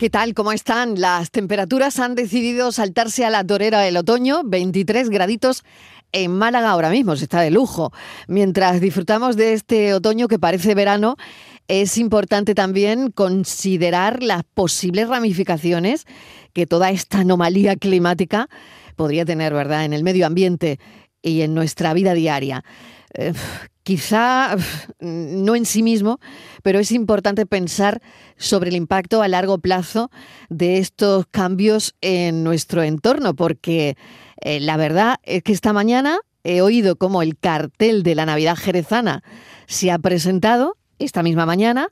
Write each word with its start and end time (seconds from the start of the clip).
¿Qué 0.00 0.08
tal? 0.08 0.32
¿Cómo 0.32 0.52
están? 0.52 0.98
Las 0.98 1.30
temperaturas 1.30 1.98
han 1.98 2.14
decidido 2.14 2.72
saltarse 2.72 3.26
a 3.26 3.28
la 3.28 3.44
torera 3.44 3.80
del 3.80 3.98
otoño, 3.98 4.40
23 4.46 5.10
graditos 5.10 5.62
en 6.12 6.30
Málaga 6.38 6.70
ahora 6.70 6.88
mismo, 6.88 7.16
se 7.16 7.24
está 7.24 7.42
de 7.42 7.50
lujo. 7.50 7.92
Mientras 8.26 8.80
disfrutamos 8.80 9.36
de 9.36 9.52
este 9.52 9.92
otoño 9.92 10.26
que 10.26 10.38
parece 10.38 10.74
verano, 10.74 11.16
es 11.68 11.98
importante 11.98 12.54
también 12.54 13.10
considerar 13.10 14.22
las 14.22 14.42
posibles 14.42 15.06
ramificaciones 15.06 16.06
que 16.54 16.66
toda 16.66 16.90
esta 16.90 17.18
anomalía 17.18 17.76
climática 17.76 18.48
podría 18.96 19.26
tener, 19.26 19.52
¿verdad?, 19.52 19.84
en 19.84 19.92
el 19.92 20.02
medio 20.02 20.26
ambiente 20.26 20.80
y 21.20 21.42
en 21.42 21.52
nuestra 21.52 21.92
vida 21.92 22.14
diaria. 22.14 22.64
Eh, 23.14 23.32
quizá 23.82 24.56
no 25.00 25.56
en 25.56 25.66
sí 25.66 25.82
mismo, 25.82 26.20
pero 26.62 26.78
es 26.78 26.92
importante 26.92 27.46
pensar 27.46 28.00
sobre 28.36 28.70
el 28.70 28.76
impacto 28.76 29.22
a 29.22 29.28
largo 29.28 29.58
plazo 29.58 30.10
de 30.48 30.78
estos 30.78 31.26
cambios 31.30 31.94
en 32.00 32.44
nuestro 32.44 32.82
entorno, 32.82 33.34
porque 33.34 33.96
eh, 34.42 34.60
la 34.60 34.76
verdad 34.76 35.16
es 35.24 35.42
que 35.42 35.52
esta 35.52 35.72
mañana 35.72 36.18
he 36.44 36.62
oído 36.62 36.96
cómo 36.96 37.22
el 37.22 37.36
cartel 37.36 38.02
de 38.02 38.14
la 38.14 38.26
Navidad 38.26 38.56
jerezana 38.56 39.22
se 39.66 39.90
ha 39.90 39.98
presentado 39.98 40.76
esta 40.98 41.22
misma 41.22 41.46
mañana. 41.46 41.88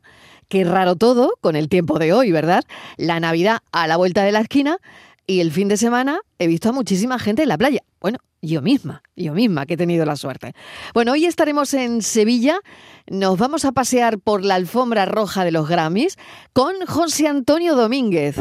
Qué 0.48 0.64
raro 0.64 0.96
todo 0.96 1.34
con 1.40 1.56
el 1.56 1.68
tiempo 1.68 1.98
de 1.98 2.12
hoy, 2.12 2.32
¿verdad? 2.32 2.64
La 2.96 3.20
Navidad 3.20 3.58
a 3.72 3.86
la 3.86 3.96
vuelta 3.96 4.22
de 4.22 4.32
la 4.32 4.40
esquina 4.40 4.78
y 5.26 5.40
el 5.40 5.52
fin 5.52 5.68
de 5.68 5.76
semana 5.76 6.20
he 6.38 6.46
visto 6.46 6.70
a 6.70 6.72
muchísima 6.72 7.18
gente 7.18 7.42
en 7.42 7.48
la 7.48 7.58
playa. 7.58 7.82
Bueno, 8.00 8.18
yo 8.40 8.62
misma, 8.62 9.02
yo 9.16 9.32
misma 9.34 9.66
que 9.66 9.74
he 9.74 9.76
tenido 9.76 10.04
la 10.04 10.16
suerte. 10.16 10.54
Bueno, 10.94 11.12
hoy 11.12 11.26
estaremos 11.26 11.74
en 11.74 12.02
Sevilla, 12.02 12.60
nos 13.08 13.38
vamos 13.38 13.64
a 13.64 13.72
pasear 13.72 14.18
por 14.18 14.44
la 14.44 14.54
alfombra 14.54 15.06
roja 15.06 15.44
de 15.44 15.50
los 15.50 15.68
Grammys 15.68 16.16
con 16.52 16.74
José 16.86 17.26
Antonio 17.28 17.74
Domínguez. 17.74 18.36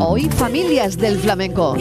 Hoy 0.00 0.28
familias 0.28 0.98
del 0.98 1.18
flamenco. 1.18 1.76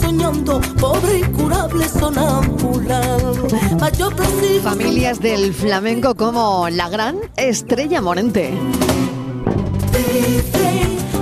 Soñando, 0.00 0.60
pobre 0.80 1.18
incurable 1.18 1.86
Familias 4.62 5.20
del 5.20 5.52
flamenco 5.52 6.14
como 6.14 6.68
la 6.70 6.88
gran 6.88 7.16
Estrella 7.36 8.00
Morente. 8.00 8.52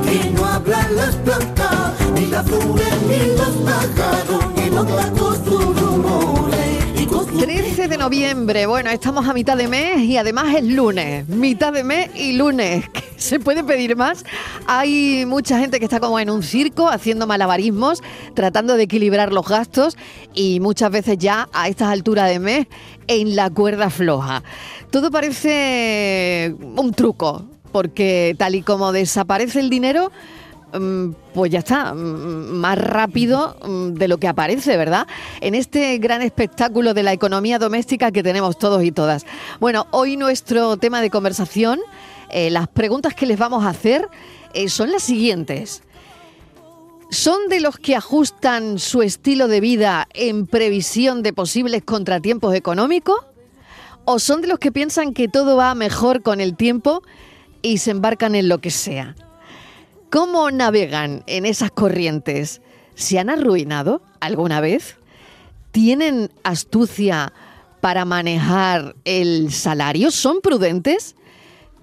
que 0.05 0.31
no 0.31 0.45
hablan 0.45 0.97
las 0.97 1.17
plantas, 1.17 1.95
ni 2.15 2.27
las 2.27 2.47
flores, 2.47 2.95
ni 3.09 3.37
los 3.37 3.57
pájaros, 3.65 4.45
ni 4.57 4.71
los 4.71 4.87
gatos, 4.87 5.39
sus 5.45 5.81
rumores. 5.81 7.41
13 7.41 7.89
de 7.89 7.97
noviembre, 7.97 8.67
bueno, 8.67 8.91
estamos 8.91 9.27
a 9.29 9.33
mitad 9.33 9.57
de 9.57 9.69
mes 9.69 10.01
y 10.01 10.17
además 10.17 10.55
es 10.57 10.65
lunes, 10.65 11.27
mitad 11.29 11.73
de 11.73 11.85
mes 11.85 12.11
y 12.15 12.33
lunes. 12.33 12.85
¿Se 13.21 13.39
puede 13.39 13.63
pedir 13.63 13.97
más? 13.97 14.25
Hay 14.67 15.27
mucha 15.27 15.59
gente 15.59 15.79
que 15.79 15.85
está 15.85 16.01
como 16.01 16.19
en 16.19 16.31
un 16.31 16.43
circo 16.43 16.89
haciendo 16.89 17.27
malabarismos, 17.27 18.03
tratando 18.33 18.79
de 18.79 18.85
equilibrar 18.85 19.31
los 19.31 19.47
gastos 19.47 19.99
y 20.33 20.59
muchas 20.61 20.91
veces 20.91 21.19
ya 21.19 21.47
a 21.53 21.69
estas 21.69 21.89
alturas 21.89 22.31
de 22.31 22.39
mes 22.39 22.67
en 23.09 23.37
la 23.37 23.51
cuerda 23.51 23.91
floja. 23.91 24.43
Todo 24.91 25.11
parece 25.11 26.57
un 26.59 26.95
truco, 26.95 27.45
porque 27.73 28.35
tal 28.39 28.55
y 28.55 28.63
como 28.63 28.91
desaparece 28.91 29.61
el 29.61 29.69
dinero, 29.69 30.11
Mm, 30.73 31.15
pues 31.35 31.51
ya 31.51 31.61
está, 31.61 31.95
mm, 31.95 32.59
más 32.59 32.79
rápido 32.79 33.57
mm, 33.67 33.95
de 33.95 34.09
lo 34.09 34.19
que 34.19 34.29
aparece, 34.29 34.77
¿verdad? 34.77 35.07
En 35.41 35.55
este 35.55 35.99
gran 35.99 36.23
espectáculo 36.23 36.95
de 36.95 37.03
la 37.03 37.13
economía 37.13 37.59
doméstica 37.59 38.13
que 38.13 38.23
tenemos 38.23 38.59
todos 38.59 38.83
y 38.85 38.93
todas. 38.93 39.27
Bueno, 39.59 39.87
hoy 39.91 40.17
nuestro 40.17 40.77
tema 40.77 41.01
de 41.01 41.11
conversación, 41.11 41.81
eh, 42.33 42.51
las 42.51 42.69
preguntas 42.69 43.15
que 43.15 43.27
les 43.27 43.39
vamos 43.39 43.65
a 43.65 43.71
hacer 43.71 44.09
eh, 44.55 44.69
son 44.69 44.91
las 44.91 45.03
siguientes. 45.03 45.83
¿Son 47.11 47.49
de 47.49 47.61
los 47.61 47.77
que 47.77 47.97
ajustan 47.97 48.79
su 48.79 49.03
estilo 49.03 49.49
de 49.49 49.61
vida 49.61 50.07
en 50.15 50.47
previsión 50.47 51.23
de 51.23 51.33
posibles 51.33 51.83
contratiempos 51.83 52.55
económicos? 52.55 53.19
¿O 54.05 54.19
son 54.19 54.43
de 54.43 54.49
los 54.49 54.59
que 54.59 54.71
piensan 54.71 55.13
que 55.13 55.29
todo 55.29 55.57
va 55.57 55.75
mejor 55.75 56.23
con 56.23 56.41
el 56.41 56.57
tiempo 56.57 57.03
y 57.63 57.79
se 57.79 57.91
embarcan 57.91 58.35
en 58.35 58.49
lo 58.49 58.61
que 58.61 58.71
sea? 58.71 59.17
¿Cómo 60.11 60.51
navegan 60.51 61.25
en 61.27 61.47
esas 61.47 61.71
corrientes? 61.71 62.61
¿Se 62.95 63.19
han 63.19 63.31
arruinado 63.31 64.03
alguna 64.21 64.61
vez? 64.61 64.97
¿Tienen 65.73 66.31
astucia 66.43 67.33
para 67.81 68.05
manejar 68.05 68.97
el 69.05 69.53
salario? 69.53 70.11
¿Son 70.11 70.41
prudentes? 70.41 71.15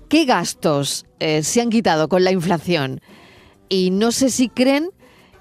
¿Qué 0.10 0.24
gastos 0.24 1.06
eh, 1.20 1.44
se 1.44 1.60
han 1.60 1.70
quitado 1.70 2.08
con 2.08 2.24
la 2.24 2.32
inflación? 2.32 3.02
Y 3.68 3.92
no 3.92 4.14
sé 4.14 4.30
si 4.30 4.48
creen 4.48 4.90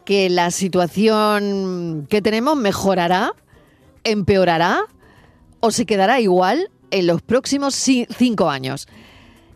que 0.04 0.28
la 0.28 0.50
situación 0.50 2.06
que 2.10 2.21
tenemos 2.21 2.56
mejorará, 2.56 3.32
empeorará 4.03 4.81
o 5.60 5.71
se 5.71 5.87
quedará 5.87 6.21
igual 6.21 6.71
en 6.91 7.06
los 7.06 7.22
próximos 7.22 7.75
cinco 7.75 8.50
años. 8.50 8.88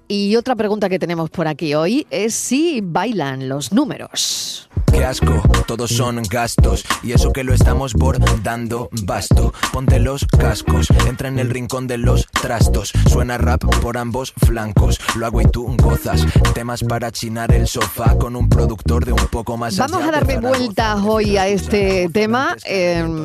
Y 0.06 0.36
otra 0.36 0.54
pregunta 0.54 0.88
que 0.88 1.00
tenemos 1.00 1.28
por 1.28 1.48
aquí 1.48 1.74
hoy 1.74 2.06
es 2.10 2.32
si 2.34 2.80
bailan 2.80 3.48
los 3.48 3.72
números. 3.72 4.69
Qué 4.92 5.04
asco, 5.04 5.42
todos 5.66 5.90
son 5.90 6.22
gastos. 6.28 6.84
Y 7.02 7.12
eso 7.12 7.32
que 7.32 7.44
lo 7.44 7.54
estamos 7.54 7.94
bordando, 7.94 8.88
basto. 9.02 9.52
Ponte 9.72 9.98
los 9.98 10.24
cascos, 10.26 10.88
entra 11.06 11.28
en 11.28 11.38
el 11.38 11.50
rincón 11.50 11.86
de 11.86 11.98
los 11.98 12.26
trastos. 12.26 12.92
Suena 13.08 13.38
rap 13.38 13.64
por 13.80 13.96
ambos 13.96 14.32
flancos. 14.46 15.00
Lo 15.16 15.26
hago 15.26 15.40
y 15.40 15.46
tú 15.46 15.76
gozas. 15.78 16.26
Temas 16.54 16.82
para 16.82 17.10
chinar 17.10 17.52
el 17.52 17.66
sofá 17.66 18.16
con 18.16 18.36
un 18.36 18.48
productor 18.48 19.04
de 19.04 19.12
un 19.12 19.26
poco 19.28 19.56
más 19.56 19.76
Vamos 19.76 20.02
a 20.02 20.10
darle 20.10 20.38
vueltas 20.38 20.98
hoy 21.04 21.36
a 21.36 21.46
este 21.48 22.08
tema 22.12 22.56
em, 22.64 23.24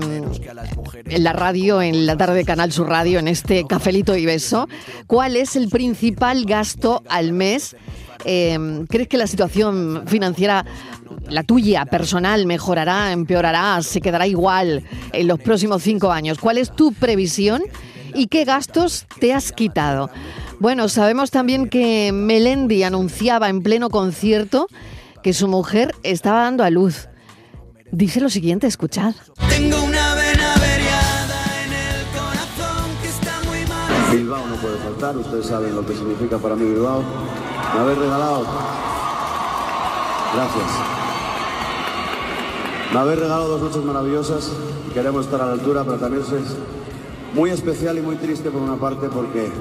en 1.06 1.24
la 1.24 1.34
radio, 1.34 1.82
en 1.82 2.06
la 2.06 2.18
tarde 2.18 2.36
de 2.36 2.46
Canal 2.46 2.72
Sur 2.72 2.88
Radio, 2.90 3.20
en 3.20 3.28
este 3.28 3.66
cafelito 3.66 4.16
y 4.16 4.26
beso. 4.26 4.68
¿Cuál 5.08 5.36
es 5.36 5.56
el 5.56 5.70
principal 5.70 6.46
gasto 6.46 7.04
al 7.10 7.34
mes? 7.34 7.76
Em, 8.26 8.88
¿Crees 8.88 9.08
que 9.08 9.18
la 9.18 9.28
situación 9.28 10.04
financiera, 10.08 10.66
la 11.30 11.44
tuya, 11.44 11.86
personal, 11.86 12.48
mejorará, 12.48 13.12
empeorará, 13.12 13.82
se 13.84 14.02
quedará 14.02 14.26
igual 14.26 14.84
en 15.14 15.28
los 15.28 15.40
próximos 15.40 15.84
cinco 15.84 16.12
años? 16.12 16.40
¿Cuál 16.40 16.58
es 16.58 16.76
tu 16.76 16.92
previsión 16.92 17.62
y 18.16 18.28
qué 18.28 18.44
gastos 18.44 19.06
te 19.20 19.32
has 19.32 19.52
quitado? 19.52 20.10
Bueno, 20.60 20.90
sabemos 20.90 21.30
también 21.30 21.70
que 21.70 22.12
Melendi 22.12 22.82
anunciaba 22.82 23.50
en 23.50 23.62
pleno 23.62 23.92
concierto 23.92 24.68
que 25.22 25.34
su 25.34 25.48
mujer 25.48 25.94
estaba 26.02 26.42
dando 26.42 26.64
a 26.64 26.72
luz. 26.72 27.08
Dice 27.92 28.22
lo 28.22 28.30
siguiente, 28.30 28.66
escuchad. 28.66 29.14
Tengo 29.50 29.84
una 29.84 30.16
vena 30.16 30.54
averiada 30.56 31.64
en 31.64 31.74
el 31.74 32.06
corazón 32.08 32.90
que 33.02 33.08
está 33.08 33.40
muy 33.48 33.60
mal. 33.68 34.16
Bilbao 34.16 34.48
no 34.48 34.56
puede 34.56 34.78
faltar, 34.78 35.16
ustedes 35.16 35.46
saben 35.46 35.76
lo 35.76 35.86
que 35.86 35.94
significa 35.94 36.40
para 36.40 36.56
mí 36.56 36.66
Bilbao. 36.66 37.04
Me 37.74 37.80
habéis 37.80 37.98
regalado. 37.98 38.46
Gracias. 40.34 40.66
Me 42.94 43.00
habéis 43.00 43.20
regalado 43.20 43.48
dos 43.48 43.62
noches 43.62 43.84
maravillosas. 43.84 44.52
Queremos 44.94 45.26
estar 45.26 45.42
a 45.42 45.48
la 45.48 45.54
altura, 45.54 45.84
pero 45.84 45.98
también 45.98 46.24
es 46.24 46.30
muy 47.34 47.50
especial 47.50 47.98
y 47.98 48.02
muy 48.02 48.16
triste 48.16 48.50
por 48.50 48.62
una 48.62 48.76
parte 48.76 49.10
porque 49.10 49.52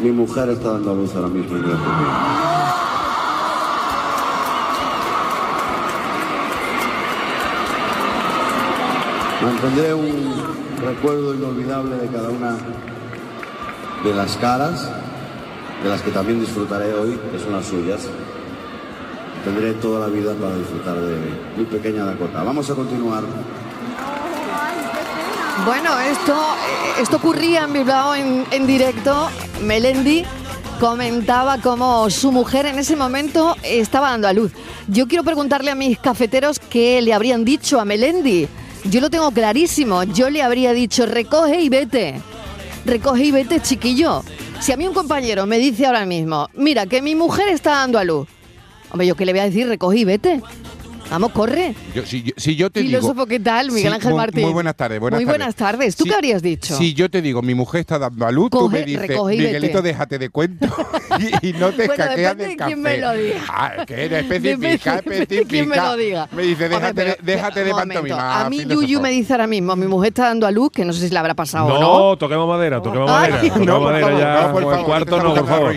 mi 0.00 0.10
mujer 0.10 0.48
está 0.48 0.72
dando 0.72 0.90
a 0.90 0.94
luz 0.94 1.14
ahora 1.14 1.28
mismo. 1.28 1.58
Mantendré 9.42 9.94
un 9.94 10.34
recuerdo 10.84 11.34
inolvidable 11.34 11.96
de 11.96 12.08
cada 12.08 12.28
una 12.30 12.56
de 14.02 14.14
las 14.14 14.36
caras 14.36 14.90
de 15.82 15.88
las 15.88 16.02
que 16.02 16.10
también 16.10 16.40
disfrutaré 16.40 16.94
hoy, 16.94 17.18
que 17.32 17.38
son 17.38 17.52
las 17.52 17.66
suyas. 17.66 18.02
Tendré 19.44 19.72
toda 19.74 20.06
la 20.06 20.06
vida 20.06 20.34
para 20.34 20.56
disfrutar 20.56 21.00
de 21.00 21.16
mi 21.56 21.64
pequeña 21.64 22.04
Dakota. 22.04 22.44
Vamos 22.44 22.70
a 22.70 22.74
continuar. 22.74 23.24
Bueno, 25.66 25.98
esto, 26.00 26.36
esto 27.00 27.16
ocurría 27.16 27.64
en 27.64 27.72
Bilbao 27.72 28.14
en, 28.14 28.44
en 28.50 28.66
directo. 28.66 29.28
Melendi 29.62 30.24
comentaba 30.78 31.58
cómo 31.58 32.08
su 32.10 32.32
mujer 32.32 32.66
en 32.66 32.78
ese 32.78 32.96
momento 32.96 33.56
estaba 33.62 34.10
dando 34.10 34.28
a 34.28 34.32
luz. 34.32 34.52
Yo 34.88 35.06
quiero 35.08 35.24
preguntarle 35.24 35.70
a 35.70 35.74
mis 35.74 35.98
cafeteros 35.98 36.58
qué 36.58 37.02
le 37.02 37.12
habrían 37.12 37.44
dicho 37.44 37.78
a 37.80 37.84
Melendi 37.84 38.48
Yo 38.84 39.00
lo 39.00 39.10
tengo 39.10 39.30
clarísimo. 39.30 40.04
Yo 40.04 40.30
le 40.30 40.42
habría 40.42 40.72
dicho, 40.72 41.06
recoge 41.06 41.60
y 41.60 41.68
vete. 41.68 42.20
Recoge 42.84 43.24
y 43.24 43.30
vete, 43.30 43.60
chiquillo. 43.60 44.22
Si 44.62 44.70
a 44.70 44.76
mí 44.76 44.86
un 44.86 44.94
compañero 44.94 45.44
me 45.44 45.58
dice 45.58 45.86
ahora 45.86 46.06
mismo, 46.06 46.48
mira, 46.54 46.86
que 46.86 47.02
mi 47.02 47.16
mujer 47.16 47.48
está 47.48 47.72
dando 47.72 47.98
a 47.98 48.04
luz. 48.04 48.28
Hombre, 48.92 49.08
yo 49.08 49.16
qué 49.16 49.26
le 49.26 49.32
voy 49.32 49.40
a 49.40 49.44
decir, 49.46 49.66
recoge 49.66 49.98
y 49.98 50.04
vete. 50.04 50.40
Vamos, 51.12 51.32
corre. 51.32 51.74
Yo- 51.94 52.06
si, 52.06 52.22
yo- 52.22 52.32
si 52.36 52.56
yo 52.56 52.70
te 52.70 52.80
digo... 52.80 53.00
Filósofo, 53.00 53.26
¿qué 53.26 53.38
tal? 53.38 53.68
Miguel 53.68 53.82
Sí, 53.90 53.94
Ángel 53.96 54.10
muy- 54.12 54.18
Martín. 54.18 54.42
Muy 54.44 54.52
buenas 54.54 54.74
tardes. 54.76 54.98
Buenas 54.98 55.18
Muy 55.20 55.26
tardes. 55.26 55.38
buenas 55.38 55.54
tardes. 55.54 55.94
¿Tú 55.96 56.04
Si- 56.04 56.08
qué 56.10 56.14
habrías 56.16 56.40
dicho? 56.42 56.76
Si 56.76 56.94
yo 56.94 57.10
te 57.10 57.20
digo, 57.20 57.42
mi 57.42 57.54
mujer 57.54 57.80
está 57.82 57.98
dando 57.98 58.26
a 58.26 58.32
luz, 58.32 58.50
tú 58.50 58.58
Coge, 58.60 58.78
me 58.80 58.84
dices, 58.86 59.06
recoge 59.08 59.34
y 59.34 59.38
Miguelito, 59.38 59.74
vete". 59.82 59.88
déjate 59.88 60.18
de 60.18 60.30
cuento 60.30 60.66
y, 61.42 61.48
y 61.48 61.52
no 61.52 61.70
te 61.70 61.86
Bueno, 61.86 61.92
escaqueas 62.04 62.36
del 62.38 62.48
de 62.48 62.56
café. 62.56 62.70
quién 62.72 62.82
me 62.82 62.96
lo 62.98 63.12
diga. 63.12 63.40
Ah, 63.48 63.84
que 63.86 64.04
eres 64.06 64.22
específica, 64.30 64.92
de 64.92 64.98
específica. 64.98 65.48
quién 65.48 65.68
me 65.68 65.76
lo 65.76 65.96
diga. 65.96 66.28
Me 66.32 66.42
dice, 66.44 66.64
Hombre, 66.64 66.78
déjate, 66.78 66.94
pero, 66.94 67.10
de, 67.22 67.32
déjate 67.32 67.64
de 67.64 67.70
un 67.72 67.78
momento. 67.78 67.94
pantomima. 68.00 68.40
A 68.40 68.48
mí 68.50 68.58
filósofo. 68.60 68.82
Yuyu 68.82 69.00
me 69.02 69.10
dice 69.10 69.32
ahora 69.34 69.46
mismo, 69.46 69.76
mi 69.76 69.86
mujer 69.86 70.08
está 70.08 70.24
dando 70.28 70.46
a 70.46 70.50
luz, 70.50 70.70
que 70.72 70.84
no 70.86 70.92
sé 70.94 71.06
si 71.08 71.12
le 71.12 71.18
habrá 71.18 71.34
pasado 71.34 71.66
o 71.66 71.78
no. 71.78 71.80
No, 72.10 72.16
toquemos 72.16 72.48
madera, 72.48 72.80
toquemos 72.80 73.10
Ay, 73.10 73.32
madera. 73.32 73.56
No, 73.58 73.80
madera 73.80 74.18
ya. 74.18 74.46
No, 74.46 74.52
por 74.54 74.62
favor, 74.62 74.84
cuarto 74.86 75.16
que 75.18 75.22
no, 75.22 75.34
por 75.34 75.46
favor. 75.46 75.74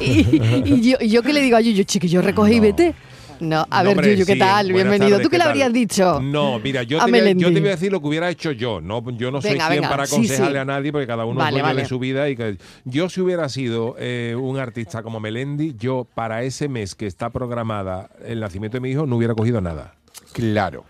y, 0.00 1.08
yo, 1.08 1.22
que 1.22 1.32
le 1.32 1.40
digo 1.40 1.56
a 1.56 1.60
Yuyu, 1.62 1.84
chiquillo, 1.84 2.20
recoge 2.22 2.52
y 2.52 2.56
No. 2.56 2.62
vete. 2.62 2.94
No, 3.40 3.66
a 3.70 3.78
No, 3.82 3.88
ver, 3.88 3.88
hombre, 3.98 4.12
Yuyu, 4.12 4.26
¿qué 4.26 4.32
sí, 4.34 4.38
tal? 4.38 4.66
buenas 4.72 4.90
Bienvenido. 4.90 5.10
tardes, 5.16 5.22
¿Tú 5.24 5.30
qué 5.30 5.38
le 5.38 5.44
habrías 5.44 5.72
dicho? 5.72 6.20
No, 6.20 6.58
mira, 6.58 6.82
yo 6.82 7.04
te, 7.04 7.10
voy 7.10 7.20
a, 7.20 7.32
yo 7.32 7.52
te 7.52 7.60
voy 7.60 7.68
a 7.68 7.72
decir 7.72 7.92
lo 7.92 8.00
que 8.00 8.06
hubiera 8.08 8.30
hecho 8.30 8.52
yo. 8.52 8.80
No, 8.80 9.02
yo 9.10 9.30
no 9.30 9.40
soy 9.42 9.52
Venga, 9.52 9.68
quien 9.68 9.80
venga, 9.80 9.90
para 9.90 10.04
aconsejarle 10.04 10.52
sí. 10.52 10.58
a 10.58 10.64
nadie 10.64 10.92
porque 10.92 11.06
cada 11.06 11.24
uno 11.24 11.38
vale. 11.40 11.62
de 11.82 11.84
su 11.86 11.98
vida. 11.98 12.28
y 12.28 12.36
que 12.36 12.58
Yo 12.84 13.08
si 13.08 13.20
hubiera 13.20 13.48
sido 13.48 13.96
eh, 13.98 14.36
un 14.38 14.58
artista 14.58 15.02
como 15.02 15.20
Melendi, 15.20 15.74
yo 15.78 16.06
para 16.14 16.42
ese 16.44 16.68
mes 16.68 16.94
que 16.94 17.06
está 17.06 17.30
programada 17.30 18.10
el 18.24 18.40
nacimiento 18.40 18.76
de 18.76 18.80
mi 18.80 18.90
hijo 18.90 19.06
no 19.06 19.16
hubiera 19.16 19.34
cogido 19.34 19.60
nada. 19.60 19.94
Claro. 20.32 20.84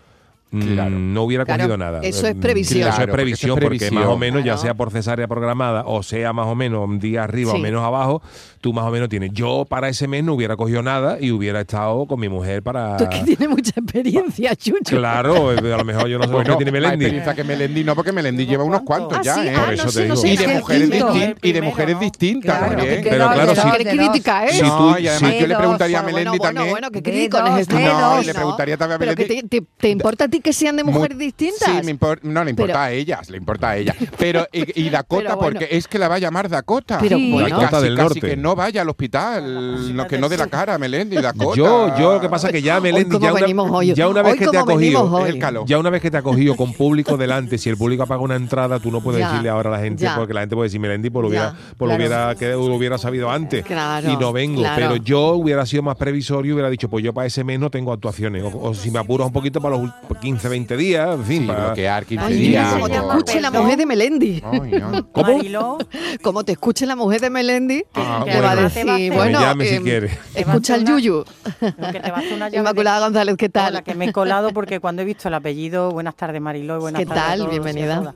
Mm, 0.51 0.73
Claro. 0.73 0.89
No 0.91 1.23
hubiera 1.23 1.43
Claro, 1.43 1.63
cogido 1.63 1.77
nada. 1.77 1.99
eso 2.01 2.27
es 2.27 2.35
Mm, 2.35 2.39
previsión. 2.39 2.79
Eso 2.81 2.89
es 2.89 2.95
Claro, 2.95 3.11
porque 3.11 3.23
previsión 3.23 3.49
eso 3.51 3.57
es 3.57 3.63
porque 3.63 3.77
previsión. 3.79 4.03
más 4.03 4.13
o 4.13 4.17
menos, 4.17 4.39
ya 4.41 4.43
Claro. 4.53 4.61
sea 4.61 4.73
por 4.75 4.91
cesárea 4.91 5.27
programada 5.27 5.83
o 5.85 6.01
sea 6.03 6.31
más 6.33 6.47
o 6.47 6.55
menos 6.55 6.87
un 6.87 6.99
día 6.99 7.23
arriba 7.23 7.51
Sí. 7.51 7.57
o 7.57 7.59
menos 7.59 7.83
abajo, 7.83 8.21
tú 8.61 8.71
más 8.71 8.85
o 8.85 8.91
menos 8.91 9.09
tienes. 9.09 9.31
Yo 9.33 9.65
para 9.67 9.89
ese 9.89 10.07
mes 10.07 10.23
no 10.23 10.33
hubiera 10.33 10.55
cogido 10.55 10.81
nada 10.81 11.17
y 11.19 11.31
hubiera 11.31 11.61
estado 11.61 12.05
con 12.05 12.19
mi 12.19 12.29
mujer 12.29 12.63
para. 12.63 12.95
Tú 12.97 13.03
es 13.05 13.09
que 13.09 13.23
tienes 13.35 13.49
mucha 13.49 13.71
experiencia, 13.79 14.53
Yuyu. 14.53 14.79
Claro, 14.85 15.51
eh, 15.51 15.73
a 15.73 15.77
lo 15.77 15.83
mejor 15.83 16.07
yo 16.07 16.17
no 16.19 16.23
sé 16.25 16.29
lo 16.29 16.35
Bueno, 16.37 16.57
que 16.57 16.63
tiene 16.63 16.71
Melendi. 16.71 17.05
experiencia 17.05 17.33
que 17.35 17.43
Melendi 17.43 17.83
no, 17.83 17.95
porque 17.95 18.11
Melendi 18.11 18.45
lleva 18.45 18.63
unos 18.63 18.81
cuantos 18.83 19.17
Ah, 19.17 19.21
ya, 19.23 19.45
¿eh? 19.45 19.53
ah, 19.55 19.59
Por 19.59 19.67
no 19.67 19.73
eso 19.73 19.89
sé, 19.91 20.01
te 20.03 20.07
no 20.07 20.15
digo. 20.15 20.21
sé, 20.21 20.27
y 20.29 20.35
no 20.35 20.41
de 20.41 20.59
mujeres 20.59 20.89
distintas 20.89 21.35
y 21.43 21.51
de 21.51 21.61
mujeres 21.61 21.95
¿no? 21.95 22.01
distintas 22.01 22.57
Claro, 22.59 22.75
también. 22.77 23.01
Pero 23.03 23.27
claro, 23.29 23.55
si- 23.55 23.61
Qué 23.83 23.89
crítica. 23.97 24.45
¿eh? 24.47 24.61
No, 24.61 24.77
tú- 24.93 24.99
y 24.99 25.07
además 25.07 25.33
yo 25.39 25.47
le 25.47 25.55
preguntaría 25.57 25.99
a 25.99 26.01
Bueno, 26.03 26.17
Melendi 26.17 26.37
bueno, 26.37 26.53
también. 26.53 26.69
bueno, 26.71 26.91
qué 26.91 27.01
dos, 27.29 27.59
están 27.59 27.77
de 27.77 27.89
hoy, 27.89 27.99
dos. 28.15 28.23
y 28.23 28.27
le 28.27 28.33
preguntaría 28.33 28.77
también 28.77 28.95
a 28.95 28.99
Melendi. 28.99 29.25
te, 29.25 29.43
te- 29.61 29.67
¿te 29.77 29.89
importa 29.89 30.25
a 30.25 30.27
ti 30.35 30.41
que 30.41 30.53
sean 30.53 30.75
de 30.75 30.83
mujeres 30.83 31.15
Muy- 31.17 31.25
distintas? 31.25 31.67
Sí, 31.69 31.71
me 31.83 31.97
no 32.23 32.43
le 32.43 32.49
importa 32.51 32.73
Pero- 32.73 32.79
a 32.79 32.91
ellas, 32.91 33.29
le 33.29 33.37
importa 33.37 33.69
a 33.69 33.77
ella. 33.77 33.95
Pero 34.17 34.47
y, 34.51 34.81
y 34.85 34.89
Dakota, 34.95 35.23
Pero 35.23 35.35
bueno. 35.37 35.59
porque 35.59 35.67
es 35.77 35.87
que 35.87 35.99
la 35.99 36.07
va 36.07 36.15
a 36.15 36.19
llamar 36.19 36.49
Dakota. 36.49 36.97
Pero 36.99 37.17
Y 37.17 37.31
bueno. 37.31 37.49
Dakota 37.49 37.69
casi, 37.71 37.83
del 37.83 37.95
casi 37.95 38.03
Norte. 38.07 38.19
que 38.21 38.37
no 38.37 38.55
vaya 38.55 38.81
al 38.81 38.89
hospital, 38.89 39.95
no, 39.95 40.07
que 40.07 40.17
no 40.17 40.29
dé 40.29 40.37
la 40.37 40.47
cara, 40.47 40.77
Melendi, 40.77 41.17
Dakota. 41.17 41.55
Yo, 41.57 41.97
yo 41.97 42.13
lo 42.15 42.21
que 42.21 42.29
pasa 42.29 42.47
es 42.47 42.53
que 42.53 42.61
ya 42.61 42.79
Melendi, 42.79 43.17
ya 43.19 43.31
una, 43.33 43.83
ya 43.83 44.07
una 44.07 44.21
vez 44.21 44.33
Hoy 44.33 44.39
que 44.39 44.47
te 44.47 44.57
ha 44.57 44.63
cogido, 44.63 45.03
hoy. 45.11 45.29
el 45.29 45.39
calor. 45.39 45.65
ya 45.65 45.77
una 45.77 45.89
vez 45.89 46.01
que 46.01 46.11
te 46.11 46.17
ha 46.17 46.21
cogido 46.21 46.55
con 46.55 46.73
público 46.73 47.17
delante, 47.17 47.57
si 47.57 47.69
el 47.69 47.77
público 47.77 48.05
paga 48.05 48.21
una 48.21 48.35
entrada, 48.35 48.79
tú 48.79 48.91
no 48.91 49.01
puedes 49.01 49.19
Ya, 49.21 49.29
decirle 49.29 49.49
ahora 49.49 49.69
a 49.69 49.73
la 49.73 49.79
gente, 49.79 50.03
ya. 50.03 50.15
porque 50.15 50.33
la 50.33 50.41
gente 50.41 50.55
puede 50.55 50.67
decir 50.67 50.79
Melendi, 50.79 51.09
pues 51.09 51.21
lo 51.23 51.29
hubiera, 51.29 51.51
pues 51.51 51.79
lo 51.79 51.85
claro. 51.85 51.95
hubiera, 51.97 52.35
que 52.35 52.49
lo 52.49 52.75
hubiera 52.75 52.97
sabido 52.97 53.29
antes. 53.31 53.65
Claro, 53.65 54.09
y 54.11 54.17
no 54.17 54.33
vengo. 54.33 54.61
claro. 54.61 54.75
Pero 54.75 54.95
yo 54.97 55.29
hubiera 55.33 55.65
sido 55.65 55.83
más 55.83 55.95
previsorio 55.97 56.51
y 56.51 56.53
hubiera 56.53 56.69
dicho, 56.69 56.89
pues 56.89 57.03
yo 57.03 57.13
para 57.13 57.27
ese 57.27 57.43
mes 57.43 57.59
no 57.59 57.69
tengo 57.69 57.91
actuaciones. 57.93 58.43
O, 58.43 58.69
o 58.69 58.73
si 58.73 58.91
me 58.91 58.99
apuras 58.99 59.27
un 59.27 59.33
poquito 59.33 59.61
para 59.61 59.77
los 59.77 59.89
15, 60.25 60.49
20 60.49 60.77
días, 60.77 61.09
en 61.15 61.23
fin. 61.23 61.41
Sí, 61.43 61.47
para- 61.47 61.65
bloquear 61.67 62.05
15 62.05 62.25
Ay, 62.25 62.33
días. 62.37 62.73
como 62.73 62.89
te 62.89 62.95
escuche 62.95 63.41
la 63.41 63.51
mujer 63.51 63.77
de 63.77 63.85
Melendi. 63.85 64.43
Ay, 64.45 64.59
no. 64.79 65.07
¿Cómo? 65.11 65.77
Como 66.21 66.43
te 66.43 66.51
escuche 66.53 66.85
la 66.85 66.95
mujer 66.95 67.21
de 67.21 67.29
Melendi, 67.29 67.83
Ah, 67.93 68.23
le 68.25 68.41
va 68.41 68.51
a 68.51 68.55
bueno. 68.55 68.69
Va 68.87 68.95
a 68.95 69.15
bueno, 69.15 69.39
llame 69.39 69.65
si 69.67 69.75
em, 69.75 69.83
quiere. 69.83 70.09
Escucha 70.33 70.75
el 70.75 70.85
Yuyu. 70.85 71.23
que 71.59 71.99
te 71.99 72.11
va 72.11 72.17
a 72.17 72.19
hacer 72.19 72.33
una 72.33 72.45
llave 72.49 72.51
de- 72.51 72.57
Inmaculada 72.57 72.99
González, 73.05 73.35
¿qué 73.37 73.49
tal? 73.49 73.73
Hola, 73.73 73.81
que 73.83 73.95
me 73.95 74.05
he 74.05 74.13
colado 74.13 74.51
porque 74.51 74.79
cuando 74.79 75.01
he 75.03 75.05
visto 75.05 75.27
el 75.27 75.33
apellido, 75.35 75.91
buenas 75.91 76.15
tardes 76.15 76.41
Mariló, 76.41 76.77
y 76.77 76.79
buenas 76.81 76.99
¿Qué 76.99 77.05
tardes 77.05 77.23
a 77.23 77.27
tal? 77.37 77.47
Bienvenida. 77.47 78.13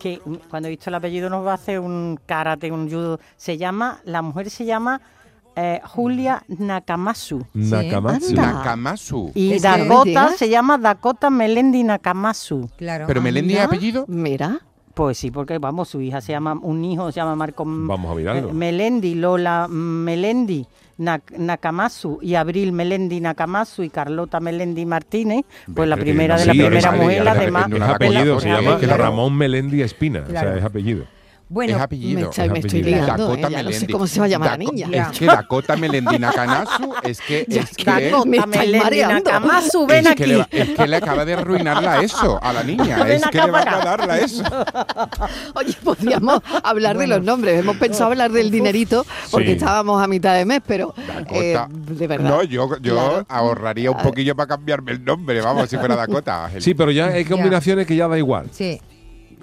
Que 0.00 0.20
cuando 0.50 0.66
he 0.68 0.70
visto 0.70 0.90
el 0.90 0.94
apellido 0.94 1.30
nos 1.30 1.46
va 1.46 1.52
a 1.52 1.54
hacer 1.54 1.78
un 1.78 2.18
karate, 2.26 2.72
un 2.72 2.90
judo. 2.90 3.20
Se 3.36 3.56
llama, 3.56 4.00
la 4.04 4.20
mujer 4.20 4.50
se 4.50 4.64
llama 4.64 5.00
eh, 5.56 5.80
Julia 5.84 6.42
Nakamasu. 6.48 7.44
Nakamatsu. 7.54 8.28
Anda. 8.30 8.52
Nakamasu. 8.52 9.32
Y 9.34 9.58
Dakota 9.58 10.28
se 10.36 10.48
llama 10.48 10.78
Dakota 10.78 11.30
Melendi 11.30 11.82
Nakamasu. 11.84 12.70
Claro. 12.76 13.06
Pero 13.06 13.20
Melendi 13.22 13.54
es 13.54 13.60
apellido. 13.60 14.04
Mira. 14.08 14.60
Pues 14.94 15.16
sí, 15.16 15.30
porque 15.30 15.56
vamos, 15.56 15.88
su 15.88 16.02
hija 16.02 16.20
se 16.20 16.32
llama, 16.32 16.52
un 16.52 16.84
hijo 16.84 17.10
se 17.10 17.16
llama 17.16 17.34
Marco 17.34 17.64
Vamos 17.66 18.12
a 18.12 18.14
mirarlo. 18.14 18.50
eh, 18.50 18.52
Melendi, 18.52 19.14
Lola 19.14 19.66
Melendi 19.66 20.66
Nak- 20.98 21.34
Nakamasu 21.38 22.18
y 22.20 22.34
Abril 22.34 22.72
Melendi 22.72 23.18
Nakamasu 23.18 23.84
y 23.84 23.88
Carlota 23.88 24.38
Melendi 24.38 24.84
Martínez, 24.84 25.46
pues 25.74 25.88
la 25.88 25.96
primera 25.96 26.36
de 26.36 26.44
la 26.44 26.52
primera 26.52 26.92
mujer, 26.92 27.26
además. 27.26 27.68
Es 27.72 27.80
apellido, 27.80 28.38
se 28.38 28.48
llama 28.50 28.78
Ramón 28.78 29.34
Melendi 29.34 29.80
Espina. 29.80 30.24
O 30.26 30.30
sea, 30.30 30.56
es 30.58 30.62
apellido. 30.64 31.04
Bueno, 31.52 31.76
es 31.76 31.82
apellido. 31.82 32.20
Me, 32.20 32.26
estoy- 32.28 32.48
me 32.48 32.58
es 32.60 32.64
estoy 32.64 32.82
liando, 32.82 33.28
Dakota 33.28 33.60
¿eh? 33.60 33.62
No 33.62 33.72
sé 33.72 33.86
cómo 33.88 34.06
se 34.06 34.20
va 34.20 34.24
a 34.26 34.28
llamar 34.28 34.50
la 34.52 34.56
niña. 34.56 34.88
Es 34.90 35.18
que 35.18 35.26
Dakota 35.26 35.76
Melendi 35.76 36.18
Nakanasu 36.18 36.94
es 37.02 37.20
que 37.20 37.46
es 37.48 37.70
que, 37.76 37.84
Dakota. 37.84 38.24
me 38.24 38.36
Dakota 38.38 38.50
estáis 38.52 38.70
Melendi 38.72 38.78
mareando. 38.84 39.14
Nakamasu, 39.30 39.86
ven 39.86 40.06
es 40.06 40.14
que 40.14 40.26
le, 40.26 40.40
aquí. 40.40 40.56
es 40.56 40.70
que 40.70 40.86
le 40.86 40.96
acaba 40.96 41.24
de 41.26 41.34
arruinarla 41.34 42.00
eso 42.02 42.38
a 42.42 42.52
la 42.54 42.62
niña. 42.62 43.04
Ven 43.04 43.12
es 43.12 43.26
que 43.26 43.38
le 43.38 43.50
va 43.50 43.60
a 43.60 43.84
darla 43.84 44.18
eso. 44.18 44.42
Oye, 45.54 45.76
podríamos 45.84 46.40
hablar 46.64 46.96
de 46.96 47.06
los 47.06 47.22
nombres. 47.22 47.60
Hemos 47.60 47.76
pensado 47.76 48.10
hablar 48.10 48.32
del 48.32 48.50
dinerito 48.50 49.04
porque 49.30 49.48
Sí. 49.48 49.52
estábamos 49.52 50.02
a 50.02 50.06
mitad 50.06 50.34
de 50.34 50.46
mes, 50.46 50.62
pero 50.66 50.94
eh, 51.30 51.52
Dakota. 51.52 51.68
de 51.70 52.06
verdad. 52.06 52.30
No, 52.30 52.42
yo, 52.44 52.78
yo 52.80 52.94
Claro. 52.94 53.26
ahorraría 53.28 53.90
un 53.90 53.98
poquillo 53.98 54.34
para 54.34 54.46
cambiarme 54.46 54.92
el 54.92 55.04
nombre, 55.04 55.40
vamos, 55.42 55.68
si 55.68 55.76
fuera 55.76 55.96
Dakota. 55.96 56.50
Sí, 56.60 56.72
pero 56.74 56.90
ya 56.90 57.08
hay 57.08 57.24
combinaciones 57.26 57.86
que 57.86 57.94
ya 57.94 58.08
da 58.08 58.16
igual. 58.16 58.46
sí. 58.52 58.80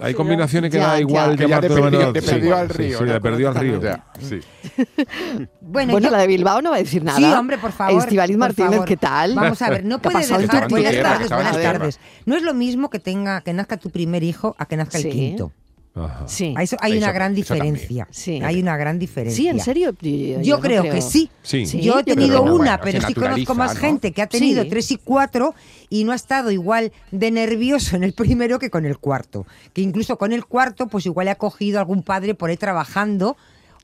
Hay 0.02 0.14
combinaciones 0.14 0.70
que 0.70 0.78
Ya, 0.78 0.88
da 0.88 1.00
igual 1.00 1.30
Que 1.36 1.42
ya 1.42 1.48
llamarte 1.48 1.68
te 1.68 1.74
de 1.74 1.80
perdió- 1.82 2.12
te 2.12 2.18
al 2.18 2.24
sí, 2.24 2.30
río, 2.76 2.98
Sí, 2.98 3.04
te 3.04 3.20
perdió 3.20 3.48
al 3.48 3.54
río. 3.54 3.80
Ya, 3.80 4.04
sí. 4.20 4.40
Bueno, 5.60 5.92
Bueno, 5.92 5.98
yo- 6.08 6.10
la 6.10 6.18
de 6.18 6.26
Bilbao 6.26 6.62
no 6.62 6.70
va 6.70 6.76
a 6.76 6.78
decir 6.80 7.04
nada. 7.04 7.18
Sí, 7.18 7.24
hombre, 7.24 7.58
por 7.58 7.72
favor. 7.72 8.02
Estivaliz 8.02 8.36
por 8.36 8.40
Martínez, 8.40 8.70
favor. 8.72 8.86
¿qué 8.88 8.96
tal? 8.96 9.34
Vamos 9.34 9.62
a 9.62 9.70
ver, 9.70 9.84
no 9.84 10.00
¿Qué 10.00 10.08
ha 10.08 10.10
puede 10.12 10.24
pasado 10.24 10.40
en 10.40 10.46
dejar. 10.46 10.68
Buenas 10.68 11.02
tardes, 11.02 11.28
buenas 11.30 11.60
tardes. 11.62 12.00
No 12.26 12.36
es 12.36 12.42
lo 12.42 12.54
mismo 12.54 12.90
que 12.90 12.98
tenga 12.98 13.40
que 13.42 13.52
nazca 13.52 13.76
tu 13.76 13.90
primer 13.90 14.22
hijo 14.22 14.54
a 14.58 14.66
que 14.66 14.76
nazca 14.76 14.98
el 14.98 15.08
quinto. 15.08 15.52
Ajá. 15.94 16.28
Sí. 16.28 16.54
Eso 16.60 16.76
hay 16.80 16.92
Eso- 16.92 17.04
una 17.04 17.12
gran 17.12 17.34
diferencia. 17.34 18.06
Sí. 18.10 18.40
Hay 18.44 18.60
una 18.60 18.76
gran 18.76 18.98
diferencia. 18.98 19.36
Sí, 19.36 19.48
en 19.48 19.60
serio. 19.60 19.94
Yo, 20.00 20.40
Yo, 20.40 20.56
no 20.56 20.62
creo, 20.62 20.82
que 20.84 21.02
sí. 21.02 21.30
Sí. 21.42 21.66
Sí, 21.66 21.80
yo 21.80 21.98
he 21.98 22.04
tenido 22.04 22.42
una, 22.42 22.76
Bueno, 22.76 22.78
pero 22.82 23.00
sí 23.06 23.14
conozco 23.14 23.54
más 23.54 23.76
gente 23.76 24.12
que 24.12 24.22
ha 24.22 24.26
tenido 24.28 24.62
Sí. 24.62 24.68
tres 24.68 24.90
y 24.92 24.96
cuatro 24.96 25.54
y 25.88 26.04
no 26.04 26.12
ha 26.12 26.14
estado 26.16 26.50
igual 26.52 26.92
de 27.10 27.30
nervioso 27.32 27.96
en 27.96 28.04
el 28.04 28.12
primero 28.14 28.58
que 28.60 28.70
con 28.70 28.86
el 28.86 28.98
cuarto. 28.98 29.46
Que 29.72 29.82
incluso 29.82 30.16
con 30.16 30.32
el 30.32 30.46
cuarto, 30.46 30.86
pues 30.86 31.06
igual 31.06 31.24
le 31.24 31.32
ha 31.32 31.36
cogido 31.36 31.80
algún 31.80 32.02
padre 32.02 32.34
por 32.34 32.50
ahí 32.50 32.56
trabajando 32.56 33.36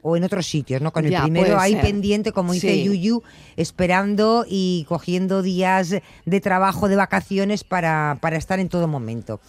o 0.09 0.17
en 0.17 0.25
otros 0.25 0.47
sitios, 0.47 0.81
¿no? 0.81 0.93
Con 0.93 1.05
el 1.05 1.11
Ya, 1.11 1.23
primero 1.23 1.59
ahí 1.59 1.73
ser. 1.73 1.83
pendiente, 1.83 2.31
como 2.33 2.53
dice 2.53 2.73
Sí. 2.75 2.85
Yuyu, 2.85 3.23
esperando 3.57 4.45
y 4.49 4.85
cogiendo 4.89 5.43
días 5.43 5.95
de 6.25 6.41
trabajo, 6.41 6.89
de 6.89 6.97
vacaciones 6.97 7.65
para, 7.65 8.19
para 8.21 8.37
estar 8.37 8.61
en 8.61 8.69
todo 8.69 8.87
momento. 8.89 9.41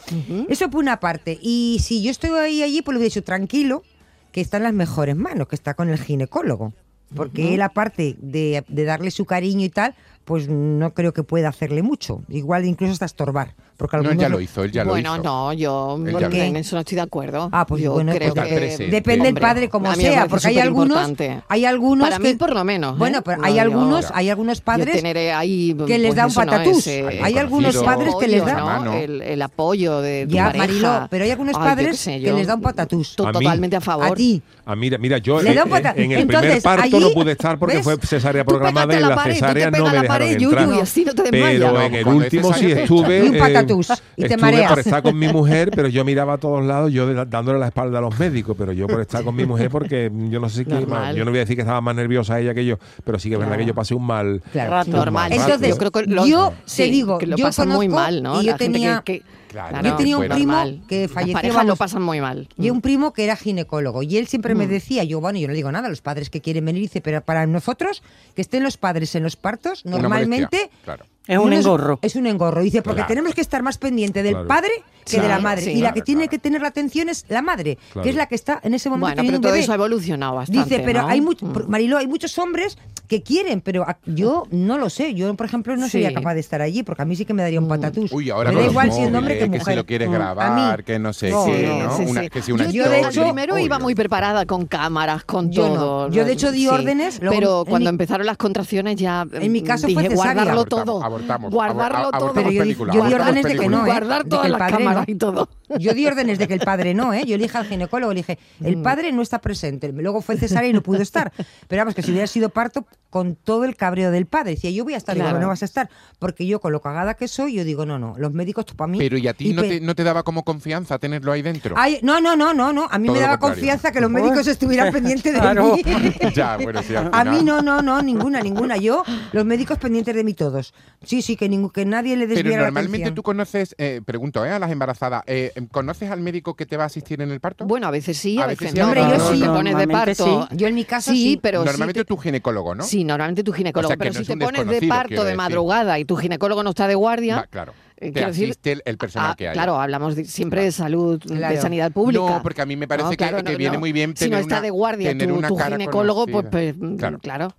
Eso 0.49 0.69
por 0.69 0.81
una 0.81 0.99
parte. 0.99 1.37
Y 1.41 1.77
si 1.81 2.01
yo 2.01 2.09
estoy 2.09 2.31
ahí 2.31 2.63
allí, 2.63 2.81
pues 2.81 2.93
le 2.95 2.99
hubiera 2.99 3.09
dicho 3.13 3.23
tranquilo, 3.23 3.83
que 4.31 4.41
está 4.41 4.57
en 4.57 4.63
las 4.63 4.73
mejores 4.73 5.15
manos, 5.15 5.47
que 5.47 5.55
está 5.55 5.75
con 5.75 5.89
el 5.89 5.99
ginecólogo. 5.99 6.73
Porque 7.15 7.53
él, 7.53 7.61
aparte 7.61 8.17
de, 8.19 8.65
de 8.67 8.83
darle 8.83 9.11
su 9.11 9.23
cariño 9.25 9.63
y 9.65 9.69
tal, 9.69 9.95
pues 10.27 10.49
no 10.49 10.93
creo 10.93 11.13
que 11.13 11.23
pueda 11.23 11.47
hacerle 11.47 11.81
mucho. 11.83 12.21
Igual 12.27 12.65
incluso 12.65 12.91
hasta 12.91 13.05
estorbar. 13.05 13.55
Porque 13.77 13.95
No, 13.97 14.09
él 14.09 14.17
ya 14.17 14.27
lo 14.27 14.41
hizo, 14.41 14.63
él 14.63 14.71
ya 14.71 14.83
bueno, 14.83 15.11
lo 15.11 15.15
hizo. 15.21 15.23
no, 15.23 15.53
yo 15.53 15.99
porque 16.11 16.45
en 16.47 16.55
eso 16.57 16.75
no 16.75 16.79
estoy 16.81 16.95
de 16.95 17.01
acuerdo. 17.01 17.47
Ah, 17.53 17.65
pues 17.65 17.81
yo 17.83 17.93
bueno, 17.93 18.11
creo 18.11 18.33
pues 18.33 18.47
que 18.49 18.55
presente. 18.55 18.91
Depende 18.91 19.25
del 19.25 19.35
padre 19.35 19.69
como 19.69 19.93
sea, 19.95 20.25
porque 20.27 20.47
hay 20.47 20.59
algunos, 20.59 21.13
hay 21.47 21.63
algunos 21.65 22.05
Para 22.09 22.17
que, 22.17 22.23
mí 22.23 22.33
por 22.33 22.53
lo 22.53 22.63
menos. 22.65 22.93
¿eh? 22.93 22.97
Bueno, 22.97 23.21
pero 23.21 23.37
No, 23.37 23.45
hay 23.45 23.53
yo- 23.55 23.61
algunos, 23.61 24.07
hay 24.13 24.29
algunos 24.31 24.61
padres 24.61 25.01
ahí, 25.35 25.75
que 25.87 25.97
les 25.99 26.07
pues 26.07 26.15
da 26.15 26.25
un 26.27 26.33
patatús. 26.33 26.87
Hay 26.87 27.37
algunos 27.37 27.77
padres 27.77 28.15
que 28.19 28.27
les 28.27 28.43
da 28.45 28.83
el, 28.99 29.21
el 29.21 29.41
apoyo 29.43 30.01
de 30.01 30.25
tu 30.27 30.33
ya, 30.33 30.45
pareja. 30.47 30.65
Mariló, 30.67 31.07
pero 31.09 31.23
hay 31.23 31.31
algunos 31.31 31.55
Ay, 31.55 31.61
yo 31.61 31.63
qué 31.69 31.75
padres 31.75 31.99
sé, 31.99 32.19
que 32.19 32.33
les 32.33 32.47
da 32.47 32.55
un 32.55 32.61
patatús. 32.61 33.13
A 33.13 33.31
Totalmente 33.31 33.75
a 33.77 33.81
favor. 33.81 34.07
A 34.07 34.13
ti. 34.15 34.41
Ah, 34.65 34.75
mira, 34.75 34.97
mira, 34.97 35.19
yo 35.19 35.41
Le 35.41 35.53
da 35.53 35.61
en, 35.61 35.67
un 35.67 35.69
pata- 35.69 35.93
en 35.95 36.11
el 36.11 36.27
primer 36.27 36.61
parto 36.61 36.99
no 36.99 37.11
pude 37.11 37.31
estar 37.33 37.57
porque 37.57 37.81
fue 37.83 37.95
cesárea 37.97 38.43
programada 38.43 38.97
y 38.97 39.01
la 39.01 39.23
cesárea 39.23 39.71
no 39.71 39.85
me 39.89 40.07
dejaron 40.25 40.41
Yuyu, 40.43 40.57
entrar. 40.59 40.77
y 40.77 40.81
así 40.81 41.05
no 41.05 41.13
te 41.13 41.23
Pero 41.31 41.81
en 41.81 41.95
el 41.95 42.07
último 42.07 42.53
sí 42.53 42.71
estuve. 42.71 43.25
Y 43.25 43.29
un 43.29 43.37
patatús, 43.37 43.91
y 44.15 44.25
te 44.25 44.37
mareas. 44.37 44.69
por 44.69 44.79
estar 44.79 45.01
con 45.03 45.17
mi 45.17 45.27
mujer, 45.27 45.71
pero 45.75 45.87
yo 45.87 46.03
miraba 46.05 46.33
a 46.33 46.37
todos 46.37 46.65
lados, 46.65 46.91
yo 46.91 47.25
dándole 47.25 47.59
la 47.59 47.67
espalda 47.67 47.99
a 47.99 48.01
los 48.01 48.17
médicos, 48.19 48.55
pero 48.57 48.71
yo 48.71 48.87
por 48.87 49.01
estar 49.01 49.23
con 49.23 49.35
mi 49.35 49.45
mujer 49.45 49.69
porque 49.69 50.11
yo 50.29 50.39
no 50.39 50.49
sé 50.49 50.65
qué. 50.65 50.71
Yo 51.15 51.25
no 51.25 51.31
voy 51.31 51.37
a 51.37 51.41
decir 51.41 51.55
que 51.55 51.61
estaba 51.61 51.81
más 51.81 51.95
nerviosa 51.95 52.39
ella 52.39 52.53
que 52.53 52.65
yo, 52.65 52.77
pero 53.03 53.19
sí 53.19 53.29
que 53.29 53.35
es 53.35 53.39
verdad 53.39 53.51
Claro. 53.53 53.61
que 53.63 53.67
yo 53.67 53.75
pasé 53.75 53.93
un 53.95 54.05
mal. 54.05 54.41
Claro. 54.51 54.83
Normal. 54.91 55.13
mal 55.13 55.31
rato. 55.31 55.43
Entonces, 55.43 55.69
yo 55.69 55.77
creo 55.77 55.91
que 55.91 56.03
los- 56.05 56.27
yo 56.27 56.53
sí, 56.65 56.83
te 56.83 56.89
digo, 56.89 57.17
que 57.17 57.27
lo 57.27 57.37
yo 57.37 57.45
pasan 57.45 57.69
muy 57.69 57.87
mal, 57.87 58.21
¿no? 58.23 58.41
y 58.41 58.45
yo 58.45 58.51
La 58.51 58.57
gente 58.57 58.73
tenía- 58.73 59.01
que, 59.05 59.19
que- 59.19 59.25
Claro, 59.47 59.81
yo 59.81 59.95
tenía 59.95 60.17
un 60.17 60.21
fuera. 60.21 60.35
primo 60.35 60.51
normal. 60.51 60.81
que 60.87 61.07
falleció, 61.07 61.63
lo 61.63 61.75
pasan 61.75 62.01
muy 62.01 62.21
mal. 62.21 62.49
Y 62.57 62.69
un 62.69 62.81
primo 62.81 63.13
que 63.13 63.23
era 63.23 63.35
ginecólogo. 63.35 64.03
Y 64.03 64.17
él 64.17 64.27
siempre 64.27 64.55
me 64.55 64.67
decía, 64.67 65.03
yo, 65.03 65.21
bueno, 65.21 65.39
yo 65.39 65.47
no 65.47 65.53
digo 65.53 65.71
nada, 65.71 65.89
los 65.89 66.01
padres 66.01 66.29
que 66.29 66.41
quieren 66.41 66.65
venir, 66.65 66.81
dice, 66.81 67.01
pero 67.01 67.21
para 67.21 67.45
nosotros, 67.47 68.03
que 68.35 68.41
estén 68.41 68.63
los 68.63 68.77
padres 68.77 69.15
en 69.15 69.23
los 69.23 69.35
partos, 69.35 69.83
Una 69.85 69.97
normalmente... 69.97 70.57
molestia, 70.57 70.83
claro. 70.83 71.05
Es 71.27 71.37
un 71.37 71.49
no 71.49 71.55
engorro. 71.55 71.99
Es 72.01 72.15
un 72.15 72.25
engorro. 72.27 72.61
Dice, 72.61 72.81
porque 72.81 72.97
Claro. 72.99 73.07
tenemos 73.09 73.33
que 73.35 73.41
estar 73.41 73.61
más 73.63 73.77
pendiente 73.77 74.23
del 74.23 74.33
Claro. 74.33 74.47
padre 74.47 74.71
que 75.05 75.21
de 75.21 75.27
la 75.29 75.39
madre. 75.39 75.61
sí. 75.63 75.71
y 75.71 75.75
la 75.81 75.89
que 75.93 76.01
Claro, 76.01 76.05
tiene 76.05 76.27
que 76.27 76.37
tener 76.37 76.61
la 76.61 76.67
atención 76.67 77.07
es 77.09 77.25
la 77.29 77.41
madre, 77.41 77.77
Claro. 77.93 78.03
que 78.03 78.09
es 78.09 78.15
la 78.15 78.25
que 78.27 78.35
está 78.35 78.59
en 78.63 78.73
ese 78.73 78.89
momento 78.89 79.15
Bueno, 79.15 79.21
pero 79.27 79.37
un 79.37 79.41
todo 79.41 79.51
bebé. 79.53 79.63
eso 79.63 79.71
ha 79.71 79.75
evolucionado 79.75 80.35
bastante. 80.35 80.63
Dice, 80.69 80.83
pero 80.85 81.01
¿no? 81.03 81.07
hay 81.07 81.21
mucho, 81.21 81.45
Mm. 81.45 81.69
Mariló, 81.69 81.97
hay 81.97 82.07
muchos 82.07 82.37
hombres 82.37 82.77
que 83.07 83.23
quieren, 83.23 83.61
pero 83.61 83.83
a- 83.83 83.97
yo 84.05 84.43
no 84.51 84.77
lo 84.77 84.89
sé. 84.89 85.13
Yo, 85.13 85.33
por 85.35 85.45
ejemplo, 85.45 85.77
no 85.77 85.87
sería 85.87 86.09
Sí. 86.09 86.15
capaz 86.15 86.33
de 86.33 86.41
estar 86.41 86.61
allí, 86.61 86.83
porque 86.83 87.03
a 87.03 87.05
mí 87.05 87.15
sí 87.15 87.23
que 87.23 87.33
me 87.33 87.41
daría 87.41 87.59
un 87.61 87.69
patatús. 87.69 88.11
Uy, 88.11 88.29
ahora 88.29 88.51
me 88.51 88.59
da 88.61 88.65
igual 88.67 88.91
siendo 88.91 89.17
hombre 89.19 89.35
móviles, 89.35 89.37
que 89.45 89.51
que 89.51 89.57
mujer. 89.59 89.73
si 89.73 89.77
lo 89.77 89.85
quieres 89.85 90.09
Mm. 90.09 90.11
grabar, 90.11 90.83
que 90.83 90.99
no 90.99 91.13
sé 91.13 91.29
no, 91.29 91.45
qué, 91.45 91.67
no, 91.67 91.83
¿no? 91.85 91.97
sí, 91.97 92.03
Una- 92.05 92.21
sí. 92.23 92.29
que 92.29 92.41
si 92.41 92.51
una 92.51 92.69
Yo, 92.69 92.89
de 92.89 93.01
Yo 93.01 93.07
hecho, 93.07 93.23
primero 93.23 93.57
iba 93.57 93.77
uy, 93.77 93.83
muy 93.83 93.91
uy. 93.91 93.95
preparada 93.95 94.45
con 94.45 94.65
cámaras, 94.65 95.23
con 95.23 95.51
Yo 95.51 95.69
no. 95.69 95.75
todo. 95.75 96.09
Yo, 96.09 96.25
de 96.25 96.33
hecho, 96.33 96.51
di 96.51 96.67
órdenes, 96.67 97.19
pero 97.21 97.63
cuando 97.65 97.89
mi- 97.89 97.95
empezaron 97.95 98.25
las 98.25 98.35
contracciones 98.37 98.97
ya 98.97 99.25
En 99.31 99.51
mi 99.53 99.61
caso 99.61 99.87
fue 99.87 100.09
guardarlo 100.09 100.65
todo. 100.65 101.01
Abortamos, 101.17 101.51
guardarlo 101.51 102.09
abor- 102.11 102.19
todo. 102.19 102.33
Pero 102.33 102.47
yo 102.51 102.51
di- 102.51 102.59
película, 102.59 102.93
yo 102.93 102.99
di 103.01 103.13
abortamos 103.13 103.27
órdenes 103.27 103.43
de 103.53 103.59
que 103.63 103.69
no, 103.69 103.77
¿eh? 103.85 103.85
Guardar 103.89 104.23
De 104.23 104.29
todas 104.29 104.45
el 104.45 104.51
las 104.51 104.59
padre 104.59 104.77
cámaras 104.77 105.07
no. 105.07 105.13
y 105.13 105.15
todo. 105.17 105.49
Yo 105.79 105.93
di 105.93 106.07
órdenes 106.07 106.39
de 106.39 106.47
que 106.47 106.53
el 106.53 106.59
padre 106.61 106.93
no, 106.93 107.13
¿eh? 107.13 107.23
Yo 107.25 107.35
le 107.37 107.43
dije 107.43 107.57
al 107.57 107.65
ginecólogo, 107.65 108.13
le 108.13 108.19
dije, 108.21 108.37
Mm. 108.59 108.65
el 108.65 108.81
padre 108.81 109.11
no 109.11 109.21
está 109.21 109.39
presente. 109.39 109.91
Luego 109.91 110.21
fue 110.21 110.37
cesárea 110.37 110.69
y 110.69 110.73
no 110.73 110.81
pudo 110.81 111.01
estar. 111.01 111.31
Pero 111.67 111.81
vamos, 111.81 111.93
que 111.95 112.01
si 112.01 112.11
hubiera 112.11 112.27
sido 112.27 112.49
parto, 112.49 112.85
con 113.09 113.35
todo 113.35 113.63
el 113.65 113.75
cabreo 113.75 114.11
del 114.11 114.25
padre. 114.27 114.51
Decía, 114.51 114.69
yo 114.69 114.83
voy 114.83 114.93
a 114.93 114.97
estar, 114.97 115.15
digo, 115.15 115.25
Claro. 115.27 115.39
no 115.41 115.47
vas 115.47 115.61
a 115.61 115.65
estar. 115.65 115.89
Porque 116.19 116.45
yo, 116.45 116.59
con 116.59 116.71
lo 116.73 116.81
cagada 116.81 117.13
que 117.15 117.27
soy, 117.27 117.53
yo 117.55 117.63
digo, 117.63 117.85
no, 117.85 117.97
no, 117.97 118.13
los 118.17 118.33
médicos 118.33 118.65
para 118.75 118.87
mí. 118.91 118.97
Pero 118.97 119.17
¿y 119.17 119.27
a 119.27 119.33
ti 119.33 119.53
no 119.53 119.61
te, 119.61 119.79
no 119.79 119.95
te 119.95 120.03
daba 120.03 120.23
como 120.23 120.43
confianza 120.43 120.99
tenerlo 120.99 121.31
ahí 121.31 121.41
dentro? 121.41 121.73
Ay, 121.77 121.99
no, 122.03 122.19
no, 122.21 122.35
no, 122.35 122.53
no, 122.53 122.71
no. 122.73 122.87
A 122.91 122.97
mí 122.99 123.07
Todo 123.07 123.15
me 123.15 123.21
daba 123.21 123.39
confianza 123.39 123.91
que 123.91 124.01
los 124.01 124.09
médicos 124.11 124.45
estuvieran 124.47 124.91
pendientes 124.93 125.33
de 125.33 125.39
Claro. 125.39 125.75
mí. 125.75 125.81
ya, 126.35 126.57
bueno, 126.57 126.81
sí, 126.83 126.95
al 126.95 127.09
A 127.13 127.23
mí 127.25 127.43
no, 127.43 127.61
no, 127.61 127.81
no, 127.81 128.01
ninguna, 128.01 128.41
ninguna. 128.41 128.77
Yo, 128.77 129.03
los 129.31 129.45
médicos 129.45 129.77
pendientes 129.79 130.13
de 130.15 130.23
mí 130.23 130.33
todos. 130.33 130.73
Sí, 131.07 131.21
sí, 131.21 131.37
que, 131.37 131.49
que 131.73 131.85
nadie 131.85 132.17
le 132.17 132.25
Pero 132.27 132.35
desviara 132.35 132.63
la 132.63 132.67
normalmente 132.67 132.97
atención. 132.97 133.15
tú 133.15 133.23
conoces, 133.23 133.73
eh, 133.77 134.01
pregunto 134.05 134.45
eh, 134.45 134.51
a 134.51 134.59
las 134.59 134.69
embarazadas, 134.71 135.23
eh, 135.25 135.53
¿conoces 135.71 136.11
al 136.11 136.19
médico 136.19 136.55
que 136.55 136.65
te 136.65 136.75
va 136.75 136.83
a 136.83 136.87
asistir 136.87 137.21
en 137.21 137.31
el 137.31 137.39
parto? 137.39 137.65
Bueno, 137.65 137.87
a 137.87 137.91
veces 137.91 138.17
sí, 138.17 138.37
a, 138.39 138.43
A 138.43 138.47
veces, 138.47 138.73
veces 138.73 138.73
sí, 138.73 138.79
no. 138.79 138.85
Hombre, 138.87 139.01
yo 139.01 139.31
sí. 139.33 139.39
te 139.39 139.45
pones 139.47 139.77
de 139.77 139.85
Normalmente 139.87 140.15
parto. 140.23 140.47
sí. 140.51 140.57
Yo 140.57 140.67
en 140.67 140.75
mi 140.75 140.83
caso 140.83 141.11
sí, 141.11 141.17
sí. 141.31 141.39
pero 141.41 141.61
sí 141.61 141.65
Normalmente 141.67 142.01
te- 142.01 142.05
tu 142.05 142.17
ginecólogo, 142.17 142.75
¿no? 142.75 142.83
Sí, 142.83 143.03
normalmente 143.05 143.43
tu 143.43 143.53
ginecólogo. 143.53 143.87
O 143.87 143.91
sea, 143.91 143.95
que 143.97 143.99
pero 144.09 144.13
no 144.13 144.19
si 144.19 144.25
te 144.25 144.37
pones 144.45 144.67
de 144.81 144.87
parto 144.87 145.23
de 145.23 145.35
madrugada 145.35 145.97
y 145.97 146.03
tu 146.05 146.17
ginecólogo 146.17 146.61
no 146.63 146.71
está 146.71 146.87
de 146.87 146.95
guardia. 146.95 147.37
Va, 147.37 147.47
claro. 147.47 147.73
eh, 147.95 148.07
Te 148.07 148.11
quiero 148.11 148.27
asiste 148.27 148.73
el, 148.73 148.81
el 148.85 148.97
personal 148.97 149.31
Ah, 149.31 149.35
que 149.37 149.47
hay. 149.47 149.53
Claro, 149.53 149.79
hablamos 149.79 150.15
de- 150.17 150.25
siempre 150.25 150.63
de 150.63 150.73
salud, 150.73 151.19
de 151.23 151.57
sanidad 151.61 151.91
pública. 151.93 152.21
No, 152.21 152.43
porque 152.43 152.61
a 152.61 152.65
mí 152.65 152.75
me 152.75 152.87
parece 152.87 153.11
que- 153.11 153.15
claro, 153.17 153.41
que 153.45 153.55
viene 153.55 153.77
muy 153.77 153.93
bien 153.93 154.13
Si 154.17 154.25
no 154.25 154.31
tener 154.31 154.41
está 154.41 154.55
una- 154.55 154.61
de 154.61 154.69
guardia 154.71 155.09
tener 155.11 155.29
tu, 155.29 155.35
una 155.35 155.47
tu 155.47 155.57
ginecólogo, 155.57 156.25
pues, 156.27 156.45
conocida. 156.49 156.75
pues, 156.79 156.97
Claro. 156.99 157.19
claro. 157.19 157.55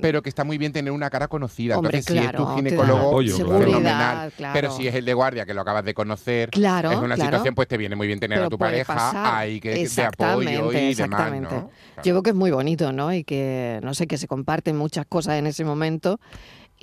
Pero 0.00 0.22
que 0.22 0.28
está 0.28 0.44
muy 0.44 0.58
bien 0.58 0.72
tener 0.72 0.92
una 0.92 1.10
cara 1.10 1.28
conocida. 1.28 1.76
Hombre, 1.78 1.98
Entonces, 1.98 2.12
si 2.12 2.18
es 2.18 2.30
claro, 2.30 2.38
tu 2.44 2.50
te 2.50 2.54
ginecólogo, 2.56 3.08
apoyo, 3.08 3.36
claro. 3.36 3.58
fenomenal. 3.64 4.32
Claro. 4.36 4.52
Pero 4.54 4.70
si 4.70 4.88
es 4.88 4.94
el 4.94 5.04
de 5.04 5.14
guardia, 5.14 5.46
que 5.46 5.54
lo 5.54 5.60
acabas 5.62 5.84
de 5.84 5.94
conocer, 5.94 6.50
Claro, 6.50 6.90
es 6.90 6.98
una 6.98 7.14
claro. 7.14 7.30
situación, 7.30 7.54
pues 7.54 7.68
te 7.68 7.76
viene 7.76 7.96
muy 7.96 8.06
bien 8.06 8.20
tener 8.20 8.38
Pero 8.38 8.46
a 8.46 8.50
tu 8.50 8.58
pareja 8.58 9.38
ahí 9.38 9.60
que, 9.60 9.86
de 9.88 10.04
apoyo 10.04 10.72
y 10.72 10.94
demás. 10.94 11.30
¿no? 11.32 11.40
Yo 11.40 11.48
Claro. 11.48 11.70
creo 12.02 12.22
que 12.22 12.30
es 12.30 12.36
muy 12.36 12.50
bonito, 12.50 12.92
¿no? 12.92 13.12
Y 13.12 13.24
que, 13.24 13.80
no 13.82 13.94
sé, 13.94 14.06
que 14.06 14.18
se 14.18 14.26
comparten 14.26 14.76
muchas 14.76 15.06
cosas 15.06 15.34
en 15.34 15.46
ese 15.46 15.64
momento 15.64 16.18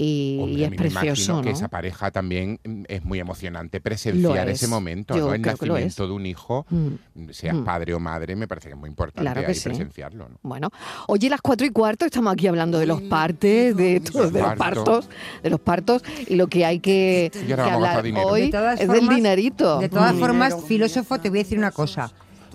y, 0.02 0.38
Hombre, 0.40 0.60
y 0.60 0.64
a 0.64 0.68
es 0.68 0.70
me 0.72 0.76
imagino 0.88 1.02
precioso, 1.14 1.42
que 1.42 1.50
esa 1.50 1.68
pareja 1.68 2.10
también 2.10 2.58
mm, 2.64 2.84
es 2.88 3.04
muy 3.04 3.20
emocionante 3.20 3.82
presenciar 3.82 4.48
ese 4.48 4.64
es. 4.66 4.72
momento, 4.72 5.14
Yo 5.18 5.28
¿no? 5.28 5.34
El 5.34 5.42
nacimiento 5.42 6.08
de 6.08 6.14
un 6.14 6.26
hijo, 6.26 6.66
Mm. 6.70 7.30
seas 7.32 7.56
Mm. 7.58 7.64
padre 7.66 7.94
o 7.94 8.00
madre, 8.00 8.36
me 8.38 8.48
parece 8.48 8.70
que 8.70 8.76
es 8.76 8.80
muy 8.80 8.88
importante 8.90 9.22
Claro 9.24 9.42
que 9.42 9.48
ahí 9.48 9.56
sí. 9.56 9.68
presenciarlo, 9.68 10.30
¿no? 10.30 10.38
Bueno, 10.42 10.70
oye, 11.08 11.30
las 11.30 11.42
cuatro 11.42 11.68
y 11.68 11.72
cuarto 11.72 12.06
estamos 12.06 12.32
aquí 12.32 12.48
hablando 12.48 12.80
de 12.80 12.86
los 12.86 13.02
partes, 13.02 13.76
de, 13.76 14.00
todo, 14.00 14.30
de 14.32 14.42
los 14.42 14.54
partos. 14.56 15.10
de 15.44 15.50
los 15.50 15.60
partos 15.60 16.02
y 16.28 16.36
lo 16.36 16.48
que 16.48 16.64
hay 16.66 16.80
que, 16.80 17.30
que 17.46 17.54
hablar 17.54 18.06
hoy 18.26 18.52
De 18.52 18.74
es 18.80 18.88
del 18.88 19.10
dinerito. 19.10 19.80
De 19.80 19.90
todas 19.90 20.16
formas, 20.16 20.56
filósofo, 20.66 21.20
te 21.20 21.30
voy 21.30 21.40
a 21.40 21.44
decir 21.44 21.58
una 21.58 21.72
cosa. 21.72 22.10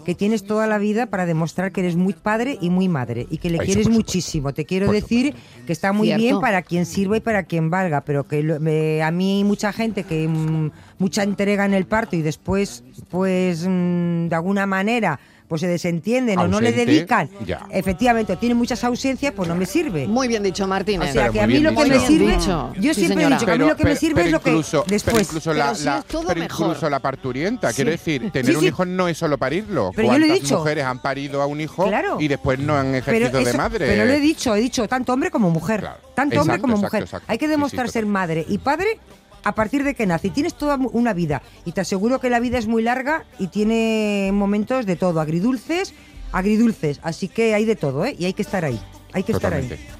Que 0.04 0.14
tienes 0.14 0.44
toda 0.44 0.66
la 0.66 0.78
vida 0.78 1.06
para 1.06 1.26
demostrar 1.26 1.72
que 1.72 1.80
eres 1.80 1.96
muy 1.96 2.12
padre 2.12 2.58
y 2.60 2.70
muy 2.70 2.88
madre 2.88 3.26
y 3.30 3.38
que 3.38 3.48
le 3.50 3.56
Eso, 3.56 3.64
quieres 3.64 3.88
muchísimo. 3.88 4.52
Te 4.52 4.64
quiero 4.64 4.86
Por 4.86 4.94
decir 4.94 5.34
que 5.66 5.72
está 5.72 5.92
muy 5.92 6.08
Cierto. 6.08 6.22
bien 6.22 6.40
para 6.40 6.62
quien 6.62 6.84
sirva 6.86 7.16
y 7.16 7.20
para 7.20 7.44
quien 7.44 7.70
valga, 7.70 8.02
pero 8.02 8.26
que 8.28 8.42
lo- 8.42 8.60
me- 8.60 9.02
a 9.02 9.10
mí 9.10 9.38
hay 9.38 9.44
mucha 9.44 9.72
gente 9.72 10.04
que 10.04 10.28
mm, 10.28 10.70
mucha 10.98 11.22
entrega 11.22 11.64
en 11.64 11.74
el 11.74 11.86
parto 11.86 12.16
y 12.16 12.22
después, 12.22 12.84
pues 13.10 13.66
mm, 13.66 14.28
de 14.28 14.34
alguna 14.34 14.66
manera, 14.66 15.18
pues 15.48 15.60
se 15.60 15.66
desentienden 15.66 16.38
o 16.38 16.48
no 16.48 16.60
le 16.60 16.72
dedican. 16.72 17.28
ya. 17.46 17.66
Efectivamente, 17.70 18.32
o 18.32 18.38
tiene 18.38 18.54
muchas 18.54 18.82
ausencias, 18.84 19.32
pues 19.34 19.48
no 19.48 19.54
me 19.54 19.66
sirve. 19.66 20.06
Muy 20.08 20.26
bien 20.26 20.42
dicho, 20.42 20.66
Martínez. 20.66 21.10
O 21.10 21.12
sea 21.12 21.22
Pero 21.24 21.32
que 21.34 21.40
a 21.42 21.46
mí 21.46 21.58
lo 21.58 21.74
que 21.74 21.84
me 21.86 22.00
sirve, 22.00 22.36
dicho. 22.36 22.72
yo 22.80 22.94
Sí, 22.94 23.04
siempre 23.06 23.24
he 23.26 23.28
dicho 23.28 23.44
que 23.46 23.52
a 23.52 23.58
mí 23.58 23.66
lo 23.66 23.76
que 23.76 23.84
me 23.84 23.96
sirve 23.96 24.22
es 24.22 24.30
lo 24.32 24.40
que 24.40 24.50
incluso, 24.50 24.82
pero 24.84 24.94
después. 24.94 25.26
incluso 25.28 25.50
Pero 25.50 25.64
la, 25.64 25.74
si 25.74 25.84
la- 25.84 25.98
es 25.98 26.04
todo 26.06 26.24
pero 26.26 26.40
mejor. 26.40 26.66
incluso 26.68 26.90
la 26.90 26.98
parturienta, 27.00 27.70
Sí. 27.70 27.76
quiero 27.76 27.90
decir, 27.90 28.30
tener 28.32 28.52
Sí, 28.52 28.56
un 28.58 28.64
hijo 28.64 28.84
no 28.84 29.06
es 29.08 29.18
solo 29.18 29.36
parirlo. 29.38 29.90
Pero 29.94 30.08
yo 30.12 30.18
lo 30.18 30.24
he 30.24 30.28
¿Cuántas 30.28 30.42
dicho. 30.48 30.58
mujeres 30.58 30.84
han 30.84 30.98
parido 31.02 31.42
a 31.42 31.46
un 31.46 31.60
hijo 31.60 31.86
Claro. 31.88 32.16
y 32.20 32.28
después 32.28 32.58
no 32.58 32.76
han 32.76 32.94
ejercido 32.94 33.30
Pero, 33.32 33.44
de 33.44 33.52
madre? 33.54 33.86
pero 33.86 34.04
lo 34.06 34.12
he 34.12 34.20
dicho, 34.20 34.54
he 34.54 34.60
dicho 34.60 34.88
tanto 34.88 35.12
hombre 35.12 35.30
como 35.30 35.50
mujer. 35.50 35.80
Claro. 35.80 35.96
Tanto 36.14 36.40
hombre 36.40 36.58
como 36.58 36.74
exacto, 36.74 36.86
mujer. 36.86 37.02
exacto. 37.02 37.26
Hay 37.30 37.38
que 37.38 37.44
Sí, 37.46 37.48
sí, 37.48 37.50
demostrar 37.50 37.88
ser 37.90 38.06
madre 38.06 38.44
y 38.48 38.58
padre 38.58 38.98
a 39.44 39.54
partir 39.54 39.84
de 39.84 39.94
que 39.94 40.06
nace. 40.06 40.28
Y 40.28 40.30
tienes 40.30 40.54
toda 40.54 40.76
una 40.76 41.12
vida. 41.12 41.42
Y 41.64 41.72
te 41.72 41.80
aseguro 41.80 42.20
que 42.20 42.30
la 42.30 42.40
vida 42.40 42.58
es 42.58 42.66
muy 42.66 42.82
larga 42.82 43.24
y 43.38 43.48
tiene 43.48 44.30
momentos 44.32 44.86
de 44.86 44.96
todo, 44.96 45.20
agridulces, 45.20 45.94
agridulces. 46.32 47.00
Así 47.02 47.28
que 47.28 47.54
hay 47.54 47.64
de 47.64 47.76
todo, 47.76 48.04
¿eh? 48.04 48.16
Y 48.18 48.24
hay 48.24 48.32
que 48.32 48.42
estar 48.42 48.64
ahí. 48.64 48.80
Hay 49.12 49.22
que 49.22 49.32
estar 49.32 49.52
ahí. 49.52 49.62
Totalmente. 49.62 49.94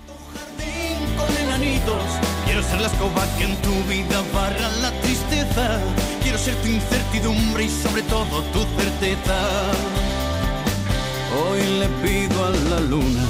con 1.17 1.37
enanitos. 1.37 2.03
Quiero 2.45 2.63
ser 2.63 2.81
la 2.81 2.89
escoba 2.89 3.27
que 3.39 3.45
en 3.45 3.57
tu 3.57 3.73
vida 3.89 4.23
barra 4.33 4.69
la 4.83 4.91
tristeza. 5.01 5.81
Quiero 6.23 6.39
ser 6.39 6.55
tu 6.57 6.69
incertidumbre 6.69 7.65
y 7.65 7.69
sobre 7.69 8.03
todo 8.03 8.43
tu 8.53 8.61
certeza. 8.81 9.37
Hoy 11.37 11.61
le 11.81 11.89
pido 12.03 12.45
a 12.45 12.51
la 12.51 12.81
luna 12.81 13.27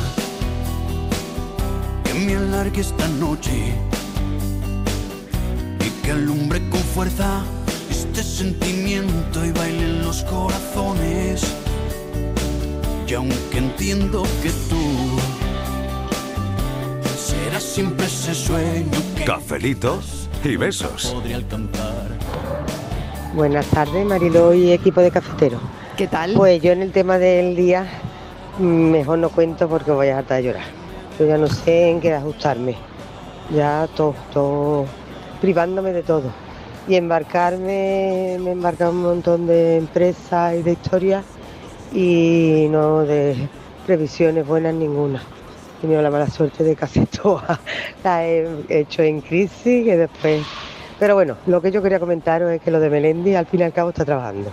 que 2.04 2.14
me 2.14 2.36
alargue 2.36 2.82
esta 2.82 3.08
noche 3.08 3.74
que 6.04 6.10
alumbre 6.10 6.60
con 6.68 6.80
fuerza 6.80 7.42
este 7.90 8.22
sentimiento 8.22 9.44
y 9.44 9.52
baile 9.52 9.84
en 9.84 10.04
los 10.04 10.22
corazones. 10.24 11.42
Y 13.06 13.14
aunque 13.14 13.58
entiendo 13.58 14.22
que 14.42 14.50
tú 14.68 15.18
serás 17.16 17.62
siempre 17.62 18.06
ese 18.06 18.34
sueño 18.34 18.90
que 19.16 19.24
Cafelito 19.24 20.00
y 20.42 20.56
besos. 20.56 21.06
podría 21.14 21.36
alcanzar. 21.36 22.08
Buenas 23.34 23.66
tardes, 23.66 24.04
Mariló 24.04 24.52
y 24.52 24.72
equipo 24.72 25.00
de 25.00 25.10
cafetero. 25.10 25.58
¿Qué 25.96 26.06
tal? 26.06 26.34
Pues 26.34 26.60
yo 26.60 26.72
en 26.72 26.82
el 26.82 26.92
tema 26.92 27.18
del 27.18 27.56
día 27.56 27.86
mm, 28.58 28.64
mejor 28.64 29.18
no 29.18 29.30
cuento 29.30 29.68
porque 29.68 29.90
voy 29.90 30.08
a 30.08 30.18
hartar 30.18 30.38
de 30.38 30.48
llorar. 30.48 30.64
Yo 31.18 31.26
ya 31.26 31.38
no 31.38 31.46
sé 31.46 31.90
en 31.90 32.00
qué 32.00 32.12
ajustarme. 32.12 32.76
Ya 33.54 33.88
todo, 33.94 34.14
todo, 34.32 34.86
privándome 35.44 35.92
de 35.92 36.02
todo. 36.02 36.32
Y 36.88 36.94
embarcarme, 36.94 38.38
me 38.40 38.52
he 38.52 38.88
un 38.88 39.02
montón 39.02 39.46
de 39.46 39.76
empresas 39.76 40.54
y 40.54 40.62
de 40.62 40.72
historias 40.72 41.22
y 41.92 42.66
no 42.70 43.02
de 43.02 43.36
previsiones 43.84 44.46
buenas 44.46 44.72
ninguna. 44.72 45.20
He 45.78 45.82
tenido 45.82 46.00
la 46.00 46.10
mala 46.10 46.28
suerte 46.28 46.64
de 46.64 46.74
casi 46.74 47.04
todas 47.04 47.60
las 48.02 48.22
he 48.22 48.64
hecho 48.70 49.02
en 49.02 49.20
crisis 49.20 49.84
que 49.84 49.98
después... 49.98 50.42
Pero 50.98 51.14
bueno, 51.14 51.36
lo 51.46 51.60
que 51.60 51.70
yo 51.70 51.82
quería 51.82 52.00
comentaros 52.00 52.50
es 52.50 52.62
que 52.62 52.70
lo 52.70 52.80
de 52.80 52.88
Melendi 52.88 53.34
al 53.34 53.44
fin 53.44 53.60
y 53.60 53.64
al 53.64 53.72
cabo 53.74 53.90
está 53.90 54.06
trabajando 54.06 54.50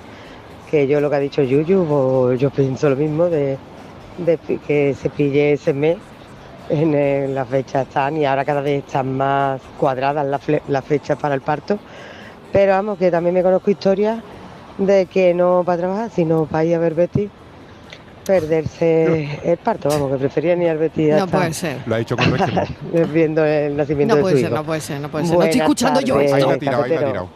que 0.70 0.88
yo 0.88 1.00
lo 1.00 1.10
que 1.10 1.16
ha 1.16 1.20
dicho 1.20 1.42
Yuyu, 1.42 1.86
pues 1.86 2.40
yo 2.40 2.50
pienso 2.50 2.90
lo 2.90 2.98
mismo 2.98 3.26
de, 3.26 3.58
de 4.18 4.38
que 4.68 4.94
se 4.94 5.10
pille 5.10 5.54
ese 5.54 5.74
mes. 5.74 5.98
En 6.72 6.96
eh, 6.96 7.28
las 7.28 7.50
fechas 7.50 7.86
están 7.86 8.16
y 8.16 8.26
ahora 8.26 8.46
cada 8.46 8.62
vez 8.62 8.86
están 8.86 9.18
más 9.18 9.60
cuadradas 9.78 10.26
las, 10.70 10.86
fechas 10.86 11.18
para 11.20 11.36
el 11.36 11.42
parto. 11.42 11.78
Pero 12.54 12.72
vamos, 12.72 12.98
que 12.98 13.12
también 13.12 13.36
me 13.36 13.44
conozco 13.44 13.70
historias 13.70 14.20
de 14.78 15.06
que 15.08 15.34
no 15.34 15.64
para 15.66 15.80
trabajar, 15.80 16.10
sino 16.12 16.46
para 16.46 16.64
ir 16.64 16.76
a 16.76 16.80
ver 16.80 16.94
Betty 16.94 17.30
perderse 18.26 19.40
el 19.44 19.58
parto, 19.58 19.90
vamos, 19.90 20.12
que 20.12 20.18
prefería 20.18 20.56
ni 20.56 20.68
al 20.68 20.78
Betis. 20.78 21.10
No 21.10 21.24
hasta- 21.26 21.38
puede 21.38 21.54
ser. 21.54 21.82
Lo 21.86 21.96
ha 21.96 21.98
dicho 21.98 22.16
con. 22.16 22.34
Viendo 23.14 23.44
el 23.44 23.76
nacimiento 23.76 24.14
No 24.14 24.18
de 24.18 24.22
puede 24.22 24.36
su 24.36 24.42
ser, 24.42 24.50
hijo. 24.52 24.56
no 24.60 24.66
puede 24.66 24.82
ser, 24.82 25.02
no 25.02 25.10
puede 25.12 25.26
ser. 25.26 25.38
No 25.38 25.44
estoy 25.44 25.62
escuchando 25.62 26.00
yo 26.02 26.16
tardes, 26.16 26.34
Ahí 26.34 26.42
lo 26.42 26.50
ha 26.50 26.54
esto. 26.54 26.60
tirado, 26.60 26.84
ahí 26.84 26.90
lo 26.90 26.96
ha 26.96 27.06
tirado. 27.06 27.30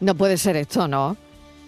No 0.00 0.14
puede 0.14 0.36
ser 0.38 0.56
esto, 0.56 0.88
¿no? 0.88 1.16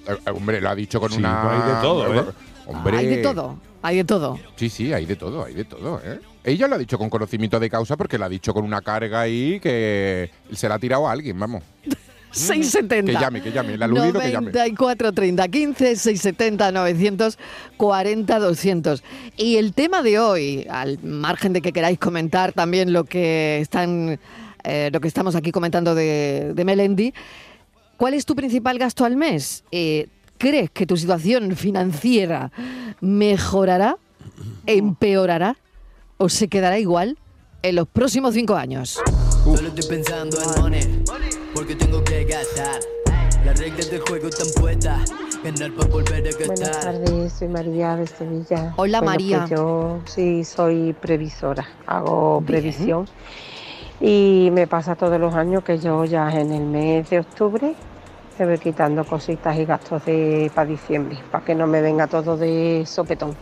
Eh, 0.07 0.17
eh, 0.27 0.31
hombre, 0.31 0.61
lo 0.61 0.71
ha 0.71 0.75
dicho 0.75 1.01
con 1.01 1.11
Sí, 1.11 1.19
una. 1.19 1.51
hay 1.51 1.75
de 1.75 1.81
todo, 1.83 2.15
¿eh? 2.15 2.25
Hombre. 2.67 2.97
Hay 2.97 3.07
de 3.07 3.17
todo, 3.19 3.57
hay 3.83 3.97
de 3.99 4.05
todo. 4.05 4.39
Sí, 4.57 4.69
sí, 4.71 4.93
hay 4.93 5.05
de 5.05 5.17
todo, 5.17 5.45
hay 5.45 5.55
de 5.55 5.65
todo, 5.65 6.01
¿eh? 6.05 6.19
Ella 6.45 6.69
lo 6.69 6.75
ha 6.75 6.79
dicho 6.79 6.99
con 6.99 7.09
conocimiento 7.09 7.59
de 7.59 7.71
causa 7.71 7.97
porque 7.97 8.19
lo 8.19 8.27
ha 8.27 8.29
dicho 8.29 8.53
con 8.53 8.65
una 8.65 8.83
carga 8.83 9.23
ahí 9.23 9.59
que 9.61 10.31
se 10.53 10.69
la 10.69 10.75
ha 10.75 10.79
tirado 10.79 11.09
a 11.09 11.13
alguien, 11.13 11.39
vamos. 11.39 11.63
670. 12.35 13.13
Que 13.13 13.19
llame, 13.19 13.43
que 13.43 13.53
llame, 13.53 13.75
el 13.75 13.83
aludido 13.83 14.21
que 14.21 14.33
llame. 14.33 14.51
94 14.51 15.13
30 15.13 15.49
15 15.49 15.97
670 15.97 16.73
940 16.73 18.39
200. 18.39 19.05
Y 19.37 19.57
el 19.57 19.73
tema 19.73 20.03
de 20.03 20.19
hoy, 20.19 20.67
al 20.69 20.99
margen 21.03 21.53
de 21.53 21.63
que 21.63 21.73
queráis 21.73 21.99
comentar 21.99 22.53
también 22.53 22.93
lo 22.93 23.05
que 23.05 23.61
están 23.61 24.19
eh, 24.65 24.91
lo 24.93 25.01
que 25.01 25.09
estamos 25.09 25.37
aquí 25.37 25.53
comentando 25.53 25.95
de, 25.95 26.53
de 26.55 26.65
Melendi, 26.65 27.15
¿cuál 27.97 28.15
es 28.15 28.27
tu 28.27 28.35
principal 28.35 28.79
gasto 28.79 29.05
al 29.05 29.17
mes? 29.17 29.63
Eh, 29.71 30.09
¿Crees 30.39 30.71
que 30.71 30.87
tu 30.87 30.97
situación 30.97 31.55
financiera 31.55 32.51
mejorará, 33.01 33.97
empeorará 34.67 35.57
o 36.17 36.29
se 36.29 36.49
quedará 36.49 36.79
igual 36.79 37.19
en 37.63 37.77
los 37.77 37.89
próximos 37.89 38.35
cinco 38.35 38.55
años? 38.55 39.01
Solo 39.45 39.69
estoy 39.69 39.89
pensando 39.89 40.39
en 40.41 40.61
money, 40.63 41.05
porque 41.55 41.75
tengo 41.75 42.03
que 42.05 42.25
gastar. 42.25 42.81
Las 43.45 43.59
reglas 43.59 43.91
del 43.91 44.01
juego 44.01 44.29
están 44.29 44.47
puestas, 44.59 45.13
ganar 45.43 45.71
para 45.75 45.89
volver 45.91 46.27
a 46.27 46.47
Buenas 46.47 46.81
tardes, 46.81 47.33
soy 47.35 47.49
María 47.49 47.95
de 47.97 48.07
Sevilla. 48.07 48.73
Hola, 48.77 49.01
Bueno, 49.01 49.13
María. 49.13 49.39
pues 49.41 49.51
yo 49.51 50.01
sí 50.07 50.45
soy 50.45 50.95
previsora, 50.95 51.67
hago 51.87 52.43
previsión 52.47 53.07
y 54.01 54.49
me 54.53 54.67
pasa 54.67 54.95
todos 54.97 55.21
los 55.21 55.35
años 55.35 55.63
que 55.63 55.79
yo 55.79 56.07
ya 56.07 56.31
en 56.31 56.53
el 56.53 56.65
mes 56.65 57.11
de 57.11 57.21
octubre 57.21 57.75
me 58.39 58.47
voy 58.47 58.59
quitando 58.59 59.05
cositas 59.05 59.57
y 59.59 59.65
gastos 59.65 60.05
de 60.07 60.51
para 60.55 60.69
diciembre, 60.71 61.19
para 61.31 61.45
que 61.45 61.55
no 61.55 61.67
me 61.67 61.83
venga 61.83 62.07
todo 62.07 62.37
de 62.39 62.85
sopetón. 62.87 63.37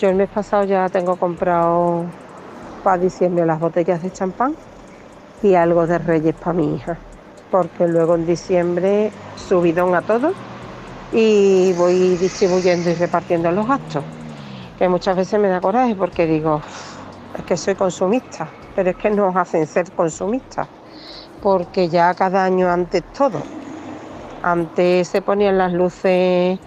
Yo 0.00 0.08
el 0.08 0.14
mes 0.14 0.30
pasado 0.30 0.64
ya 0.64 0.88
tengo 0.88 1.16
comprado 1.16 2.06
para 2.82 2.96
diciembre 2.96 3.44
las 3.44 3.60
botellas 3.60 4.02
de 4.02 4.10
champán 4.10 4.56
y 5.42 5.54
algo 5.54 5.86
de 5.86 5.98
reyes 5.98 6.34
para 6.34 6.54
mi 6.54 6.74
hija, 6.74 6.96
porque 7.50 7.86
luego 7.86 8.14
en 8.14 8.24
diciembre 8.24 9.12
subidón 9.36 9.94
a 9.94 10.00
todo 10.00 10.32
y 11.12 11.74
voy 11.74 12.16
distribuyendo 12.16 12.88
y 12.88 12.94
repartiendo 12.94 13.50
los 13.50 13.68
gastos. 13.68 14.02
Que 14.78 14.88
muchas 14.88 15.16
veces 15.16 15.38
me 15.38 15.48
da 15.48 15.60
coraje 15.60 15.94
porque 15.94 16.26
digo, 16.26 16.62
es 17.36 17.44
que 17.44 17.58
soy 17.58 17.74
consumista, 17.74 18.48
pero 18.74 18.88
es 18.88 18.96
que 18.96 19.10
nos 19.10 19.36
hacen 19.36 19.66
ser 19.66 19.92
consumistas, 19.92 20.66
porque 21.42 21.90
ya 21.90 22.14
cada 22.14 22.42
año 22.42 22.70
antes 22.70 23.02
todo. 23.12 23.42
Antes 24.42 25.08
se 25.08 25.20
ponían 25.20 25.58
las 25.58 25.72
luces 25.72 26.58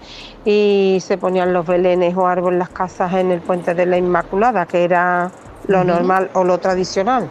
y 0.46 0.98
se 1.02 1.18
ponían 1.18 1.54
los 1.54 1.66
belenes 1.66 2.16
o 2.16 2.28
árboles 2.28 2.54
en 2.54 2.60
las 2.60 2.70
casas 2.70 3.14
en 3.14 3.32
el 3.32 3.42
puente 3.42 3.74
de 3.74 3.86
la 3.86 3.98
Inmaculada, 3.98 4.66
que 4.66 4.84
era 4.84 5.32
lo 5.68 5.84
normal 5.84 6.30
o 6.34 6.44
lo 6.44 6.60
tradicional. 6.60 7.28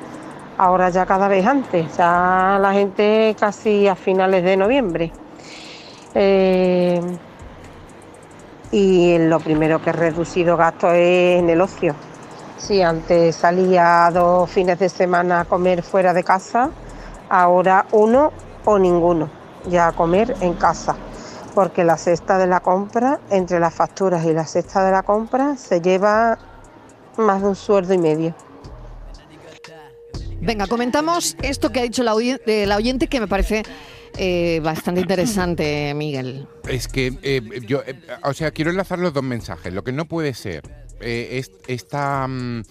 Ahora 0.58 0.90
ya 0.90 1.06
cada 1.06 1.28
vez 1.28 1.46
antes, 1.46 1.96
ya 1.96 2.58
la 2.60 2.72
gente 2.72 3.36
casi 3.38 3.86
a 3.86 3.94
finales 3.94 4.42
de 4.44 4.56
noviembre. 4.56 5.12
Eh, 6.14 7.00
y 8.70 9.18
lo 9.18 9.38
primero 9.38 9.80
que 9.82 9.90
he 9.90 9.92
reducido 9.92 10.56
gastos 10.56 10.92
es 10.94 11.38
en 11.38 11.50
el 11.50 11.60
ocio. 11.60 11.94
Si 12.56 12.82
antes 12.82 13.36
salía 13.36 14.10
dos 14.12 14.50
fines 14.50 14.78
de 14.78 14.88
semana 14.88 15.40
a 15.40 15.44
comer 15.44 15.82
fuera 15.82 16.12
de 16.12 16.24
casa, 16.24 16.70
ahora 17.28 17.86
uno 17.92 18.32
o 18.64 18.78
ninguno, 18.78 19.28
ya 19.68 19.88
a 19.88 19.92
comer 19.92 20.34
en 20.40 20.54
casa. 20.54 20.96
Porque 21.54 21.84
la 21.84 21.96
cesta 21.98 22.38
de 22.38 22.46
la 22.46 22.60
compra, 22.60 23.20
entre 23.30 23.60
las 23.60 23.74
facturas 23.74 24.24
y 24.24 24.32
la 24.32 24.46
cesta 24.46 24.84
de 24.84 24.90
la 24.92 25.02
compra, 25.02 25.56
se 25.56 25.80
lleva 25.80 26.38
más 27.18 27.42
de 27.42 27.48
un 27.48 27.56
sueldo 27.56 27.92
y 27.92 27.98
medio. 27.98 28.34
Venga, 30.40 30.66
comentamos 30.66 31.36
esto 31.42 31.70
que 31.70 31.80
ha 31.80 31.82
dicho 31.82 32.02
la, 32.02 32.14
oyen- 32.14 32.40
eh, 32.46 32.66
la 32.66 32.76
oyente 32.76 33.06
que 33.06 33.20
me 33.20 33.28
parece 33.28 33.62
eh, 34.16 34.60
bastante 34.64 35.00
interesante, 35.02 35.92
Miguel. 35.94 36.48
Es 36.68 36.88
que 36.88 37.16
eh, 37.22 37.42
yo, 37.66 37.82
eh, 37.86 37.94
o 38.24 38.32
sea, 38.34 38.50
quiero 38.50 38.70
enlazar 38.70 38.98
los 38.98 39.12
dos 39.12 39.22
mensajes. 39.22 39.72
Lo 39.72 39.84
que 39.84 39.92
no 39.92 40.06
puede 40.06 40.34
ser 40.34 40.62
eh, 41.00 41.38
es 41.38 41.52
esta 41.68 42.26
mm, 42.26 42.62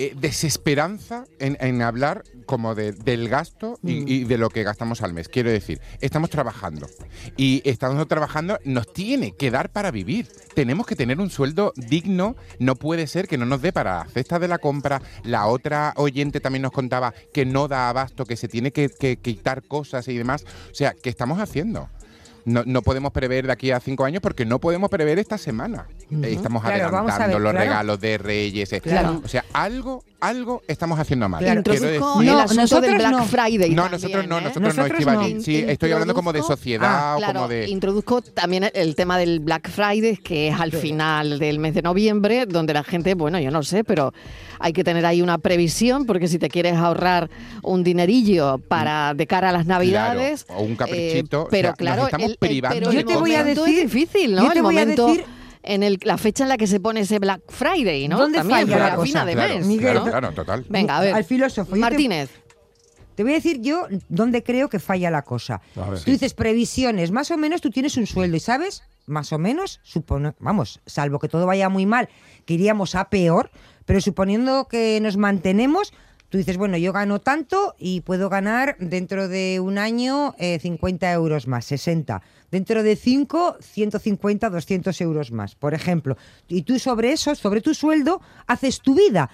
eh, 0.00 0.14
desesperanza 0.18 1.24
en, 1.40 1.56
en 1.60 1.82
hablar 1.82 2.22
como 2.46 2.74
de- 2.76 2.92
del 2.92 3.28
gasto 3.28 3.78
y, 3.82 4.00
Mm. 4.00 4.08
y 4.08 4.24
de 4.24 4.38
lo 4.38 4.48
que 4.48 4.62
gastamos 4.62 5.02
al 5.02 5.12
mes. 5.12 5.28
Quiero 5.28 5.50
decir, 5.50 5.80
estamos 6.00 6.30
trabajando 6.30 6.88
y 7.36 7.60
estamos 7.68 8.06
trabajando, 8.06 8.58
nos 8.64 8.92
tiene 8.92 9.32
que 9.36 9.50
dar 9.50 9.70
para 9.72 9.90
vivir. 9.90 10.28
Tenemos 10.54 10.86
que 10.86 10.94
tener 10.96 11.18
un 11.20 11.30
sueldo 11.30 11.72
digno. 11.76 12.36
No 12.60 12.76
puede 12.76 13.06
ser 13.08 13.26
que 13.28 13.36
no 13.36 13.44
nos 13.44 13.60
dé 13.60 13.72
para 13.72 13.98
la 13.98 14.04
cesta 14.06 14.38
de 14.38 14.46
la 14.48 14.58
compra. 14.58 15.02
La 15.24 15.46
otra 15.48 15.92
oyente 15.96 16.40
también 16.40 16.62
nos 16.62 16.72
contaba 16.72 17.12
que 17.32 17.44
no 17.44 17.66
da 17.68 17.88
abasto, 17.88 18.24
que 18.24 18.36
se 18.36 18.46
tiene 18.48 18.70
que, 18.72 18.88
que 18.88 19.16
quitar 19.16 19.62
cosas 19.64 20.06
y 20.08 20.16
demás. 20.16 20.44
O 20.70 20.74
sea, 20.74 20.94
¿qué 20.94 21.10
estamos 21.10 21.40
haciendo? 21.40 21.88
No, 22.44 22.62
no 22.64 22.80
podemos 22.80 23.12
prever 23.12 23.46
de 23.46 23.52
aquí 23.52 23.72
a 23.72 23.80
cinco 23.80 24.04
años 24.06 24.22
porque 24.22 24.46
no 24.46 24.58
podemos 24.58 24.88
prever 24.88 25.18
esta 25.18 25.36
semana. 25.36 25.86
Estamos 26.10 26.62
Claro, 26.62 26.84
a 26.84 26.86
adelantando 26.88 27.34
ver, 27.36 27.40
los 27.42 27.50
claro. 27.52 27.58
regalos 27.68 28.00
de 28.00 28.18
Reyes. 28.18 28.72
eh. 28.72 28.80
Claro. 28.80 29.20
O 29.24 29.28
sea, 29.28 29.44
algo, 29.52 30.02
algo 30.20 30.62
estamos 30.66 30.98
haciendo 30.98 31.28
mal. 31.28 31.46
Introduzco 31.46 32.18
decir- 32.20 32.30
el 32.32 32.40
asunto 32.40 32.80
del 32.80 32.94
Black 32.94 33.24
Friday. 33.26 33.70
No, 33.74 33.82
también, 33.82 33.90
nosotros 33.92 34.26
no, 34.28 34.38
¿eh? 34.38 34.42
nosotros, 34.42 34.76
no, 34.76 34.86
Estivali. 34.86 35.42
Sí, 35.42 35.64
estoy 35.68 35.92
hablando 35.92 36.14
como 36.14 36.32
de 36.32 36.42
sociedad 36.42 36.90
Ah, 36.90 37.14
o 37.16 37.18
claro, 37.18 37.34
como 37.34 37.48
de. 37.48 37.68
Introduzco 37.68 38.22
también 38.22 38.70
el- 38.72 38.94
tema 38.94 39.18
del 39.18 39.40
Black 39.40 39.68
Friday, 39.70 40.16
que 40.16 40.48
es 40.48 40.58
al 40.58 40.72
final 40.72 41.38
del 41.38 41.58
mes 41.58 41.74
de 41.74 41.82
noviembre, 41.82 42.46
donde 42.46 42.72
la 42.72 42.84
gente, 42.84 43.14
bueno, 43.14 43.38
yo 43.38 43.50
no 43.50 43.62
sé, 43.62 43.84
pero 43.84 44.12
hay 44.58 44.72
que 44.72 44.82
tener 44.84 45.04
ahí 45.04 45.20
una 45.22 45.36
previsión, 45.38 46.06
porque 46.06 46.26
si 46.26 46.38
te 46.38 46.48
quieres 46.48 46.74
ahorrar 46.74 47.28
un 47.62 47.84
dinerillo 47.84 48.58
para 48.66 49.12
de 49.14 49.26
cara 49.26 49.50
a 49.50 49.52
las 49.52 49.66
navidades. 49.66 50.44
Claro, 50.44 50.60
o 50.60 50.64
un 50.64 50.74
caprichito, 50.74 51.42
eh, 51.42 51.44
o 51.44 51.48
pero 51.50 51.68
nos 51.68 51.76
claro, 51.76 52.04
estamos 52.06 52.24
el- 52.26 52.32
el- 52.32 52.38
privando 52.38 52.78
pero 52.78 52.90
de 52.90 52.98
el 52.98 53.04
cosas. 53.04 53.20
momento 53.20 53.66
es 53.66 53.76
difícil, 53.82 54.34
¿no? 54.34 54.44
yo 54.44 54.50
te 54.52 54.56
el 54.58 54.62
voy 54.62 54.78
a 54.78 54.86
decir- 54.86 55.24
en 55.68 55.82
el, 55.82 55.98
la 56.02 56.16
fecha 56.16 56.44
en 56.44 56.48
la 56.48 56.56
que 56.56 56.66
se 56.66 56.80
pone 56.80 57.00
ese 57.00 57.18
Black 57.18 57.42
Friday, 57.48 58.08
¿no? 58.08 58.18
¿Dónde 58.18 58.38
También, 58.38 58.66
falla 58.66 58.88
la 58.88 58.96
cosa? 58.96 59.24
de 59.26 59.32
Claro, 59.34 59.54
mes. 59.54 59.66
Miguel, 59.66 59.94
¿no? 59.96 60.04
Claro, 60.04 60.32
total. 60.32 60.64
Venga, 60.68 60.96
a 60.96 61.00
ver. 61.02 61.14
Al 61.14 61.24
filósofo. 61.24 61.76
Martínez. 61.76 62.30
Te 63.14 63.22
voy 63.22 63.32
a 63.32 63.34
decir 63.34 63.60
yo 63.60 63.86
dónde 64.08 64.42
creo 64.42 64.70
que 64.70 64.78
falla 64.78 65.10
la 65.10 65.22
cosa. 65.22 65.60
Tú 65.74 66.10
dices 66.10 66.32
previsiones, 66.32 67.10
más 67.10 67.30
o 67.30 67.36
menos 67.36 67.60
tú 67.60 67.68
tienes 67.68 67.96
un 67.98 68.06
sueldo 68.06 68.36
y 68.36 68.40
sabes, 68.40 68.82
más 69.06 69.32
o 69.32 69.38
menos, 69.38 69.80
supone, 69.82 70.34
vamos, 70.38 70.80
salvo 70.86 71.18
que 71.18 71.28
todo 71.28 71.44
vaya 71.44 71.68
muy 71.68 71.84
mal, 71.84 72.08
que 72.46 72.54
iríamos 72.54 72.94
a 72.94 73.10
peor, 73.10 73.50
pero 73.84 74.00
suponiendo 74.00 74.68
que 74.68 75.00
nos 75.02 75.16
mantenemos, 75.16 75.92
tú 76.28 76.38
dices, 76.38 76.56
bueno, 76.56 76.76
yo 76.76 76.92
gano 76.92 77.20
tanto 77.20 77.74
y 77.78 78.00
puedo 78.02 78.28
ganar 78.28 78.76
dentro 78.78 79.28
de 79.28 79.60
un 79.60 79.78
año 79.78 80.34
eh, 80.38 80.58
50 80.60 81.12
euros 81.12 81.46
más, 81.46 81.64
60. 81.66 82.22
Dentro 82.50 82.82
de 82.82 82.96
5, 82.96 83.56
150, 83.60 84.50
200 84.50 85.00
euros 85.00 85.32
más, 85.32 85.54
por 85.54 85.74
ejemplo. 85.74 86.16
Y 86.48 86.62
tú 86.62 86.78
sobre 86.78 87.12
eso, 87.12 87.34
sobre 87.34 87.60
tu 87.60 87.74
sueldo, 87.74 88.20
haces 88.46 88.80
tu 88.80 88.94
vida 88.94 89.30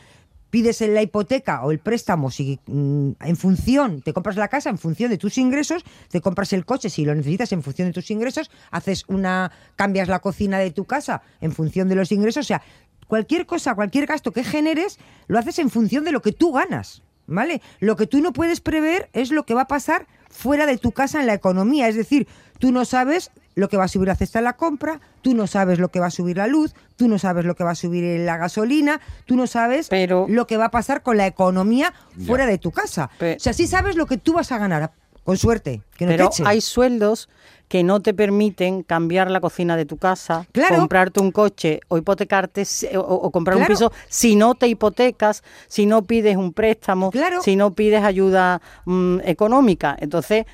pides 0.55 0.83
en 0.83 0.95
la 0.95 1.03
hipoteca 1.03 1.65
o 1.65 1.73
el 1.73 1.81
préstamo 1.81 2.31
si 2.31 2.61
mm, 2.67 3.11
en 3.19 3.37
función, 3.37 4.03
te 4.03 4.13
compras 4.13 4.37
la 4.37 4.47
casa 4.47 4.71
en 4.71 4.79
función 4.79 5.11
de 5.11 5.19
tus 5.19 5.37
ingresos, 5.37 5.83
te 6.09 6.21
compras 6.21 6.53
el 6.53 6.65
coche 6.65 6.91
si 6.91 7.05
lo 7.05 7.13
necesitas 7.13 7.51
en 7.51 7.61
función 7.61 7.89
de 7.89 7.93
tus 7.93 8.09
ingresos, 8.13 8.53
haces 8.71 9.03
una 9.09 9.51
cambias 9.75 10.07
la 10.07 10.21
cocina 10.21 10.61
de 10.61 10.71
tu 10.71 10.85
casa 10.85 11.23
en 11.41 11.51
función 11.51 11.89
de 11.89 11.97
los 11.97 12.13
ingresos, 12.13 12.45
o 12.45 12.47
sea, 12.47 12.63
cualquier 13.07 13.47
cosa, 13.47 13.75
cualquier 13.75 14.07
gasto 14.07 14.33
que 14.33 14.45
generes, 14.45 14.99
lo 15.27 15.38
haces 15.38 15.59
en 15.59 15.71
función 15.71 16.05
de 16.05 16.12
lo 16.12 16.23
que 16.23 16.33
tú 16.33 16.53
ganas. 16.53 17.03
¿Vale? 17.27 17.62
Lo 17.81 17.97
que 17.97 18.07
tú 18.07 18.21
no 18.21 18.35
puedes 18.35 18.61
prever 18.61 19.09
es 19.14 19.31
lo 19.31 19.45
que 19.45 19.55
va 19.55 19.62
a 19.62 19.67
pasar 19.67 20.07
fuera 20.29 20.67
de 20.67 20.77
tu 20.77 20.93
casa 20.93 21.21
en 21.21 21.27
la 21.27 21.33
economía. 21.33 21.88
Es 21.88 21.97
decir, 21.97 22.29
tú 22.59 22.71
no 22.71 22.85
sabes 22.85 23.31
lo 23.55 23.69
que 23.69 23.77
va 23.77 23.85
a 23.85 23.88
subir 23.88 24.09
la 24.09 24.17
cesta 24.17 24.40
de 24.40 24.45
la 24.45 24.55
compra, 24.55 25.01
tú 25.23 25.35
no 25.35 25.47
sabes 25.47 25.79
lo 25.79 25.88
que 25.88 26.01
va 26.01 26.07
a 26.07 26.11
subir 26.11 26.37
la 26.37 26.47
luz, 26.47 26.75
tú 26.97 27.09
no 27.09 27.19
sabes 27.19 27.45
lo 27.45 27.55
que 27.55 27.64
va 27.64 27.71
a 27.71 27.77
subir 27.77 28.21
la 28.21 28.37
gasolina, 28.37 29.01
tú 29.27 29.37
no 29.37 29.47
sabes 29.47 29.88
lo 29.90 30.47
que 30.47 30.57
va 30.57 30.67
a 30.67 30.71
pasar 30.71 31.03
con 31.03 31.17
la 31.17 31.27
economía 31.27 31.95
fuera 32.27 32.47
de 32.47 32.59
tu 32.59 32.73
casa. 32.73 33.11
o 33.21 33.38
sea, 33.38 33.53
sí 33.53 33.67
sabes 33.67 33.97
lo 33.97 34.07
que 34.07 34.17
tú 34.17 34.35
vas 34.35 34.53
a 34.53 34.59
ganar, 34.59 34.93
con 35.23 35.37
suerte, 35.37 35.83
que 35.97 36.05
no 36.05 36.11
Pero 36.11 36.31
te 36.31 36.43
hay 36.45 36.61
sueldos 36.61 37.29
que 37.68 37.83
no 37.83 38.00
te 38.00 38.14
permiten 38.14 38.83
cambiar 38.83 39.31
la 39.31 39.40
cocina 39.40 39.77
de 39.77 39.85
tu 39.87 39.96
casa, 39.96 40.46
Claro. 40.53 40.77
comprarte 40.77 41.20
un 41.20 41.33
coche 41.33 41.81
o 41.88 41.96
hipotecarte 41.98 42.64
o, 42.96 43.00
o 43.00 43.31
comprar 43.31 43.57
un 43.57 43.64
piso 43.66 43.92
si 44.09 44.37
no 44.37 44.55
te 44.55 44.68
hipotecas, 44.68 45.42
si 45.66 45.87
no 45.87 46.03
pides 46.03 46.37
un 46.37 46.53
préstamo, 46.53 47.11
Claro. 47.11 47.42
si 47.42 47.57
no 47.57 47.72
pides 47.74 48.05
ayuda 48.05 48.61
mm, 48.85 49.20
económica. 49.24 49.96
Entonces, 49.98 50.44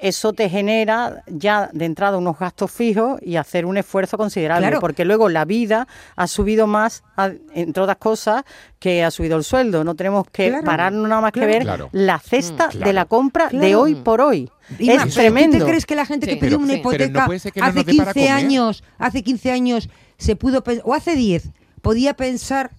eso 0.00 0.32
te 0.32 0.48
genera 0.50 1.22
ya 1.28 1.70
de 1.72 1.84
entrada 1.84 2.18
unos 2.18 2.36
gastos 2.38 2.70
fijos 2.72 3.20
y 3.22 3.36
hacer 3.36 3.64
un 3.64 3.76
esfuerzo 3.78 4.18
considerable, 4.18 4.66
Claro. 4.66 4.80
porque 4.80 5.04
luego 5.04 5.28
la 5.28 5.44
vida 5.44 5.86
ha 6.16 6.26
subido 6.26 6.66
más, 6.66 7.04
a- 7.16 7.30
entre 7.54 7.82
otras 7.84 7.98
cosas, 7.98 8.42
que 8.80 9.04
ha 9.04 9.10
subido 9.12 9.36
el 9.36 9.44
sueldo. 9.44 9.84
No 9.84 9.94
tenemos 9.94 10.26
que 10.32 10.48
Claro. 10.48 10.64
pararnos 10.64 11.08
nada 11.08 11.20
más 11.22 11.32
Claro. 11.32 11.46
que 11.46 11.52
ver 11.52 11.62
Claro. 11.62 11.88
la 11.92 12.18
cesta 12.18 12.70
Mm, 12.74 12.78
de 12.80 12.92
la 12.92 13.04
compra 13.04 13.48
de 13.50 13.76
hoy 13.76 13.94
por 13.94 14.20
hoy. 14.20 14.50
Y 14.78 14.90
es 14.90 14.96
más, 14.96 15.08
¿Tú 15.08 15.14
tremendo. 15.14 15.58
te 15.58 15.64
crees 15.64 15.86
que 15.86 15.94
la 15.96 16.04
gente 16.06 16.26
Sí. 16.26 16.32
que 16.32 16.36
pidió 16.38 16.58
Pero- 16.58 16.64
una 16.64 16.74
hipoteca 16.74 17.26
no 17.26 17.32
hace 17.32 17.52
nos 17.54 17.74
dé 17.86 17.94
para 17.94 18.12
15 18.12 18.12
comer. 18.12 18.30
años, 18.32 18.84
hace 18.98 19.22
15 19.22 19.50
años 19.52 19.88
se 20.18 20.36
pudo 20.36 20.62
o 20.84 20.94
hace 20.94 21.14
10 21.16 21.50
podía 21.80 22.14
pensar 22.14 22.70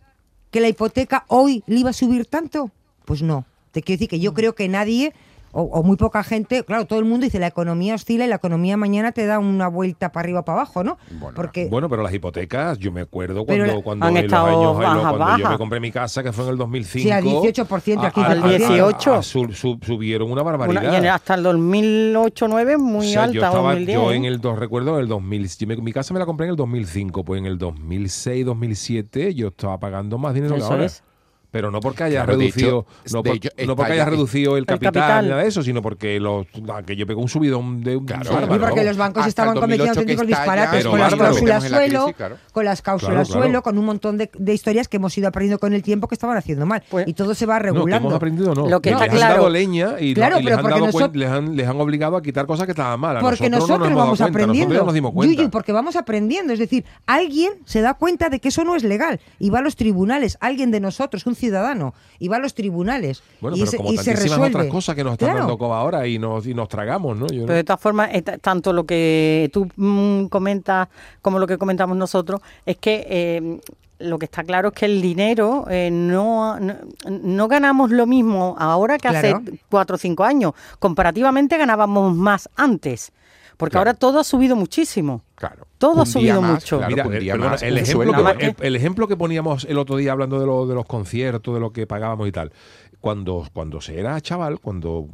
que 0.51 0.59
la 0.59 0.67
hipoteca 0.67 1.25
hoy 1.27 1.63
le 1.67 1.79
iba 1.79 1.89
a 1.91 1.93
subir 1.93 2.25
tanto? 2.25 2.71
Pues 3.05 3.21
no. 3.21 3.45
Te 3.71 3.81
quiero 3.81 3.97
decir 3.99 4.09
que 4.09 4.19
yo 4.19 4.33
creo 4.33 4.55
que 4.55 4.67
nadie 4.67 5.13
o, 5.51 5.63
o 5.63 5.83
muy 5.83 5.97
poca 5.97 6.23
gente, 6.23 6.63
claro, 6.63 6.85
todo 6.85 6.99
el 6.99 7.05
mundo 7.05 7.25
dice 7.25 7.39
la 7.39 7.47
economía 7.47 7.95
oscila 7.95 8.25
y 8.25 8.27
la 8.27 8.35
economía 8.35 8.77
mañana 8.77 9.11
te 9.11 9.25
da 9.25 9.39
una 9.39 9.67
vuelta 9.67 10.11
para 10.11 10.25
arriba 10.25 10.39
o 10.41 10.45
para 10.45 10.59
abajo, 10.61 10.83
¿no? 10.83 10.97
Bueno, 11.19 11.35
Porque 11.35 11.67
Bueno, 11.69 11.89
pero 11.89 12.03
las 12.03 12.13
hipotecas, 12.13 12.77
yo 12.77 12.91
me 12.91 13.01
acuerdo 13.01 13.45
cuando, 13.45 13.65
la- 13.65 13.81
cuando 13.81 14.05
Han 14.05 14.11
en 14.11 14.23
los 14.23 14.23
estado 14.25 14.47
años, 14.47 14.77
baja, 14.77 14.91
cuando 15.01 15.17
yo 15.17 15.43
baja. 15.43 15.49
me 15.51 15.57
compré 15.57 15.79
mi 15.79 15.91
casa, 15.91 16.21
que 16.23 16.31
fue 16.31 16.43
en 16.45 16.51
el 16.51 16.57
2005. 16.57 17.03
Sí, 17.03 17.11
a 17.11 17.19
18%, 17.21 18.05
a 18.05 18.11
15%. 18.11 18.25
Al 18.25 18.57
18. 18.57 19.13
a- 19.15 19.23
su- 19.23 19.51
su- 19.53 19.79
subieron 19.81 20.31
una 20.31 20.41
Una- 20.43 20.51
barbaridad. 20.57 20.93
y 20.93 20.95
en- 20.95 21.07
hasta 21.07 21.33
el 21.35 21.43
2008-2009 21.43 22.77
muy 22.77 23.07
O 23.07 23.09
sea, 23.09 23.23
alta, 23.23 23.33
yo 23.35 23.41
estaba, 23.43 23.69
2010. 23.73 23.97
yo 23.97 24.11
en 24.11 24.25
el 24.25 24.39
dos 24.41 24.59
recuerdo 24.59 24.95
en 24.95 25.01
el 25.01 25.07
2000, 25.07 25.47
yo 25.57 25.67
me- 25.67 25.77
mi 25.77 25.93
casa 25.93 26.13
me 26.13 26.19
la 26.19 26.25
compré 26.25 26.45
en 26.45 26.51
el 26.51 26.55
2005, 26.57 27.23
pues 27.23 27.39
en 27.39 27.45
el 27.45 27.57
2006, 27.57 28.45
2007 28.45 29.33
yo 29.33 29.47
estaba 29.49 29.79
pagando 29.79 30.17
más 30.17 30.33
dinero 30.33 30.55
que 30.55 30.61
ahora. 30.63 30.85
es. 30.85 31.03
Pero 31.51 31.71
no 31.71 31.79
porque 31.79 32.03
haya 32.03 32.23
Claro, 32.25 32.37
reducido, 32.37 32.85
hecho, 33.05 33.17
no, 33.17 33.23
por- 33.23 33.35
hecho, 33.35 33.49
no 33.65 33.75
porque 33.75 33.93
haya 33.93 34.03
ya- 34.05 34.09
reducido 34.11 34.51
el 34.53 34.59
El 34.59 34.65
capital, 34.67 34.93
capital. 34.93 35.23
ni 35.25 35.29
nada 35.31 35.41
de 35.41 35.47
eso, 35.47 35.63
sino 35.63 35.81
porque 35.81 36.19
los, 36.19 36.45
que 36.85 36.95
yo 36.95 37.07
pego 37.07 37.21
un 37.21 37.27
subidón 37.29 37.81
de 37.83 37.95
un 37.97 38.05
Claro, 38.05 38.23
bárbaro, 38.31 38.53
Sí, 38.53 38.59
porque 38.59 38.69
vamos. 38.75 38.85
los 38.85 38.97
bancos 38.97 39.19
Hasta 39.21 39.29
estaban 39.29 39.55
el 39.55 39.61
cometiendo 39.61 39.85
2008 39.95 40.05
que 40.05 40.11
auténticos 40.13 40.27
disparates 40.45 40.85
con 40.85 40.99
las 40.99 41.11
bárbaro. 41.11 41.33
la 41.33 41.59
crisis, 41.59 41.69
suelo, 41.75 42.13
claro. 42.15 42.37
con 42.51 42.65
las 42.65 42.81
cláusulas 42.83 43.27
suelo, 43.27 43.61
con 43.63 43.77
un 43.79 43.85
montón 43.85 44.17
de, 44.17 44.29
de 44.37 44.53
historias 44.53 44.87
que 44.87 44.97
hemos 44.97 45.17
ido 45.17 45.27
aprendiendo 45.27 45.59
con 45.59 45.73
el 45.73 45.81
tiempo 45.81 46.07
que 46.07 46.13
estaban 46.15 46.37
haciendo 46.37 46.65
mal. 46.67 46.83
Pues- 46.89 47.07
y 47.07 47.13
todo 47.13 47.33
se 47.33 47.45
va 47.47 47.55
No, 47.55 47.59
que 47.63 47.65
regulando. 47.69 48.07
hemos 48.09 48.13
aprendido 48.15 48.53
no. 48.53 48.69
Lo 48.69 48.79
que 48.81 48.91
les 48.91 49.01
han 49.01 49.17
dado 49.17 49.49
leña 49.49 49.95
y, 49.99 50.09
y 50.09 50.15
les, 50.15 50.23
han 50.23 50.63
dado 50.63 50.85
nosotros- 50.85 51.15
les, 51.15 51.29
han, 51.29 51.55
les 51.55 51.67
han 51.67 51.81
obligado 51.81 52.15
a 52.15 52.21
quitar 52.21 52.45
cosas 52.45 52.65
que 52.67 52.73
estaban 52.73 52.99
mal. 52.99 53.17
A 53.17 53.21
porque 53.21 53.49
nosotros, 53.49 53.69
nosotros 53.79 53.89
no 53.89 53.95
nos 53.95 54.03
vamos 54.05 54.21
aprendiendo. 54.21 54.93
Yuyu, 55.23 55.49
porque 55.49 55.71
vamos 55.71 55.95
aprendiendo. 55.95 56.53
Es 56.53 56.59
decir, 56.59 56.85
alguien 57.07 57.53
se 57.65 57.81
da 57.81 57.95
cuenta 57.95 58.29
de 58.29 58.39
que 58.39 58.49
eso 58.49 58.63
no 58.63 58.75
es 58.75 58.83
legal 58.83 59.19
y 59.39 59.49
va 59.49 59.59
a 59.59 59.61
los 59.61 59.75
tribunales. 59.75 60.37
Alguien 60.41 60.69
de 60.71 60.79
nosotros, 60.79 61.25
un 61.25 61.35
ciudadano, 61.39 61.93
y 62.19 62.27
va 62.27 62.35
a 62.37 62.39
los 62.39 62.53
tribunales. 62.53 63.23
Bueno, 63.41 63.57
y 63.57 63.61
pero 63.61 63.71
se, 63.71 63.77
como 63.77 63.93
y 63.93 63.97
se 63.97 64.13
resuelve. 64.13 64.47
otras 64.47 64.67
cosas 64.67 64.95
que 64.95 65.03
nos 65.03 65.13
están 65.13 65.29
Claro. 65.29 65.39
dando 65.39 65.57
coba 65.57 65.79
ahora 65.79 66.05
y 66.05 66.19
nos, 66.19 66.45
y 66.45 66.53
nos 66.53 66.67
tragamos, 66.67 67.17
¿no? 67.17 67.25
Yo 67.27 67.45
Pero 67.45 67.55
de 67.55 67.63
todas 67.63 67.81
formas, 67.81 68.09
ta- 68.23 68.37
tanto 68.37 68.73
lo 68.73 68.85
que 68.85 69.49
tú 69.51 69.67
mm, 69.75 70.25
comentas 70.25 70.87
como 71.21 71.39
lo 71.39 71.47
que 71.47 71.57
comentamos 71.57 71.97
nosotros, 71.97 72.41
es 72.65 72.77
que 72.77 73.05
eh, 73.09 73.59
lo 73.99 74.17
que 74.17 74.25
está 74.25 74.43
claro 74.43 74.69
es 74.69 74.73
que 74.75 74.85
el 74.85 75.01
dinero 75.01 75.65
eh, 75.69 75.89
no, 75.91 76.57
no, 76.59 76.75
no 77.09 77.47
ganamos 77.49 77.91
lo 77.91 78.05
mismo 78.05 78.55
ahora 78.57 78.97
que 78.97 79.09
Claro. 79.09 79.41
hace 79.43 79.59
cuatro 79.69 79.95
o 79.95 79.99
cinco 79.99 80.23
años. 80.23 80.53
Comparativamente 80.79 81.57
ganábamos 81.57 82.15
más 82.15 82.49
antes. 82.55 83.11
Porque 83.59 83.73
Claro. 83.73 83.89
ahora 83.89 83.99
todo 83.99 84.19
ha 84.19 84.23
subido 84.23 84.55
muchísimo. 84.55 85.21
Claro. 85.35 85.67
Todo 85.77 86.01
ha 86.01 86.05
subido 86.05 86.41
más, 86.41 86.51
mucho. 86.51 86.77
claro, 86.77 86.91
Mira, 86.91 87.05
un 87.07 87.13
eh, 87.13 87.19
perdona, 87.29 87.55
el, 87.55 87.77
ejemplo 87.77 88.37
que, 88.37 88.55
el, 88.61 88.75
ejemplo 88.77 89.07
que 89.09 89.17
poníamos 89.17 89.65
el 89.65 89.77
otro 89.77 89.97
día 89.97 90.13
hablando 90.13 90.39
de, 90.39 90.45
lo- 90.45 90.65
de 90.65 90.75
los 90.75 90.85
conciertos, 90.85 91.53
de 91.53 91.59
lo 91.59 91.73
que 91.73 91.85
pagábamos 91.85 92.25
y 92.29 92.31
tal. 92.31 92.53
Cuando, 93.01 93.45
cuando 93.53 93.81
se 93.81 93.99
era 93.99 94.19
chaval, 94.21 94.59
cuando 94.61 95.07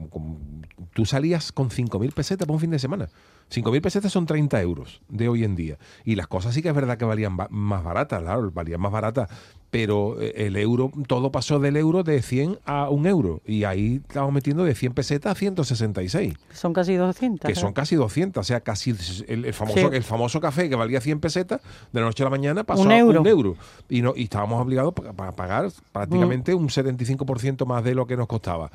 tú 0.94 1.06
salías 1.06 1.52
con 1.52 1.70
5.000 1.70 2.12
pesetas 2.14 2.46
para 2.46 2.54
un 2.54 2.60
fin 2.60 2.70
de 2.70 2.78
semana. 2.80 3.08
5.000 3.52 3.82
pesetas 3.82 4.12
son 4.12 4.26
30 4.28 4.62
euros 4.62 5.02
de 5.10 5.28
hoy 5.28 5.44
en 5.44 5.56
día. 5.56 5.78
Y 6.04 6.16
las 6.16 6.28
cosas 6.28 6.54
sí 6.54 6.62
que 6.62 6.70
es 6.70 6.76
verdad 6.76 6.98
que 7.00 7.06
valían 7.06 7.38
ba- 7.38 7.48
más 7.50 7.84
baratas, 7.84 8.22
claro, 8.22 8.52
valían 8.52 8.80
más 8.82 8.92
baratas. 8.92 9.30
Pero 9.76 10.22
eh, 10.22 10.34
el 10.48 10.56
euro, 10.56 10.90
todo 11.06 11.32
pasó 11.34 11.60
del 11.60 11.76
euro 11.76 12.04
de 12.04 12.22
100 12.22 12.60
a 12.66 12.90
un 12.90 13.06
euro. 13.08 13.42
Y 13.46 13.66
ahí 13.66 14.00
estamos 14.08 14.32
metiendo 14.32 14.64
de 14.64 14.74
100 14.74 14.94
pesetas 14.94 15.34
a 15.34 15.36
166 15.36 16.34
Son 16.54 16.72
casi 16.72 16.96
200. 16.96 17.46
que 17.46 17.52
¿eh? 17.52 17.56
son 17.56 17.74
casi 17.74 17.96
200, 17.98 18.40
o 18.40 18.44
sea, 18.46 18.62
casi 18.62 18.96
el, 19.28 19.44
el 19.46 19.54
famoso, 19.54 19.78
Sí. 19.80 19.86
el 19.92 20.04
famoso 20.04 20.40
café 20.40 20.70
que 20.70 20.76
valía 20.76 21.02
100 21.02 21.20
pesetas, 21.20 21.60
de 21.92 22.00
la 22.00 22.06
noche 22.06 22.24
a 22.24 22.26
la 22.26 22.30
mañana 22.30 22.64
pasó 22.64 22.84
Un 22.84 22.92
a 22.92 22.98
euro. 22.98 23.20
un 23.20 23.28
euro. 23.28 23.56
Y, 23.90 24.02
no, 24.02 24.14
y 24.16 24.24
estábamos 24.24 24.62
obligados 24.62 24.94
a 25.18 25.32
pagar 25.34 25.70
prácticamente 25.92 26.54
un 26.54 26.70
75% 26.70 27.66
más 27.66 27.84
de 27.84 27.96
lo 27.96 28.06
que 28.08 28.16
nos 28.16 28.28
costaba. 28.28 28.72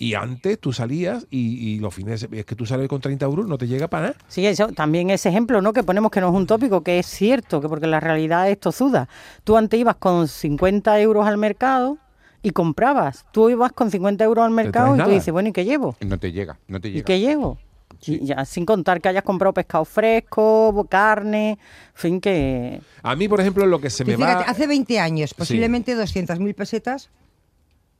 Y 0.00 0.14
antes 0.14 0.58
tú 0.58 0.72
salías 0.72 1.26
y, 1.30 1.74
y 1.74 1.78
los 1.78 1.94
fines, 1.94 2.28
de- 2.28 2.40
es 2.40 2.46
que 2.46 2.56
tú 2.56 2.64
sales 2.64 2.88
con 2.88 3.02
30 3.02 3.22
euros, 3.26 3.46
no 3.46 3.58
te 3.58 3.68
llega 3.68 3.86
para 3.86 4.06
nada. 4.08 4.16
Sí, 4.28 4.46
eso, 4.46 4.68
también 4.68 5.10
ese 5.10 5.28
ejemplo, 5.28 5.60
¿no? 5.60 5.74
Que 5.74 5.82
ponemos 5.82 6.10
que 6.10 6.22
no 6.22 6.30
es 6.30 6.34
un 6.34 6.46
tópico, 6.46 6.82
que 6.82 6.98
es 6.98 7.06
cierto, 7.06 7.60
que 7.60 7.68
porque 7.68 7.86
la 7.86 8.00
realidad 8.00 8.48
es 8.50 8.58
tozuda. 8.58 9.08
Tú 9.44 9.58
antes 9.58 9.78
ibas 9.78 9.96
con 9.96 10.26
50 10.26 10.98
euros 11.00 11.26
al 11.26 11.36
mercado 11.36 11.98
y 12.42 12.50
comprabas. 12.52 13.26
Tú 13.30 13.50
ibas 13.50 13.72
con 13.72 13.90
50 13.90 14.24
euros 14.24 14.42
al 14.46 14.52
mercado 14.52 14.96
y 14.96 14.98
tú 15.02 15.10
dices, 15.10 15.30
bueno, 15.32 15.50
¿y 15.50 15.52
qué 15.52 15.66
llevo? 15.66 15.94
No 16.00 16.18
te 16.18 16.32
llega, 16.32 16.58
no 16.66 16.80
te 16.80 16.88
¿Y 16.88 16.92
llega. 16.92 17.04
qué 17.04 17.20
llevo? 17.20 17.58
Y 18.06 18.24
ya 18.24 18.46
sin 18.46 18.64
contar 18.64 19.02
que 19.02 19.08
hayas 19.10 19.24
comprado 19.24 19.52
pescado 19.52 19.84
fresco, 19.84 20.86
carne, 20.88 21.50
en 21.50 21.58
fin, 21.92 22.20
que... 22.22 22.80
A 23.02 23.14
mí, 23.14 23.28
por 23.28 23.40
ejemplo, 23.40 23.66
lo 23.66 23.78
que 23.78 23.90
se 23.90 24.06
me 24.06 24.16
fíjate, 24.16 24.44
va... 24.46 24.50
hace 24.50 24.66
20 24.66 24.98
años, 24.98 25.34
posiblemente 25.34 25.94
200.000 25.94 26.54
pesetas, 26.54 27.10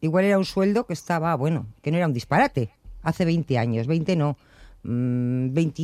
igual 0.01 0.25
era 0.25 0.39
un 0.39 0.45
sueldo 0.45 0.87
que 0.87 0.93
estaba, 0.93 1.35
bueno, 1.37 1.67
que 1.83 1.91
no 1.91 1.97
era 1.99 2.07
un 2.07 2.13
disparate. 2.13 2.71
Hace 3.03 3.25
20 3.25 3.59
años, 3.59 3.87
20 3.87 4.17
no, 4.17 4.37
mm, 4.83 5.53
20... 5.55 5.83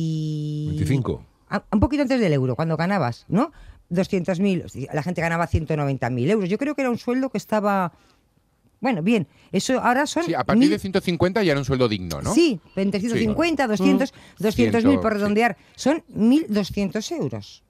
25. 0.69 1.25
Ah, 1.49 1.63
Un 1.71 1.79
poquito 1.79 2.03
antes 2.03 2.19
del 2.19 2.33
euro, 2.33 2.55
cuando 2.55 2.77
ganabas, 2.77 3.25
¿no? 3.27 3.51
200.000, 3.89 4.89
la 4.93 5.01
gente 5.01 5.21
ganaba 5.21 5.47
190.000 5.47 6.29
euros. 6.29 6.49
Yo 6.49 6.57
creo 6.57 6.75
que 6.75 6.81
era 6.81 6.89
un 6.91 6.97
sueldo 6.97 7.29
que 7.29 7.37
estaba, 7.37 7.93
bueno, 8.81 9.01
bien. 9.01 9.27
Eso 9.51 9.79
ahora 9.79 10.05
son... 10.05 10.23
Sí, 10.25 10.33
a 10.33 10.43
partir 10.43 10.59
mil- 10.63 10.69
de 10.71 10.79
150 10.79 11.41
ya 11.43 11.51
era 11.53 11.59
un 11.59 11.65
sueldo 11.65 11.87
digno, 11.87 12.21
¿no? 12.21 12.33
Sí, 12.33 12.59
entre 12.75 12.99
150, 12.99 13.65
200, 13.65 14.13
200.000 14.39 14.51
Ciento, 14.51 15.01
por 15.01 15.13
sí. 15.13 15.17
redondear. 15.19 15.57
Son 15.75 16.03
1.200 16.13 17.11
euros. 17.17 17.63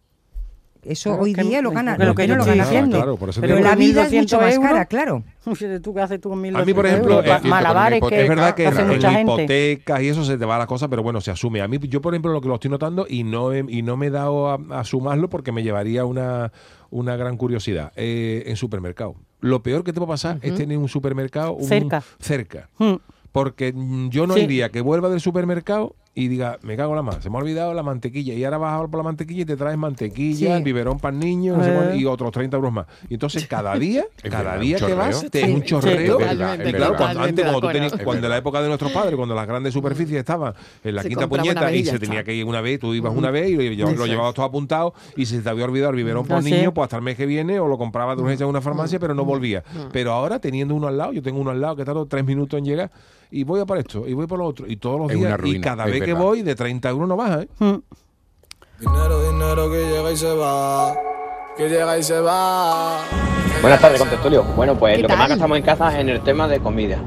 Eso 0.83 1.09
Claro, 1.11 1.23
hoy 1.23 1.33
que- 1.33 1.43
día 1.43 1.61
lo 1.61 1.71
gana. 1.71 1.97
lo 1.97 2.05
no, 2.05 2.15
que 2.15 2.27
no 2.27 2.35
lo 2.35 2.45
gana 2.45 2.63
diciendo. 2.63 2.81
gente. 2.81 2.97
Claro, 2.97 3.17
por 3.17 3.29
eso 3.29 3.41
Pero 3.41 3.55
digo 3.57 3.67
la 3.67 3.75
vida 3.75 4.03
es 4.03 4.11
1.200 4.11 4.21
mucho 4.21 4.37
más 4.45 4.53
euros. 4.55 4.69
cara, 4.71 4.85
claro. 4.85 5.23
Tú 5.83 5.93
qué 5.93 6.01
haces 6.01 6.19
tú 6.21 6.29
con 6.29 6.41
1.200 6.41 6.61
A 6.61 6.65
mí, 6.65 6.73
por 6.73 6.85
ejemplo, 6.85 7.19
euros? 7.23 7.41
eh, 7.45 7.47
malabares 7.47 8.01
que, 8.07 8.21
es 8.23 8.29
verdad 8.29 8.53
que 8.55 8.65
en 8.65 9.19
hipotecas 9.21 10.01
y 10.01 10.07
eso 10.09 10.23
se 10.25 10.37
te 10.37 10.45
va 10.45 10.57
la 10.57 10.67
cosa, 10.67 10.87
pero 10.87 11.03
bueno, 11.03 11.21
se 11.21 11.31
asume. 11.31 11.61
A 11.61 11.67
mí, 11.67 11.77
yo 11.83 12.01
por 12.01 12.13
ejemplo, 12.13 12.31
lo 12.31 12.41
que 12.41 12.47
lo 12.47 12.55
estoy 12.55 12.69
notando 12.71 13.05
y 13.09 13.23
no, 13.23 13.53
he- 13.53 13.65
y 13.67 13.81
no 13.81 13.97
me 13.97 14.07
he 14.07 14.09
dado 14.11 14.49
a, 14.49 14.59
a 14.71 14.83
sumarlo 14.83 15.29
porque 15.29 15.51
me 15.51 15.63
llevaría 15.63 16.05
una, 16.05 16.51
una 16.89 17.15
gran 17.15 17.37
curiosidad. 17.37 17.91
Eh, 17.95 18.43
en 18.47 18.55
supermercado. 18.57 19.15
Lo 19.39 19.61
peor 19.63 19.83
que 19.83 19.93
te 19.93 19.99
puede 19.99 20.09
pasar 20.09 20.39
es 20.41 20.55
tener 20.55 20.77
un 20.77 20.87
supermercado 20.89 21.53
un- 21.53 21.63
Cerca. 21.67 22.03
cerca. 22.19 22.69
Mm. 22.79 22.95
Porque 23.31 23.71
yo 24.09 24.25
no 24.25 24.33
Sí. 24.33 24.41
iría 24.41 24.69
que 24.69 24.81
vuelva 24.81 25.09
del 25.09 25.19
supermercado 25.21 25.95
y 26.19 26.29
diga, 26.29 26.57
me 26.63 26.75
cago 26.75 26.93
en 26.93 26.95
la 26.95 27.01
más, 27.03 27.21
se 27.21 27.29
me 27.29 27.37
ha 27.37 27.41
olvidado 27.41 27.75
la 27.75 27.83
mantequilla. 27.83 28.33
Y 28.33 28.43
ahora 28.43 28.57
vas 28.57 28.73
a 28.81 28.87
por 28.87 28.97
la 28.97 29.03
mantequilla 29.03 29.43
y 29.43 29.45
te 29.45 29.55
traes 29.55 29.77
mantequilla, 29.77 30.47
Sí. 30.47 30.51
el 30.51 30.63
biberón 30.63 30.97
para 30.99 31.15
niños 31.15 31.57
no 31.59 31.63
sé 31.63 31.93
Eh. 31.93 31.97
y 31.97 32.05
otros 32.05 32.31
30 32.31 32.57
euros 32.57 32.73
más. 32.73 32.87
Y 33.07 33.13
entonces 33.13 33.45
cada 33.47 33.75
día, 33.77 34.03
cada 34.31 34.57
día 34.57 34.77
que 34.79 34.95
vas, 34.95 35.27
te 35.29 35.41
es 35.43 35.49
un 35.53 35.61
chorreo. 35.61 36.17
claro, 36.17 36.95
cuando 36.97 37.21
antes, 37.21 37.43
cuando, 37.45 37.61
tú 37.61 37.67
tenías- 37.71 37.93
cuando 38.03 38.25
en 38.25 38.31
la 38.31 38.37
época 38.37 38.61
de 38.63 38.67
nuestros 38.67 38.91
padres, 38.91 39.15
cuando 39.15 39.35
las 39.35 39.45
grandes 39.47 39.73
superficies 39.73 40.17
estaban 40.17 40.55
en 40.83 40.95
la 40.95 41.03
Se 41.03 41.09
quinta 41.09 41.27
puñeta 41.27 41.71
y 41.71 41.85
se 41.85 41.99
tenía 41.99 42.23
que 42.23 42.33
ir 42.33 42.45
una 42.45 42.61
vez, 42.61 42.79
tú 42.79 42.95
ibas 42.95 43.13
una 43.15 43.29
vez 43.29 43.51
y 43.51 43.75
lo, 43.75 44.05
llevabas 44.07 44.33
todo 44.33 44.45
apuntado 44.47 44.95
y 45.15 45.27
si 45.27 45.35
se 45.35 45.41
te 45.43 45.49
había 45.49 45.65
olvidado 45.65 45.91
el 45.91 45.97
biberón 45.97 46.25
por 46.25 46.37
Así 46.37 46.49
niño, 46.49 46.69
es. 46.69 46.73
pues 46.73 46.85
hasta 46.85 46.95
el 46.97 47.03
mes 47.03 47.15
que 47.15 47.27
viene 47.27 47.59
o 47.59 47.67
lo 47.67 47.77
comprabas 47.77 48.17
de 48.17 48.23
urgencia 48.23 48.43
en 48.43 48.49
una 48.49 48.61
farmacia, 48.61 48.99
pero 48.99 49.13
no 49.13 49.23
volvía. 49.23 49.63
Pero 49.91 50.13
ahora 50.13 50.39
teniendo 50.39 50.73
uno 50.73 50.87
al 50.87 50.97
lado, 50.97 51.13
yo 51.13 51.21
tengo 51.21 51.39
uno 51.39 51.51
al 51.51 51.61
lado 51.61 51.75
que 51.75 51.85
tardo 51.85 52.07
tres 52.07 52.25
minutos 52.25 52.57
en 52.57 52.65
llegar 52.65 52.89
y 53.29 53.43
voy 53.43 53.59
a 53.59 53.65
por 53.65 53.77
esto 53.77 54.07
y 54.07 54.13
voy 54.13 54.25
por 54.25 54.39
lo 54.39 54.45
otro 54.45 54.65
y 54.69 54.77
todos 54.77 54.99
los 55.01 55.09
días 55.11 55.37
y 55.43 55.59
cada 55.59 55.83
vez 55.85 56.01
que 56.07 56.13
voy 56.13 56.41
de 56.41 56.55
30 56.55 56.87
euros 56.87 57.09
no 57.09 57.17
baja, 57.17 57.41
¿eh? 57.41 57.47
Mm. 57.59 57.79
Dinero, 58.79 59.29
dinero 59.29 59.69
que 59.69 59.89
llega 59.89 60.09
y 60.09 60.15
se 60.15 60.33
va. 60.33 60.95
Que 61.57 61.67
llega 61.67 61.97
y 61.97 62.03
se 62.03 62.21
va. 62.21 63.01
Buenas 63.61 63.81
tardes, 63.81 63.99
Contestulio. 63.99 64.43
Bueno, 64.55 64.75
pues 64.75 64.95
¿Qué 64.95 65.01
lo 65.01 65.09
que 65.09 65.17
más 65.17 65.27
gastamos 65.27 65.57
en 65.57 65.63
casa 65.65 65.93
es 65.93 65.99
en 65.99 66.07
el 66.07 66.21
tema 66.21 66.47
de 66.47 66.61
comida. 66.61 66.97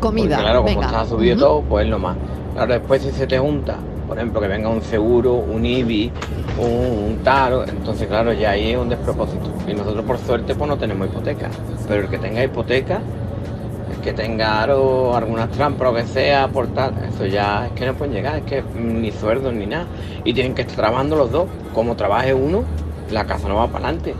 Comida, 0.00 0.36
Porque 0.36 0.42
claro, 0.42 0.64
como 0.64 0.80
está 0.82 1.04
subido 1.04 1.36
todo, 1.36 1.62
pues 1.62 1.84
es 1.84 1.90
lo 1.90 1.98
más. 1.98 2.16
Ahora 2.56 2.78
después 2.78 3.02
si 3.02 3.10
se 3.10 3.26
te 3.26 3.38
junta, 3.38 3.76
por 4.06 4.16
ejemplo, 4.16 4.40
que 4.40 4.48
venga 4.48 4.70
un 4.70 4.80
seguro, 4.80 5.34
un 5.34 5.66
IBI, 5.66 6.10
un, 6.58 7.18
un 7.18 7.68
entonces 7.68 8.08
claro, 8.08 8.32
ya 8.32 8.52
ahí 8.52 8.70
es 8.70 8.78
un 8.78 8.88
despropósito. 8.88 9.52
Y 9.66 9.74
nosotros 9.74 10.06
por 10.06 10.16
suerte 10.16 10.54
pues 10.54 10.70
no 10.70 10.78
tenemos 10.78 11.08
hipoteca. 11.08 11.50
Pero 11.86 12.04
el 12.04 12.08
que 12.08 12.16
tenga 12.16 12.42
hipoteca, 12.42 13.00
que 14.02 14.12
tenga 14.12 14.62
aro, 14.62 15.16
algunas 15.16 15.50
trampas, 15.50 15.88
lo 15.88 15.94
que 15.94 16.04
sea, 16.04 16.48
por 16.48 16.68
tal. 16.68 16.94
Eso 17.08 17.26
ya 17.26 17.66
es 17.66 17.72
que 17.72 17.86
no 17.86 17.94
pueden 17.94 18.14
llegar, 18.14 18.36
es 18.36 18.44
que 18.44 18.62
ni 18.74 19.10
sueldos 19.10 19.52
ni 19.52 19.66
nada. 19.66 19.86
Y 20.24 20.32
tienen 20.34 20.54
que 20.54 20.62
estar 20.62 20.76
trabajando 20.76 21.16
los 21.16 21.30
dos. 21.30 21.46
Como 21.74 21.96
trabaje 21.96 22.34
uno, 22.34 22.64
la 23.10 23.24
casa 23.24 23.48
no 23.48 23.56
va 23.56 23.68
para 23.68 23.86
adelante. 23.86 24.14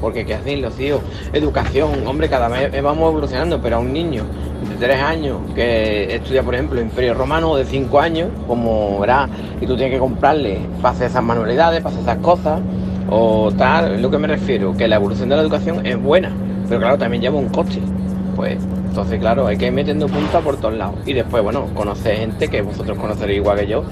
Porque 0.00 0.24
qué 0.24 0.34
hacen 0.34 0.62
los 0.62 0.74
tíos. 0.74 1.00
Educación, 1.32 2.06
hombre, 2.06 2.28
cada 2.28 2.48
vez 2.48 2.82
vamos 2.82 3.10
evolucionando, 3.10 3.60
pero 3.60 3.76
a 3.76 3.78
un 3.80 3.92
niño 3.92 4.22
de 4.68 4.86
tres 4.86 5.02
años 5.02 5.38
que 5.54 6.14
estudia, 6.14 6.42
por 6.42 6.54
ejemplo, 6.54 6.80
Imperio 6.80 7.14
Romano 7.14 7.56
de 7.56 7.64
cinco 7.64 7.98
años, 7.98 8.28
como 8.46 9.00
verá, 9.00 9.28
y 9.60 9.66
tú 9.66 9.76
tienes 9.76 9.94
que 9.94 9.98
comprarle 9.98 10.60
para 10.80 10.94
hacer 10.94 11.08
esas 11.08 11.22
manualidades, 11.22 11.80
para 11.80 11.94
hacer 11.94 12.08
esas 12.08 12.22
cosas, 12.22 12.60
o 13.10 13.50
tal, 13.56 13.94
es 13.94 14.00
lo 14.00 14.10
que 14.10 14.18
me 14.18 14.28
refiero, 14.28 14.76
que 14.76 14.86
la 14.86 14.96
evolución 14.96 15.28
de 15.28 15.36
la 15.36 15.42
educación 15.42 15.84
es 15.84 16.00
buena, 16.00 16.30
pero 16.68 16.80
claro, 16.80 16.98
también 16.98 17.22
lleva 17.22 17.38
un 17.38 17.48
coste. 17.48 17.80
Pues 18.36 18.58
entonces, 18.88 19.20
claro, 19.20 19.46
hay 19.46 19.56
que 19.56 19.66
ir 19.66 19.72
metiendo 19.72 20.06
punta 20.08 20.40
por 20.40 20.56
todos 20.56 20.74
lados. 20.74 20.96
Y 21.06 21.12
después, 21.12 21.42
bueno, 21.42 21.66
conocer 21.74 22.16
gente 22.16 22.48
que 22.48 22.62
vosotros 22.62 22.98
conoceréis 22.98 23.38
igual 23.38 23.58
que 23.58 23.66
yo, 23.66 23.84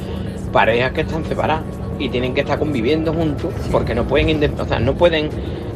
parejas 0.53 0.93
que 0.93 1.03
están 1.03 1.25
separadas 1.25 1.63
y 1.99 2.09
tienen 2.09 2.35
que 2.35 2.41
estar 2.41 2.59
conviviendo 2.59 3.13
juntos 3.13 3.53
porque 3.71 3.95
no 3.95 4.05
pueden, 4.05 4.43
o 4.59 4.65
sea, 4.65 4.79
no 4.79 4.95
pueden, 4.95 5.31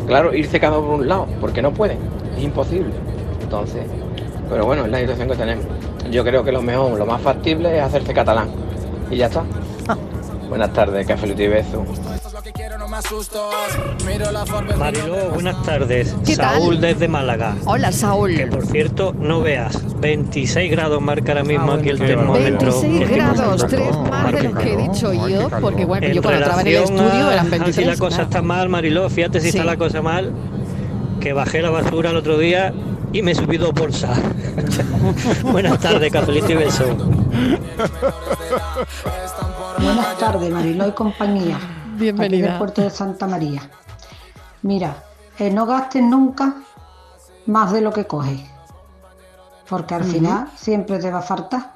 claro, 0.06 0.34
irse 0.34 0.58
cada 0.58 0.78
uno 0.78 0.88
por 0.88 1.00
un 1.00 1.08
lado, 1.08 1.26
porque 1.40 1.62
no 1.62 1.72
pueden, 1.72 1.98
es 2.36 2.42
imposible. 2.42 2.92
Entonces, 3.42 3.82
pero 4.48 4.66
bueno, 4.66 4.84
es 4.84 4.90
la 4.90 5.00
situación 5.00 5.28
que 5.28 5.36
tenemos. 5.36 5.64
Yo 6.10 6.24
creo 6.24 6.42
que 6.42 6.52
lo 6.52 6.62
mejor, 6.62 6.98
lo 6.98 7.06
más 7.06 7.20
factible 7.20 7.76
es 7.76 7.82
hacerse 7.82 8.12
catalán. 8.12 8.48
Y 9.10 9.16
ya 9.16 9.26
está. 9.26 9.44
Buenas 10.48 10.72
tardes, 10.72 11.06
cafelito 11.06 11.42
y 11.42 11.48
beso. 11.48 11.84
Mariló, 14.78 15.30
buenas 15.34 15.62
tardes. 15.64 16.14
¿Qué 16.24 16.36
tal? 16.36 16.54
Saúl 16.60 16.80
desde 16.80 17.08
Málaga. 17.08 17.56
Hola, 17.64 17.90
Saúl. 17.90 18.36
Que 18.36 18.46
por 18.46 18.64
cierto, 18.64 19.12
no 19.18 19.40
veas, 19.40 19.76
26 20.00 20.70
grados 20.70 21.00
marca 21.02 21.32
ahora 21.32 21.42
mismo 21.44 21.72
aquí 21.72 21.88
el 21.88 21.98
termómetro. 21.98 22.80
26 22.80 23.00
Estoy 23.02 23.16
grados, 23.16 23.66
tres 23.66 23.96
más 24.08 24.32
de 24.32 24.42
los 24.44 24.54
que 24.58 24.72
he 24.72 24.76
dicho 24.76 25.12
yo, 25.28 25.48
porque 25.60 25.84
bueno, 25.84 26.06
En 26.06 26.12
yo 26.14 26.22
cuando 26.22 26.38
trabajaba 26.40 26.62
en 26.62 26.68
el 26.76 26.82
estudio 26.84 27.26
a- 27.28 27.32
eran 27.32 27.46
a 27.46 27.50
23. 27.50 27.74
Si 27.76 27.84
la 27.84 27.96
cosa 27.96 28.16
claro. 28.16 28.22
está 28.30 28.42
mal, 28.42 28.68
Mariló, 28.68 29.10
fíjate 29.10 29.40
si 29.40 29.50
Sí. 29.50 29.58
está 29.58 29.64
la 29.70 29.76
cosa 29.76 30.00
mal, 30.02 30.32
que 31.20 31.32
bajé 31.32 31.62
la 31.62 31.70
basura 31.70 32.10
el 32.10 32.16
otro 32.16 32.38
día 32.38 32.72
y 33.12 33.22
me 33.22 33.34
subí 33.34 33.56
dos 33.56 33.72
bolsas. 33.72 34.16
buenas 35.42 35.78
tardes, 35.80 36.12
cafelito 36.12 36.52
y 36.52 36.56
beso. 36.56 36.84
Buenas 39.82 40.18
tardes, 40.18 40.50
Mariló 40.50 40.86
y 40.88 40.92
compañía. 40.92 41.58
Bienvenida. 42.00 42.38
Aquí 42.38 42.48
del 42.48 42.58
puerto 42.58 42.80
de 42.80 42.88
Santa 42.88 43.26
María. 43.26 43.60
Mira, 44.62 45.04
eh, 45.38 45.50
no 45.50 45.66
gastes 45.66 46.02
nunca 46.02 46.54
más 47.44 47.72
de 47.72 47.82
lo 47.82 47.92
que 47.92 48.06
coges. 48.06 48.40
Porque 49.68 49.94
al 49.94 50.04
final 50.04 50.50
siempre 50.56 50.98
te 50.98 51.10
va 51.10 51.18
a 51.18 51.22
faltar. 51.22 51.74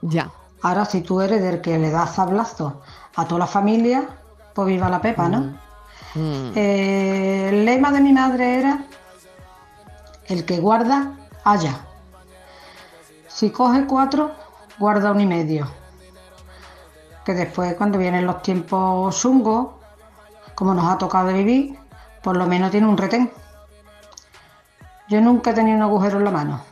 Ya. 0.00 0.30
Ahora, 0.62 0.86
si 0.86 1.02
tú 1.02 1.20
eres 1.20 1.42
del 1.42 1.60
que 1.60 1.78
le 1.78 1.90
das 1.90 2.14
sablazo 2.14 2.80
a 3.14 3.26
toda 3.26 3.40
la 3.40 3.46
familia, 3.46 4.08
pues 4.54 4.68
viva 4.68 4.88
la 4.88 5.02
pepa, 5.02 5.28
¿no? 5.28 5.40
Mm. 6.14 6.52
Eh, 6.56 7.48
el 7.50 7.64
lema 7.66 7.92
de 7.92 8.00
mi 8.00 8.12
madre 8.14 8.58
era: 8.58 8.84
el 10.26 10.46
que 10.46 10.58
guarda, 10.60 11.12
haya. 11.44 11.78
Si 13.28 13.50
coge 13.50 13.86
cuatro, 13.86 14.32
guarda 14.78 15.12
un 15.12 15.20
y 15.20 15.26
medio. 15.26 15.68
Que 17.28 17.34
después, 17.34 17.74
cuando 17.74 17.98
vienen 17.98 18.24
los 18.24 18.40
tiempos 18.40 19.20
chungos, 19.20 19.74
como 20.54 20.72
nos 20.72 20.90
ha 20.90 20.96
tocado 20.96 21.30
vivir, 21.30 21.78
por 22.22 22.38
lo 22.38 22.46
menos 22.46 22.70
tiene 22.70 22.86
un 22.86 22.96
retén. 22.96 23.30
Yo 25.10 25.20
nunca 25.20 25.50
he 25.50 25.52
tenido 25.52 25.76
un 25.76 25.82
agujero 25.82 26.16
en 26.16 26.24
la 26.24 26.30
mano. 26.30 26.62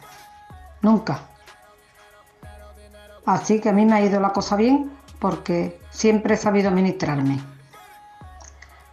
Nunca. 0.81 1.21
Así 3.27 3.61
que 3.61 3.69
a 3.69 3.73
mí 3.75 3.85
me 3.85 3.97
ha 3.97 4.01
ido 4.01 4.19
la 4.19 4.33
cosa 4.33 4.57
bien 4.57 4.93
porque 5.19 5.79
siempre 5.91 6.37
he 6.37 6.39
sabido 6.39 6.71
administrarme. 6.71 7.39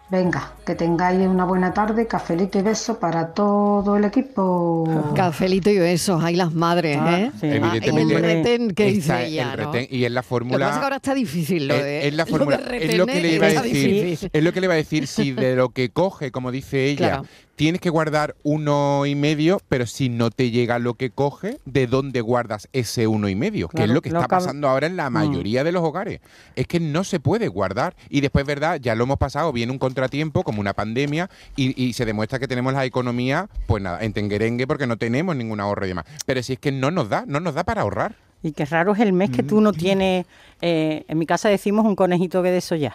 Venga, 0.10 0.52
que 0.65 0.76
tengáis 0.76 1.28
una 1.28 1.45
buena 1.45 1.73
tarde, 1.73 2.08
cafelito 2.08 2.58
y 2.60 2.62
beso 2.62 2.99
para 2.99 3.34
todo 3.34 3.97
el 3.97 4.06
equipo. 4.06 5.12
Cafelito 5.15 5.69
y 5.69 5.78
besos, 5.80 6.23
hay 6.23 6.36
las 6.36 6.54
madres, 6.54 6.97
Ah, 6.99 7.19
¿eh? 7.19 7.32
sí. 7.39 7.47
Ah, 7.62 7.73
el 7.82 8.10
retén 8.21 8.71
que 8.71 8.86
dice 8.88 9.26
ella, 9.28 9.54
el 9.54 9.60
¿no? 9.62 9.71
retén 9.71 9.88
y 9.89 10.06
es 10.06 10.12
la 10.12 10.21
Lo 10.21 10.23
que 10.23 10.23
pasa 10.23 10.23
es 10.23 10.28
fórmula 10.28 10.69
que 10.69 10.84
ahora 10.84 10.95
está 10.97 11.13
difícil 11.13 11.67
lo 11.67 11.73
es, 11.76 11.84
de... 11.84 12.08
es 12.08 12.13
la 12.13 12.23
lo 12.23 12.26
de 12.26 12.32
fórmula 12.32 12.56
es 12.78 12.97
lo 12.97 13.06
que 13.06 13.21
le 13.21 13.32
iba 13.34 13.45
a 13.47 13.49
decir 13.49 13.73
difícil. 14.04 14.30
es 14.34 14.43
lo 14.43 14.54
que 14.54 14.60
le 14.62 14.65
iba 14.65 14.73
a 14.73 14.78
decir 14.78 15.08
si 15.08 15.32
de 15.32 15.56
lo 15.56 15.69
que 15.69 15.89
coge 15.89 16.32
como 16.32 16.52
dice 16.52 16.86
ella 16.86 16.97
Claro. 17.10 17.26
tienes 17.56 17.82
que 17.82 17.89
guardar 17.89 18.36
uno 18.43 19.06
y 19.06 19.15
medio 19.15 19.60
pero 19.69 19.86
si 19.86 20.10
no 20.10 20.30
te 20.32 20.52
llega 20.52 20.80
lo 20.80 20.93
que 20.95 21.10
coge 21.10 21.58
de 21.65 21.88
dónde 21.88 22.21
guardas 22.21 22.67
ese 22.73 23.08
uno 23.08 23.28
y 23.30 23.36
medio 23.36 23.67
que 23.67 23.84
es 23.84 23.89
lo 23.89 24.02
que 24.02 24.10
está 24.10 24.28
pasando 24.28 24.67
ahora 24.69 24.88
en 24.88 24.95
la 24.97 25.10
Mm. 25.10 25.13
mayoría 25.13 25.63
de 25.63 25.71
los 25.71 25.84
hogares 25.84 26.19
es 26.56 26.67
que 26.67 26.80
no 26.80 27.04
se 27.04 27.19
puede 27.19 27.47
guardar 27.47 27.95
y 28.10 28.21
después 28.21 28.45
verdad 28.45 28.80
ya 28.82 28.95
lo 28.95 29.04
hemos 29.06 29.17
pasado 29.17 29.52
viene 29.52 29.71
un 29.71 29.80
contratiempo 29.80 30.43
como 30.43 30.53
una 30.60 30.74
pandemia 30.74 31.30
y, 31.56 31.82
y 31.84 31.94
se 31.94 32.06
demuestra 32.06 32.39
que 32.39 32.48
tenemos 32.48 32.74
la 32.74 32.86
economía 32.86 33.48
pues 33.68 33.82
nada 33.84 34.04
en 34.04 34.13
tenguerengue 34.13 34.68
porque 34.68 34.88
no 34.88 34.98
tenemos 34.98 35.36
ningún 35.36 35.60
ahorro 35.60 35.86
y 35.86 35.89
demás 35.89 36.06
pero 36.26 36.42
si 36.44 36.54
es 36.54 36.60
que 36.60 36.72
no 36.72 36.92
nos 36.92 37.10
da 37.10 37.24
no 37.28 37.39
nos 37.39 37.54
da 37.54 37.63
para 37.63 37.82
ahorrar 37.82 38.16
Y 38.44 38.52
qué 38.52 38.66
raro 38.66 38.94
es 38.94 39.00
el 39.00 39.13
mes 39.13 39.30
que 39.30 39.42
tú 39.44 39.60
Mm. 39.62 39.63
no 39.63 39.72
tienes, 39.72 40.26
eh, 40.62 41.06
en 41.08 41.18
mi 41.18 41.26
casa 41.26 41.48
decimos 41.50 41.86
un 41.86 41.96
conejito 41.96 42.44
que 42.44 42.52
de 42.52 42.58
eso 42.58 42.76
ya. 42.76 42.92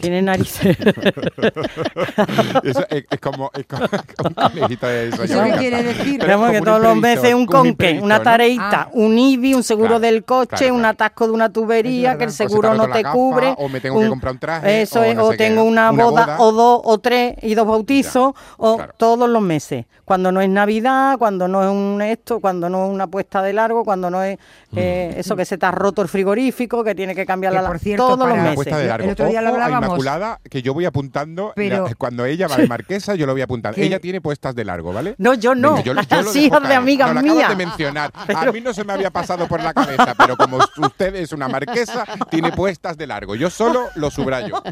Tiene 0.00 0.22
narices. 0.22 0.76
Eso 2.64 2.84
es, 2.88 3.04
es 3.10 3.20
como, 3.20 3.50
es 3.54 3.66
como 3.66 3.84
un 4.28 4.34
conejito 4.34 4.86
de 4.86 5.08
eso. 5.08 5.22
¿Eso 5.24 5.34
qué 5.34 5.50
me 5.50 5.58
quiere 5.58 5.82
decir? 5.82 6.22
Es 6.22 6.50
que 6.52 6.60
todos 6.62 6.76
un 6.78 6.82
los 6.82 6.96
meses 6.96 7.34
un 7.34 7.46
conque, 7.46 7.68
imprevisto, 7.70 8.04
una 8.04 8.18
¿no? 8.18 8.24
tareita, 8.24 8.88
un 8.92 9.18
IBI, 9.18 9.54
un 9.54 9.62
seguro 9.62 9.88
Claro, 9.88 10.00
del 10.00 10.24
coche, 10.24 10.56
claro, 10.56 10.74
un 10.74 10.84
atasco 10.84 11.26
de 11.26 11.32
una 11.32 11.52
tubería, 11.52 12.16
que 12.16 12.24
el 12.24 12.30
O 12.30 12.32
se 12.32 12.44
te 12.44 12.48
seguro 12.48 12.74
no 12.74 12.88
te 12.88 13.02
gafa, 13.02 13.12
cubre. 13.12 13.54
o 13.58 13.68
me 13.68 13.80
tengo 13.80 14.00
que 14.00 14.08
comprar 14.08 14.32
un 14.34 14.38
traje, 14.38 14.82
Eso 14.82 15.00
o 15.00 15.02
es, 15.04 15.16
no 15.16 15.26
o 15.26 15.30
qué, 15.30 15.36
tengo 15.36 15.64
una, 15.64 15.90
una 15.90 16.04
boda, 16.04 16.24
boda. 16.26 16.36
o 16.40 16.52
dos, 16.52 16.80
o 16.84 16.98
tres 16.98 17.34
y 17.42 17.54
dos 17.54 17.66
bautizos, 17.66 18.34
o 18.58 18.80
todos 18.96 19.28
los 19.28 19.42
meses. 19.42 19.86
Cuando 20.04 20.32
no 20.32 20.40
es 20.40 20.48
Navidad, 20.48 21.18
cuando 21.18 21.46
no 21.46 21.62
es 21.62 21.68
un 21.70 22.02
esto, 22.02 22.40
cuando 22.40 22.68
no 22.68 22.86
es 22.86 22.90
una 22.92 23.06
puesta 23.06 23.42
de 23.42 23.52
largo, 23.52 23.84
cuando 23.84 24.10
no 24.10 24.22
es 24.22 24.38
eh, 24.74 25.14
eso 25.18 25.36
que 25.36 25.44
se 25.44 25.56
te 25.58 25.66
ha 25.66 25.70
roto 25.70 26.02
el 26.02 26.08
frigorífico, 26.08 26.82
que 26.82 26.94
tiene 26.94 27.14
que 27.14 27.24
cambiar 27.26 27.52
Que, 27.52 27.60
la 27.60 27.68
por 27.68 27.78
cierto, 27.78 28.08
todos 28.08 28.28
los 28.28 28.38
meses. 28.38 28.66
El 28.66 29.10
otro 29.10 29.26
día 29.26 29.40
lo 29.40 29.50
Ojo 29.50 29.58
a 29.84 29.86
hablábamos. 29.86 30.04
Inmaculada, 30.06 30.40
que 30.50 30.62
yo 30.62 30.74
voy 30.74 30.84
apuntando. 30.84 31.52
Pero- 31.56 31.86
la- 31.88 31.94
cuando 31.94 32.24
ella 32.24 32.48
va 32.48 32.56
de 32.56 32.66
marquesa, 32.68 33.14
yo 33.14 33.26
lo 33.26 33.32
voy 33.32 33.42
apuntando. 33.42 33.74
¿Qué? 33.76 33.84
Ella 33.86 33.98
tiene 34.00 34.20
puestas 34.20 34.54
de 34.54 34.64
largo, 34.64 34.92
¿vale? 34.92 35.14
No, 35.18 35.34
yo 35.34 35.54
no. 35.54 35.70
Venga, 35.74 35.82
yo, 35.84 35.94
las 35.94 36.08
yo 36.08 36.16
lo 36.22 36.32
dejo 36.32 36.38
hijas 36.46 36.60
de 36.62 36.68
caer. 36.68 36.78
amigas 36.78 37.14
no, 37.14 37.20
acabas 37.20 37.48
de 37.48 37.56
mencionar. 37.56 38.12
A 38.36 38.52
mí 38.52 38.60
no 38.60 38.72
se 38.74 38.84
me 38.84 38.92
había 38.92 39.10
pasado 39.10 39.46
por 39.48 39.62
la 39.62 39.72
cabeza, 39.74 40.14
pero 40.16 40.36
como 40.36 40.58
usted 40.78 41.14
es 41.16 41.32
una 41.32 41.48
marquesa, 41.48 42.04
tiene 42.30 42.52
puestas 42.52 42.96
de 42.96 43.06
largo. 43.06 43.34
Yo 43.34 43.50
solo 43.50 43.88
lo 43.94 44.10
subrayo. 44.10 44.62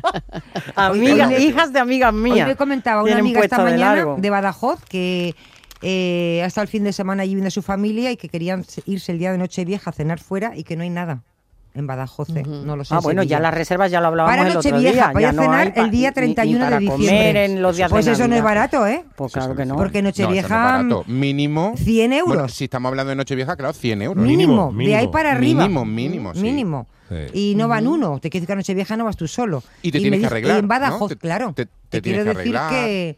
Amigas, 0.77 1.29
Hoy 1.31 1.37
hijas 1.37 1.73
de 1.73 1.79
amigas 1.81 2.13
Hoy 2.13 2.21
mías. 2.21 2.49
me 2.49 2.57
comentaba 2.57 3.03
una 3.03 3.19
amiga 3.19 3.41
esta 3.41 3.59
de 3.59 3.65
mañana 3.65 3.95
largo. 3.97 4.17
de 4.19 4.31
Badajoz 4.31 4.81
que 4.85 5.35
eh, 5.83 6.43
hasta 6.45 6.61
el 6.63 6.69
fin 6.69 6.85
de 6.85 6.93
semana 6.93 7.23
allí 7.23 7.35
viene 7.35 7.51
su 7.51 7.63
familia 7.63 8.11
y 8.11 8.17
que 8.17 8.29
querían 8.29 8.65
se- 8.65 8.83
irse 8.87 9.13
el 9.13 9.19
día 9.19 9.31
de 9.33 9.39
Nochevieja 9.39 9.91
a 9.91 9.93
cenar 9.93 10.19
fuera 10.19 10.57
y 10.57 10.65
que 10.65 10.77
no 10.77 10.83
hay 10.83 10.91
nada 10.91 11.23
en 11.79 11.87
Badajoz, 11.87 12.29
eh, 12.31 12.43
no 12.47 12.77
lo 12.77 12.85
sé. 12.85 12.95
Ah, 12.95 12.99
en 12.99 13.03
bueno, 13.03 13.23
ya 13.23 13.41
las 13.41 13.55
reservas 13.55 13.91
ya 13.91 14.01
lo 14.01 14.09
hablábamos 14.09 14.37
Para 14.37 14.49
el 14.51 14.57
otro 14.57 14.71
Nochevieja, 14.71 14.93
día. 14.95 15.13
para 15.13 15.21
ya 15.21 15.29
a 15.29 15.33
no 15.33 15.43
cenar 15.43 15.75
pa- 15.75 15.81
el 15.83 15.91
día 15.91 16.09
ni- 16.11 16.15
31 16.15 16.59
ni 16.59 16.59
de 16.59 16.65
para 16.67 16.79
diciembre. 16.79 17.07
comer 17.17 17.37
en 17.37 17.63
los 17.63 17.77
días 17.77 17.91
Pues 17.91 18.05
de 18.07 18.13
eso 18.13 18.29
no 18.29 18.35
es 18.37 18.43
barato, 18.43 18.87
¿eh? 18.87 19.05
Pues 19.17 19.33
claro 19.33 19.55
que 19.57 19.65
no. 19.65 19.77
Porque 19.77 20.03
No, 20.03 20.09
eso 20.11 20.23
no 20.23 20.29
Nochevieja 20.29 20.57
barato. 20.65 21.05
Mínimo. 21.07 21.75
100 21.77 22.13
euros. 22.13 22.35
Bueno, 22.35 22.49
si 22.49 22.65
estamos 22.65 22.89
hablando 22.91 23.11
de 23.11 23.17
Nochevieja, 23.17 23.57
claro, 23.57 23.73
100 23.73 24.03
euros. 24.03 24.25
mínimo, 24.25 24.73
de 24.77 24.97
ahí 24.97 25.09
para 25.09 25.33
arriba. 25.33 25.63
Mínimo, 25.63 25.85
mínimo. 25.85 26.35
sí. 26.35 26.41
Mínimo. 26.43 26.87
Sí. 27.09 27.53
Y 27.53 27.55
no 27.55 27.69
van 27.69 27.87
uno. 27.87 28.19
Te 28.21 28.29
quiero 28.29 28.43
decir 28.43 28.47
que 28.49 28.53
a 28.53 28.57
Nochevieja 28.57 28.97
no 28.97 29.05
vas 29.07 29.17
tú 29.17 29.27
solo. 29.27 29.63
Y 29.81 29.91
te 29.93 29.99
me 29.99 30.03
tienes 30.03 30.21
que 30.21 30.27
arreglar, 30.27 30.57
Y 30.57 30.59
en 30.59 30.65
¿no? 30.65 30.69
Badajoz, 30.69 31.09
Te- 31.09 31.17
claro. 31.17 31.53
te- 31.55 31.65
te 31.89 32.03
quiero 32.03 32.23
tienes 32.23 32.23
que 32.25 32.39
decir 32.39 32.57
arreglar. 32.57 32.85
que... 32.85 33.17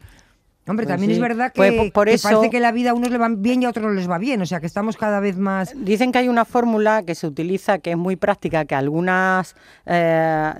Hombre, 0.67 0.85
Pues 0.85 0.93
también 0.93 1.09
sí. 1.09 1.15
es 1.15 1.19
verdad 1.19 1.51
que, 1.51 1.57
Pues 1.57 1.73
por- 1.73 1.91
por 1.91 2.07
que 2.07 2.13
eso- 2.13 2.29
parece 2.29 2.49
que 2.51 2.59
la 2.59 2.71
vida 2.71 2.91
a 2.91 2.93
unos 2.93 3.09
le 3.09 3.17
van 3.17 3.41
bien 3.41 3.61
y 3.63 3.65
a 3.65 3.69
otros 3.69 3.83
no 3.85 3.91
les 3.93 4.09
va 4.09 4.19
bien. 4.19 4.41
O 4.41 4.45
sea, 4.45 4.59
que 4.59 4.67
estamos 4.67 4.95
cada 4.95 5.19
vez 5.19 5.35
más... 5.37 5.73
Dicen 5.75 6.11
que 6.11 6.19
hay 6.19 6.29
una 6.29 6.45
fórmula 6.45 7.01
que 7.03 7.15
se 7.15 7.25
utiliza 7.27 7.79
que 7.79 7.91
es 7.91 7.97
muy 7.97 8.15
práctica, 8.15 8.65
que 8.65 8.75
algunas, 8.75 9.55
eh, 9.87 10.53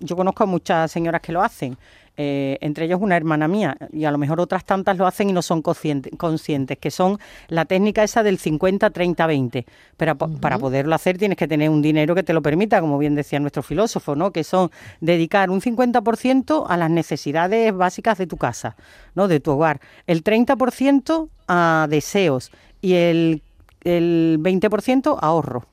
yo 0.00 0.16
conozco 0.16 0.42
a 0.42 0.46
muchas 0.46 0.90
señoras 0.90 1.20
que 1.20 1.30
lo 1.32 1.40
hacen, 1.42 1.76
eh, 2.16 2.58
entre 2.60 2.84
ellos 2.84 3.00
una 3.02 3.16
hermana 3.16 3.48
mía, 3.48 3.76
y 3.92 4.04
a 4.04 4.10
lo 4.10 4.18
mejor 4.18 4.40
otras 4.40 4.64
tantas 4.64 4.96
lo 4.96 5.06
hacen 5.06 5.30
y 5.30 5.32
no 5.32 5.42
son 5.42 5.62
consciente- 5.62 6.16
conscientes, 6.16 6.78
que 6.78 6.90
son 6.90 7.18
la 7.48 7.64
técnica 7.64 8.04
esa 8.04 8.22
del 8.22 8.38
50-30-20. 8.38 9.64
Pero 9.96 10.16
para 10.16 10.58
poderlo 10.58 10.94
hacer 10.94 11.18
tienes 11.18 11.36
que 11.36 11.48
tener 11.48 11.70
un 11.70 11.82
dinero 11.82 12.14
que 12.14 12.22
te 12.22 12.32
lo 12.32 12.42
permita, 12.42 12.80
como 12.80 12.98
bien 12.98 13.14
decía 13.14 13.40
nuestro 13.40 13.62
filósofo, 13.62 14.14
¿no? 14.14 14.30
que 14.30 14.44
son 14.44 14.70
dedicar 15.00 15.50
un 15.50 15.60
50% 15.60 16.66
a 16.68 16.76
las 16.76 16.90
necesidades 16.90 17.74
básicas 17.74 18.18
de 18.18 18.26
tu 18.26 18.36
casa, 18.36 18.76
¿no? 19.14 19.28
de 19.28 19.40
tu 19.40 19.52
hogar, 19.52 19.80
el 20.06 20.22
30% 20.22 21.28
a 21.48 21.86
deseos 21.90 22.50
y 22.80 22.94
el, 22.94 23.42
el 23.82 24.38
20% 24.40 25.18
a 25.20 25.26
ahorro. 25.26 25.66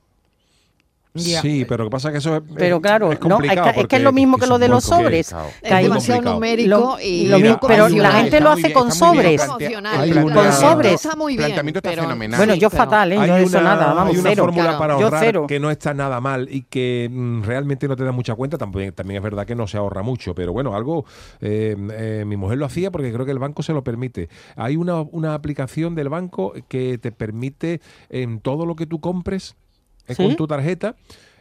Sí, 1.14 1.66
pero 1.68 1.84
lo 1.84 1.90
que 1.90 1.92
pasa 1.92 2.08
es 2.08 2.12
que 2.12 2.18
eso 2.18 2.36
es, 2.36 2.42
Pero 2.56 2.80
claro, 2.80 3.12
es 3.12 3.20
no, 3.20 3.38
que, 3.38 3.46
es 3.48 3.52
que 3.52 3.72
porque 3.74 3.96
es 3.96 4.02
lo 4.02 4.12
mismo 4.12 4.38
que 4.38 4.46
lo 4.46 4.58
de 4.58 4.68
los 4.68 4.82
sobres. 4.84 5.34
que 5.62 5.72
hay- 5.74 5.84
Es 5.84 5.90
demasiado 5.90 6.22
complicado. 6.22 6.34
numérico 6.34 6.68
Lo- 6.78 7.00
y 7.00 7.26
lo 7.26 7.38
mismo, 7.38 7.54
poco 7.56 7.66
pero 7.68 7.88
la 7.90 8.12
gente 8.12 8.40
lo 8.40 8.50
hace 8.50 8.72
con 8.72 8.90
sobres. 8.92 9.42
una- 9.42 9.48
Con 9.48 9.58
planteamiento- 9.58 10.52
sobres. 10.52 10.94
Está 11.04 11.14
muy 11.16 11.32
El 11.34 11.36
bien, 11.38 11.46
planteamiento 11.48 11.78
está 11.80 11.90
pero- 11.90 12.02
fenomenal. 12.02 12.38
Bueno, 12.38 12.54
yo 12.54 12.70
fatal, 12.70 13.12
¿eh? 13.12 13.16
Yo 13.16 13.22
una, 13.46 13.60
nada, 13.62 13.94
vamos, 13.94 14.14
hay 14.14 14.20
una 14.20 14.30
cero. 14.30 14.44
fórmula 14.44 14.62
Claro. 14.64 14.78
para 14.78 14.98
Yo 14.98 15.04
ahorrar 15.04 15.24
cero. 15.24 15.46
que 15.46 15.60
no 15.60 15.70
está 15.70 15.92
nada 15.94 16.20
mal 16.20 16.48
y 16.50 16.62
que 16.62 17.08
mm, 17.12 17.42
realmente 17.42 17.88
no 17.88 17.96
te 17.96 18.04
da 18.04 18.12
mucha 18.12 18.34
cuenta. 18.34 18.56
También, 18.56 18.92
también 18.92 19.18
es 19.18 19.22
verdad 19.22 19.46
que 19.46 19.54
no 19.54 19.66
se 19.66 19.76
ahorra 19.76 20.02
mucho, 20.02 20.34
pero 20.34 20.52
bueno, 20.52 20.74
algo. 20.74 21.04
eh, 21.40 21.76
eh, 21.92 22.24
mi 22.26 22.36
mujer 22.36 22.56
lo 22.58 22.64
hacía 22.66 22.90
porque 22.90 23.12
creo 23.12 23.26
que 23.26 23.32
el 23.32 23.38
banco 23.38 23.62
se 23.62 23.72
lo 23.72 23.84
permite. 23.84 24.28
Hay 24.56 24.76
una, 24.76 25.00
una 25.02 25.34
aplicación 25.34 25.94
del 25.94 26.08
banco 26.08 26.54
que 26.68 26.96
te 26.98 27.12
permite 27.12 27.80
en 28.08 28.40
todo 28.40 28.64
lo 28.66 28.76
que 28.76 28.86
tú 28.86 29.00
compres 29.00 29.56
¿Sí? 30.08 30.16
con 30.16 30.36
tu 30.36 30.46
tarjeta 30.46 30.96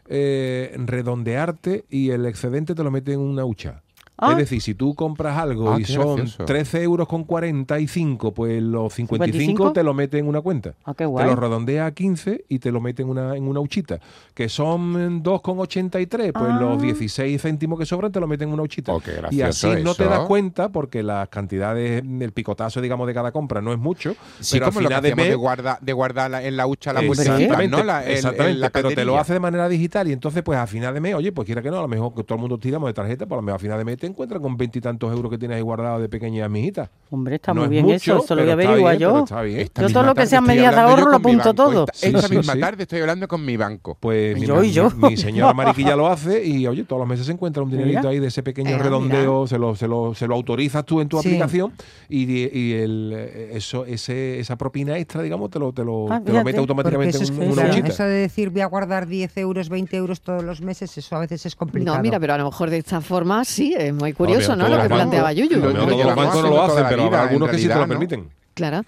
eh, 0.08 0.76
redondearte 0.78 1.86
y 1.90 2.10
el 2.10 2.26
excedente 2.26 2.76
te 2.76 2.84
lo 2.84 2.92
mete 2.92 3.14
en 3.14 3.20
una 3.20 3.46
hucha. 3.46 3.82
Ah. 4.24 4.32
Es 4.34 4.38
decir, 4.38 4.62
si 4.62 4.76
tú 4.76 4.94
compras 4.94 5.38
algo 5.38 5.74
Ah, 5.74 5.80
y 5.80 5.84
son 5.86 6.16
gracioso. 6.18 6.46
13 6.46 6.84
euros 6.84 7.08
con 7.08 7.24
45, 7.24 8.34
pues 8.34 8.62
los 8.62 8.94
55 8.94 9.64
¿55? 9.70 9.74
te 9.74 9.84
lo 9.84 9.94
mete 9.94 10.20
en 10.20 10.28
una 10.28 10.42
cuenta. 10.42 10.76
Ah, 10.86 10.94
qué 10.94 11.00
Te 11.04 11.06
guay. 11.08 11.26
lo 11.26 11.36
redondea 11.36 11.88
a 11.88 11.92
15 11.92 12.46
y 12.48 12.60
te 12.60 12.72
lo 12.72 12.80
mete 12.82 13.02
en 13.02 13.10
una, 13.10 13.36
en 13.36 13.48
una 13.48 13.60
huchita. 13.60 14.00
Que 14.36 14.48
son 14.48 15.24
2,83, 15.24 16.32
pues 16.34 16.46
Ah. 16.52 16.58
los 16.60 16.82
16 16.82 17.42
céntimos 17.42 17.80
que 17.80 17.86
sobran 17.86 18.12
te 18.12 18.20
lo 18.20 18.28
meten 18.28 18.50
en 18.50 18.54
una 18.54 18.64
huchita. 18.64 18.94
Oh, 18.94 19.02
y 19.32 19.42
así 19.42 19.68
gracioso 19.68 19.80
no 19.84 19.96
te 19.96 20.04
eso. 20.04 20.10
das 20.12 20.20
cuenta 20.28 20.70
porque 20.70 21.04
las 21.04 21.28
cantidades, 21.30 22.04
el 22.04 22.32
picotazo, 22.32 22.80
digamos, 22.82 23.08
de 23.08 23.14
cada 23.14 23.32
compra 23.32 23.62
no 23.62 23.74
es 23.74 23.80
mucho. 23.80 24.16
Sí, 24.40 24.56
pero 24.58 24.66
al 24.68 24.72
como 24.72 24.82
lo 24.82 24.90
que 24.90 24.96
final 24.96 25.04
de 25.04 25.16
mes 25.16 25.30
de 25.30 25.36
guardar, 25.36 25.80
de 25.82 25.94
guardar 25.94 26.32
la- 26.32 26.44
en 26.44 26.58
la 26.58 26.68
hucha 26.68 26.94
la 26.94 27.02
bolsita, 27.02 27.34
Exactamente, 27.36 27.78
¿no? 27.78 27.84
La, 27.84 28.02
el- 28.04 28.10
el- 28.12 28.14
exactamente, 28.18 28.60
la 28.60 28.70
pero 28.70 28.90
te 28.90 29.06
lo 29.06 29.18
hace 29.18 29.34
de 29.34 29.40
manera 29.40 29.68
digital 29.68 30.08
y 30.08 30.14
entonces 30.14 30.44
pues 30.44 30.58
a 30.60 30.68
final 30.68 30.94
de 30.94 31.02
mes, 31.02 31.16
oye, 31.16 31.32
pues 31.32 31.46
quiera 31.46 31.62
que 31.62 31.70
no, 31.72 31.80
a 31.80 31.82
lo 31.82 31.88
mejor 31.88 32.14
que 32.14 32.24
todo 32.24 32.36
el 32.36 32.42
mundo 32.42 32.58
tiramos 32.58 32.88
de 32.90 32.94
tarjeta, 32.94 33.26
pues 33.26 33.34
a 33.38 33.42
lo 33.42 33.42
mejor 33.42 33.56
a 33.56 33.60
final 33.60 33.78
de 33.78 33.86
mes 33.86 33.98
te 34.12 34.14
encuentras 34.14 34.42
con 34.42 34.58
veintitantos 34.58 35.12
euros 35.14 35.32
que 35.32 35.38
tienes 35.38 35.56
ahí 35.56 35.62
guardados 35.62 36.02
de 36.02 36.10
pequeñas 36.10 36.50
mijitas. 36.50 36.90
Hombre, 37.10 37.36
está 37.36 37.54
No 37.54 37.62
muy 37.62 37.66
es 37.66 37.70
bien 37.72 37.86
mucho, 37.86 37.96
eso, 37.98 38.24
eso 38.24 38.36
lo 38.36 38.42
voy 38.42 38.50
a 38.50 38.54
averiguar 38.54 38.98
yo. 38.98 39.20
está 39.20 39.42
bien. 39.42 39.60
Esta 39.62 39.82
Yo 39.82 39.90
todo 39.94 40.04
lo 40.04 40.16
que 40.16 40.26
sean 40.26 40.44
medidas 40.46 40.74
de 40.76 40.82
ahorro 40.82 41.10
lo 41.10 41.16
apunto 41.18 41.54
todo. 41.54 41.86
Esta, 41.92 41.94
Sí, 41.94 42.08
esta 42.16 42.28
sí, 42.28 42.38
misma 42.38 42.54
sí. 42.54 42.60
tarde 42.60 42.84
estoy 42.84 43.00
hablando 43.02 43.28
con 43.28 43.44
mi 43.46 43.58
banco. 43.58 43.98
Pues 44.00 44.38
mi, 44.40 44.46
Yo 44.46 44.64
y 44.64 44.68
mi- 44.68 44.74
yo. 44.74 44.90
mi 44.92 45.18
señora 45.18 45.54
Mariquilla 45.54 45.96
lo 45.96 46.08
hace 46.08 46.46
y 46.46 46.66
oye, 46.68 46.84
todos 46.84 47.00
los 47.00 47.08
meses 47.10 47.26
se 47.26 47.32
encuentra 47.32 47.64
un 47.64 47.70
dinerito 47.72 48.00
Mira. 48.00 48.10
ahí 48.12 48.20
de 48.20 48.28
ese 48.28 48.44
pequeño 48.44 48.70
Eh, 48.72 48.78
redondeo, 48.78 49.48
se 49.48 49.58
lo, 49.58 49.76
se, 49.76 49.88
lo, 49.88 50.14
se 50.14 50.28
lo 50.28 50.36
autorizas 50.36 50.86
tú 50.86 51.02
en 51.02 51.10
tu 51.10 51.20
Sí. 51.22 51.28
aplicación 51.30 51.74
y, 52.10 52.48
y 52.58 52.74
el, 52.74 53.12
eso, 53.52 53.86
ese, 53.86 54.40
esa 54.40 54.58
propina 54.58 54.98
extra, 54.98 55.22
digamos, 55.22 55.50
te 55.50 55.60
lo, 55.60 55.74
te 55.74 55.84
lo, 55.84 56.12
Ah, 56.12 56.22
te 56.24 56.32
lo 56.34 56.44
mete 56.44 56.60
automáticamente 56.60 57.18
es 57.18 57.30
en, 57.30 57.38
que- 57.40 57.46
una 57.48 57.68
eso 57.70 58.04
de 58.04 58.10
decir 58.10 58.50
voy 58.50 58.62
a 58.62 58.66
guardar 58.68 59.08
10 59.08 59.38
euros, 59.38 59.70
20 59.70 59.98
euros 59.98 60.22
todos 60.22 60.44
los 60.44 60.62
meses, 60.62 60.98
eso 60.98 61.16
a 61.16 61.20
veces 61.20 61.46
es 61.46 61.56
complicado. 61.56 61.98
No, 61.98 62.02
mira, 62.04 62.20
pero 62.20 62.34
a 62.34 62.38
lo 62.38 62.46
mejor 62.46 62.70
de 62.70 62.78
esta 62.78 63.02
forma 63.02 63.44
sí, 63.46 63.74
es 63.78 63.94
muy 64.02 64.14
curioso, 64.14 64.56
¿no? 64.56 64.68
Lo 64.68 64.82
que 64.82 64.90
planteaba 64.90 65.32
Yuyu. 65.32 65.58
Lo 65.58 65.72
todos 65.72 65.90
los 65.90 65.98
llevamos 65.98 66.26
bancos 66.26 66.44
no 66.44 66.50
lo 66.50 66.62
hacen, 66.62 66.86
pero 66.90 67.04
habrá 67.04 67.22
vida, 67.22 67.30
algunos 67.30 67.50
que 67.50 67.58
sí 67.58 67.68
te 67.68 67.76
lo 67.76 67.82
¿no? 67.82 67.88
permiten. 67.88 68.30
Claro. 68.54 68.84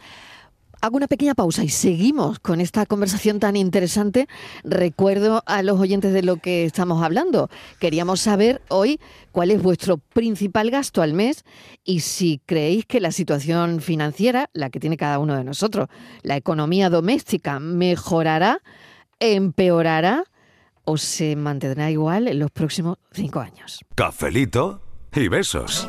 Hago 0.82 0.98
una 0.98 1.08
pequeña 1.08 1.34
pausa 1.34 1.64
y 1.64 1.70
seguimos 1.70 2.40
con 2.40 2.60
esta 2.60 2.86
conversación 2.86 3.40
tan 3.40 3.56
interesante. 3.56 4.28
Recuerdo 4.66 5.42
a 5.46 5.62
los 5.62 5.80
oyentes 5.80 6.12
de 6.12 6.24
lo 6.24 6.36
que 6.36 6.66
estamos 6.66 7.02
hablando. 7.02 7.50
Queríamos 7.80 8.20
saber 8.20 8.62
hoy 8.68 9.00
cuál 9.32 9.52
es 9.52 9.64
vuestro 9.64 9.98
principal 9.98 10.72
gasto 10.72 11.02
al 11.02 11.14
mes 11.14 11.46
y 11.86 12.02
si 12.02 12.42
creéis 12.46 12.86
que 12.86 13.00
la 13.00 13.14
situación 13.14 13.80
financiera, 13.80 14.50
la 14.52 14.70
que 14.70 14.82
tiene 14.82 14.98
cada 14.98 15.20
uno 15.20 15.38
de 15.38 15.46
nosotros, 15.46 15.88
la 16.22 16.36
economía 16.36 16.90
doméstica, 16.90 17.62
mejorará, 17.62 18.60
empeorará 19.22 20.26
o 20.84 20.98
se 20.98 21.38
mantendrá 21.38 21.92
igual 21.92 22.28
en 22.28 22.40
los 22.40 22.52
próximos 22.52 22.98
cinco 23.14 23.40
años. 23.40 23.80
Cafelito 23.96 24.83
y 25.16 25.28
besos. 25.28 25.88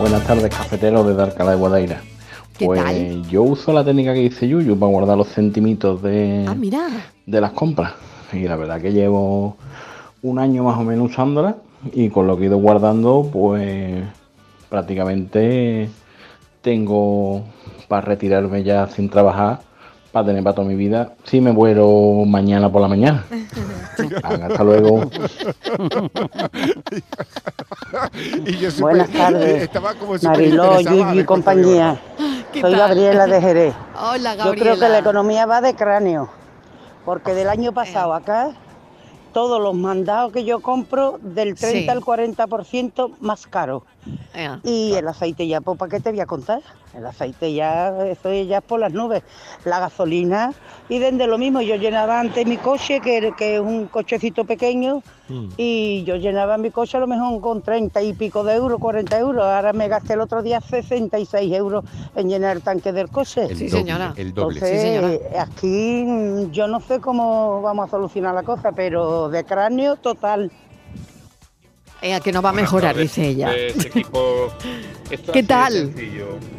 Buenas 0.00 0.26
tardes, 0.26 0.54
cafetero 0.54 1.04
de 1.04 1.22
Alcalá 1.22 1.52
de 1.52 1.56
Guadaira. 1.56 2.00
¿Qué 2.58 2.66
Pues 2.66 2.82
tal? 2.84 3.28
yo 3.28 3.42
uso 3.42 3.72
la 3.72 3.84
técnica 3.84 4.14
que 4.14 4.20
dice 4.20 4.46
Yuyu 4.48 4.78
para 4.78 4.90
guardar 4.92 5.16
los 5.16 5.28
centimitos 5.28 6.02
de, 6.02 6.44
Ah, 6.48 6.54
mira. 6.54 6.86
de 7.26 7.40
las 7.40 7.52
compras. 7.52 7.94
Y 8.32 8.42
la 8.42 8.56
verdad 8.56 8.80
que 8.80 8.92
llevo 8.92 9.56
un 10.22 10.38
año 10.38 10.64
más 10.64 10.78
o 10.78 10.82
menos 10.82 11.10
usándola 11.10 11.56
y 11.92 12.08
con 12.10 12.26
lo 12.26 12.36
que 12.36 12.44
he 12.44 12.46
ido 12.46 12.58
guardando, 12.58 13.28
pues 13.32 14.02
prácticamente 14.68 15.88
tengo 16.62 17.44
para 17.88 18.02
retirarme 18.02 18.62
ya 18.62 18.86
sin 18.88 19.08
trabajar, 19.10 19.60
para 20.14 20.26
tener 20.26 20.44
para 20.44 20.54
toda 20.54 20.68
mi 20.68 20.76
vida, 20.76 21.12
si 21.24 21.40
me 21.40 21.50
muero 21.50 22.24
mañana 22.24 22.70
por 22.70 22.80
la 22.80 22.86
mañana. 22.86 23.24
Venga, 23.98 24.46
hasta 24.46 24.62
luego. 24.64 25.00
Y 28.46 28.56
yo 28.56 28.70
súper- 28.70 28.80
Buenas 28.82 29.10
tardes, 29.12 29.62
Estaba 29.64 29.94
como 29.94 30.14
Mariló, 30.22 30.80
Yuyu 30.80 31.20
y 31.20 31.24
compañía. 31.24 32.00
¿Qué 32.52 32.60
Soy? 32.60 32.74
Gabriela 32.76 33.26
de 33.26 33.40
Jerez. 33.40 33.74
Hola, 34.00 34.36
Yo 34.36 34.42
creo 34.52 34.54
que 34.54 34.64
Gabriela. 34.64 34.88
la 34.88 34.98
economía 35.00 35.46
va 35.46 35.60
de 35.60 35.74
cráneo, 35.74 36.28
porque 37.04 37.34
del 37.34 37.48
año 37.48 37.72
pasado 37.72 38.14
acá, 38.14 38.52
todos 39.32 39.60
los 39.60 39.74
mandados 39.74 40.32
que 40.32 40.44
yo 40.44 40.60
compro, 40.60 41.18
del 41.22 41.56
30 41.56 41.80
Sí. 41.80 41.88
al 41.88 42.00
40% 42.00 43.10
más 43.20 43.48
caro. 43.48 43.84
Ea. 44.32 44.60
Y 44.62 44.92
el 44.94 45.08
aceite 45.08 45.48
ya, 45.48 45.60
pues, 45.60 45.76
¿para 45.76 45.90
qué 45.90 45.98
te 46.00 46.10
voy 46.10 46.20
a 46.20 46.26
contar? 46.26 46.60
El 46.96 47.06
aceite 47.06 47.52
ya, 47.52 48.06
eso 48.06 48.32
ya 48.32 48.58
es 48.58 48.64
por 48.64 48.78
las 48.80 48.92
nubes. 48.92 49.22
La 49.64 49.80
gasolina, 49.80 50.52
y 50.88 50.98
desde 50.98 51.26
lo 51.26 51.38
mismo, 51.38 51.60
yo 51.60 51.76
llenaba 51.76 52.20
antes 52.20 52.46
mi 52.46 52.56
coche, 52.56 53.00
que, 53.00 53.32
que 53.36 53.56
es 53.56 53.60
un 53.60 53.86
cochecito 53.86 54.44
pequeño, 54.44 55.02
y 55.56 56.04
yo 56.04 56.16
llenaba 56.16 56.58
mi 56.58 56.70
coche 56.70 56.98
a 56.98 57.00
lo 57.00 57.06
mejor 57.06 57.40
con 57.40 57.62
30 57.62 58.02
y 58.02 58.12
pico 58.12 58.44
de 58.44 58.54
euros, 58.54 58.78
40 58.78 59.18
euros. 59.18 59.42
Ahora 59.44 59.72
me 59.72 59.88
gasté 59.88 60.12
el 60.12 60.20
otro 60.20 60.42
día 60.42 60.60
66 60.60 61.52
euros 61.54 61.84
en 62.14 62.28
llenar 62.28 62.56
el 62.56 62.62
tanque 62.62 62.92
del 62.92 63.08
coche. 63.08 63.44
El 63.44 63.56
Sí, 63.56 63.68
doble, 63.68 63.78
señora. 63.80 64.12
El 64.16 64.34
doble. 64.34 64.58
Entonces, 64.58 64.80
Sí, 64.82 64.86
señora. 64.86 65.42
aquí 65.42 66.04
mm, 66.06 66.50
yo 66.50 66.68
no 66.68 66.80
sé 66.80 67.00
cómo 67.00 67.62
vamos 67.62 67.88
a 67.88 67.90
solucionar 67.90 68.34
la 68.34 68.42
cosa, 68.42 68.72
pero 68.72 69.30
de 69.30 69.44
cráneo 69.44 69.96
total. 69.96 70.52
Ea, 72.02 72.20
que 72.20 72.32
no 72.32 72.42
va 72.42 72.50
a 72.50 72.52
mejorar, 72.52 72.96
dice 72.96 73.26
ella. 73.28 73.54
este 73.56 73.88
equipo. 73.88 74.52
Esto 75.10 75.32
¿Qué 75.32 75.42
tal? 75.42 75.92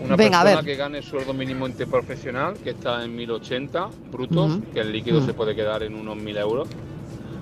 Una 0.03 0.15
Venga, 0.15 0.41
a 0.41 0.43
persona 0.43 0.61
ver. 0.61 0.65
que 0.65 0.75
gane 0.75 1.01
sueldo 1.01 1.33
mínimo 1.33 1.67
interprofesional, 1.67 2.55
que 2.55 2.71
está 2.71 3.03
en 3.03 3.15
1080 3.15 3.89
brutos, 4.11 4.59
que 4.73 4.79
el 4.79 4.91
líquido 4.91 5.23
se 5.25 5.33
puede 5.33 5.55
quedar 5.55 5.83
en 5.83 5.95
unos 5.95 6.15
1000 6.15 6.37
euros. 6.37 6.67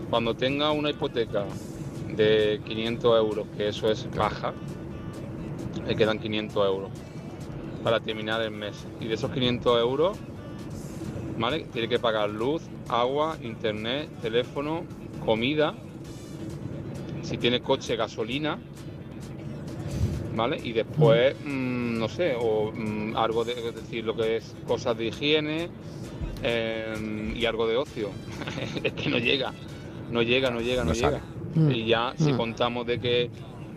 Cuando 0.09 0.33
tenga 0.35 0.71
una 0.71 0.89
hipoteca 0.89 1.45
de 2.15 2.61
500 2.65 3.17
euros, 3.19 3.47
que 3.57 3.69
eso 3.69 3.89
es 3.91 4.07
baja, 4.15 4.53
le 5.87 5.95
quedan 5.95 6.19
500 6.19 6.65
euros 6.67 6.89
para 7.83 7.99
terminar 7.99 8.41
el 8.41 8.51
mes. 8.51 8.85
Y 8.99 9.07
de 9.07 9.15
esos 9.15 9.31
500 9.31 9.79
euros, 9.79 10.17
¿vale? 11.37 11.65
Tiene 11.71 11.87
que 11.89 11.99
pagar 11.99 12.29
luz, 12.29 12.61
agua, 12.89 13.37
internet, 13.41 14.09
teléfono, 14.21 14.83
comida, 15.25 15.73
si 17.23 17.37
tiene 17.37 17.61
coche, 17.61 17.95
gasolina, 17.95 18.57
¿vale? 20.35 20.59
Y 20.63 20.73
después, 20.73 21.35
mm, 21.43 21.97
no 21.99 22.07
sé, 22.09 22.35
o 22.39 22.71
mm, 22.71 23.15
algo 23.15 23.43
de, 23.43 23.53
es 23.53 23.75
decir, 23.75 24.03
lo 24.03 24.15
que 24.15 24.37
es 24.37 24.55
cosas 24.67 24.97
de 24.97 25.05
higiene 25.07 25.69
eh, 26.43 27.33
y 27.35 27.45
algo 27.45 27.67
de 27.67 27.77
ocio. 27.77 28.09
es 28.83 28.93
que 28.93 29.09
no 29.09 29.17
llega, 29.17 29.53
no 30.11 30.21
llega, 30.21 30.49
no 30.51 30.59
llega, 30.61 30.83
no, 30.83 30.89
No 30.89 30.95
llega. 30.95 31.21
Mm. 31.55 31.71
Y 31.71 31.85
ya, 31.85 32.13
si 32.17 32.33
Mm. 32.33 32.37
contamos 32.37 32.85
de 32.87 32.99
que, 32.99 33.29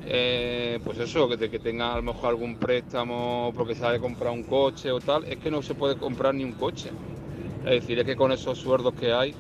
eh, 0.07 0.79
pues 0.85 0.99
eso, 0.99 1.29
que, 1.29 1.37
de 1.37 1.51
que 1.51 1.59
tenga 1.59 1.93
a 1.93 1.97
lo 1.97 2.03
mejor 2.03 2.31
algún 2.31 2.57
préstamo 2.57 3.53
porque 3.55 3.75
sabe 3.75 3.99
comprar 4.01 4.33
un 4.33 4.45
coche 4.45 4.91
o 4.91 5.01
tal, 5.01 5.25
es 5.25 5.37
que 5.39 5.51
no 5.51 5.63
se 5.63 5.75
puede 5.75 5.97
comprar 5.97 6.35
ni 6.35 6.45
un 6.45 6.53
coche. 6.53 6.91
Es 7.65 7.83
decir, 7.83 7.99
es 7.99 8.05
que 8.07 8.17
con 8.17 8.33
esos 8.33 8.59
sueldos 8.59 8.95
que 8.95 9.13
hay, 9.13 9.35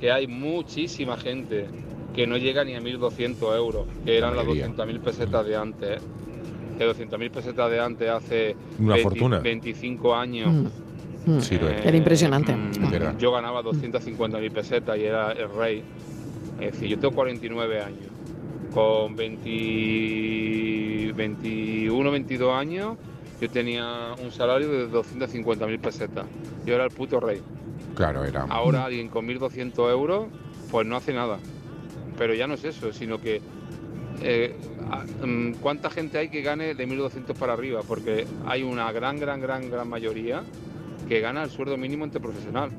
que 0.00 0.10
hay 0.10 0.26
muchísima 0.26 1.16
gente 1.16 1.66
que 2.14 2.26
no 2.26 2.36
llega 2.36 2.64
ni 2.64 2.74
a 2.74 2.80
1.200 2.80 3.56
euros, 3.56 3.86
que 4.04 4.16
eran 4.16 4.36
las 4.36 4.46
mayoría. 4.46 4.68
200.000 4.68 5.00
pesetas 5.00 5.46
de 5.46 5.56
antes. 5.56 5.90
¿eh? 5.90 6.00
Que 6.78 6.86
200.000 6.88 7.30
pesetas 7.30 7.70
de 7.70 7.80
antes 7.80 8.08
hace 8.10 8.56
Una 8.78 8.94
20 8.94 9.02
fortuna. 9.02 9.38
25 9.40 10.14
años. 10.14 10.52
Mm, 11.26 11.32
mm. 11.32 11.40
Sí. 11.40 11.58
Era 11.84 11.96
impresionante. 11.96 12.54
mm. 12.54 13.18
Yo 13.18 13.32
ganaba 13.32 13.62
250.000 13.62 14.50
pesetas 14.52 14.98
y 14.98 15.04
era 15.04 15.32
el 15.32 15.48
rey. 15.50 15.82
Es 16.60 16.72
decir, 16.72 16.88
yo 16.88 16.98
tengo 16.98 17.14
49 17.14 17.80
años. 17.80 18.08
Con 18.72 19.14
20 19.14 21.12
21, 21.14 22.10
22 22.10 22.52
años, 22.52 22.96
yo 23.40 23.48
tenía 23.50 24.14
un 24.22 24.32
salario 24.32 24.68
de 24.68 24.90
250.000 24.90 25.78
pesetas. 25.80 26.26
Yo 26.66 26.74
era 26.74 26.84
el 26.84 26.90
puto 26.90 27.20
rey. 27.20 27.40
Claro, 27.94 28.24
era. 28.24 28.42
Ahora 28.48 28.84
alguien 28.86 29.08
con 29.08 29.26
1.200 29.26 29.90
euros, 29.90 30.26
pues 30.70 30.86
no 30.86 30.96
hace 30.96 31.12
nada. 31.12 31.38
Pero 32.16 32.34
ya 32.34 32.46
no 32.46 32.54
es 32.54 32.64
eso, 32.64 32.92
sino 32.92 33.20
que 33.20 33.40
eh, 34.22 34.54
mm, 35.24 35.54
¿cuánta 35.60 35.90
gente 35.90 36.18
hay 36.18 36.28
que 36.28 36.42
gane 36.42 36.74
de 36.74 36.86
1.200 36.86 37.34
para 37.34 37.52
arriba? 37.52 37.80
Porque 37.86 38.26
hay 38.46 38.62
una 38.62 38.90
gran, 38.92 39.18
gran, 39.18 39.40
gran, 39.40 39.70
gran 39.70 39.88
mayoría 39.88 40.42
que 41.08 41.20
gana 41.20 41.42
el 41.42 41.50
sueldo 41.50 41.76
mínimo 41.76 42.04
interprofesional, 42.04 42.70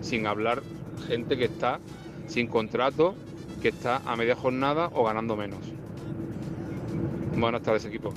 sin 0.00 0.26
hablar 0.26 0.62
gente 1.06 1.36
que 1.36 1.44
está 1.44 1.80
sin 2.26 2.46
contrato, 2.46 3.14
que 3.60 3.68
está 3.68 4.00
a 4.06 4.16
media 4.16 4.36
jornada 4.36 4.90
o 4.94 5.04
ganando 5.04 5.36
menos. 5.36 5.60
Buenas 7.36 7.62
tardes, 7.62 7.84
equipo. 7.84 8.14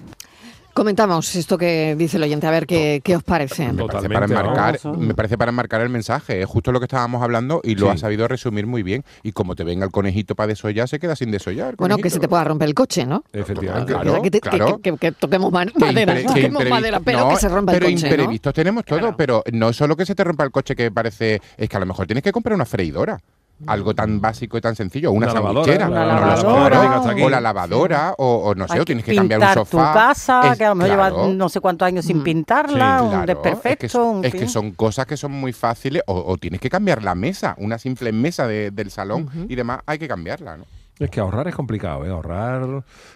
Comentamos 0.78 1.36
esto 1.36 1.58
que 1.58 1.96
dice 1.98 2.18
el 2.18 2.24
oyente, 2.24 2.46
a 2.46 2.52
ver 2.52 2.68
qué, 2.68 3.02
qué 3.04 3.16
os 3.16 3.24
parece. 3.24 3.74
Me 3.74 3.84
parece, 3.88 4.08
para 4.10 4.26
enmarcar, 4.28 4.80
me 4.96 5.16
parece 5.16 5.36
para 5.36 5.50
enmarcar 5.50 5.82
el 5.82 5.90
mensaje. 5.90 6.40
Es 6.44 6.46
justo 6.48 6.72
lo 6.72 6.80
que 6.80 6.86
estábamos 6.86 7.24
hablando 7.24 7.62
y 7.64 7.74
lo 7.74 7.88
Sí. 7.88 7.94
ha 7.94 7.98
sabido 7.98 8.28
resumir 8.28 8.68
muy 8.68 8.84
bien. 8.84 9.04
Y 9.24 9.32
como 9.32 9.56
te 9.56 9.64
venga 9.64 9.86
el 9.86 9.92
conejito 9.92 10.36
para 10.36 10.50
desollar, 10.50 10.88
se 10.88 11.00
queda 11.00 11.16
sin 11.16 11.32
desollar. 11.32 11.76
Bueno, 11.78 11.98
que 11.98 12.12
se 12.12 12.20
te 12.20 12.28
pueda 12.28 12.44
romper 12.44 12.68
el 12.68 12.76
coche, 12.76 13.08
¿no? 13.08 13.24
Efectivamente. 13.34 13.92
Claro, 13.92 14.22
que, 14.22 14.30
te- 14.30 14.40
que- 14.40 14.50
claro. 14.52 14.80
que- 14.80 14.96
que 14.98 15.12
toquemos 15.14 15.52
ma- 15.52 15.66
Que 15.66 15.80
madera, 15.80 16.14
que 16.16 16.24
toquemos 16.26 16.62
imprevisto- 16.62 16.70
madera, 16.70 17.00
pero 17.00 17.20
no, 17.22 17.30
que 17.30 17.36
se 17.38 17.50
rompa 17.50 17.72
el 17.72 17.80
pero 17.80 17.92
coche, 17.92 18.02
¿no? 18.04 18.08
imprevistos 18.10 18.54
tenemos 18.54 18.86
todo, 18.86 19.18
pero 19.18 19.44
no 19.52 19.74
solo 19.74 19.96
que 19.96 20.06
se 20.06 20.14
te 20.14 20.24
rompa 20.24 20.44
el 20.44 20.52
coche 20.52 20.76
que 20.76 20.92
parece, 20.92 21.42
es 21.58 21.68
que 21.68 21.76
a 21.76 21.80
lo 21.80 21.88
mejor 21.88 22.06
tienes 22.06 22.24
que 22.24 22.32
comprar 22.32 22.54
una 22.54 22.66
freidora. 22.66 23.20
Algo 23.66 23.96
tan 23.96 24.22
básico 24.22 24.56
y 24.58 24.62
tan 24.62 24.76
sencillo, 24.76 25.12
una, 25.12 25.26
Una 25.32 25.34
lavadora, 25.34 25.88
una 25.88 27.26
o 27.26 27.30
la 27.30 27.42
lavadora, 27.42 28.14
o, 28.20 28.36
o 28.50 28.56
no 28.56 28.68
sé, 28.68 28.74
Hay 28.76 28.80
o 28.82 28.86
tienes 28.86 29.04
que 29.04 29.16
cambiar 29.16 29.40
un 29.42 29.54
sofá. 29.54 29.72
tu 29.72 29.78
casa, 29.98 30.52
Es- 30.52 30.58
que 30.60 30.66
a 30.66 30.70
lo 30.70 30.76
mejor 30.76 30.96
claro. 30.96 31.16
lleva 31.24 31.34
no 31.34 31.50
sé 31.50 31.60
cuántos 31.60 31.86
años 31.88 32.06
sin 32.06 32.22
pintarla, 32.24 33.02
un 33.02 33.10
Claro, 33.10 33.26
desperfecto, 33.26 33.86
Es, 33.88 33.92
que, 33.92 33.98
un 33.98 34.26
es 34.26 34.32
que 34.32 34.40
fin. 34.42 34.50
son 34.50 34.72
cosas 34.74 35.06
que 35.08 35.18
son 35.18 35.32
muy 35.32 35.54
fáciles. 35.54 36.04
O, 36.06 36.14
o 36.32 36.38
tienes 36.38 36.60
que 36.62 36.70
cambiar 36.70 37.04
la 37.04 37.16
mesa, 37.16 37.56
una 37.58 37.80
simple 37.80 38.12
mesa 38.12 38.46
de- 38.48 38.70
del 38.70 38.92
salón 38.92 39.30
y 39.50 39.56
demás, 39.56 39.80
hay 39.88 39.98
que 39.98 40.08
cambiarla, 40.08 40.58
¿no? 40.58 40.66
Es 41.00 41.12
que 41.12 41.20
ahorrar 41.20 41.48
es 41.48 41.56
complicado, 41.56 42.06
¿eh? 42.06 42.10
Ahorrar 42.10 42.62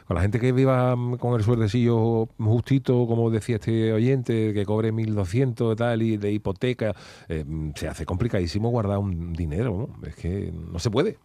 con 0.05 0.15
la 0.15 0.21
gente 0.21 0.39
que 0.39 0.51
viva 0.51 0.95
mm, 0.95 1.17
con 1.17 1.33
el 1.33 1.43
sueldecillo 1.43 2.27
justito, 2.37 3.07
como 3.07 3.29
decía 3.31 3.55
este 3.55 3.91
oyente, 3.91 4.53
que 4.53 4.65
cobre 4.65 4.93
1.200 4.93 5.73
y 5.73 5.75
tal, 5.75 6.01
y 6.03 6.17
de 6.17 6.31
hipoteca, 6.31 6.93
eh, 7.27 7.43
mm, 7.45 7.71
se 7.75 7.87
hace 7.87 8.05
complicadísimo 8.05 8.69
guardar 8.69 8.99
un 8.99 9.33
dinero, 9.33 9.89
¿no? 9.99 10.07
Es 10.07 10.15
que 10.15 10.51
no 10.51 10.77
se 10.77 10.91
puede. 10.91 11.17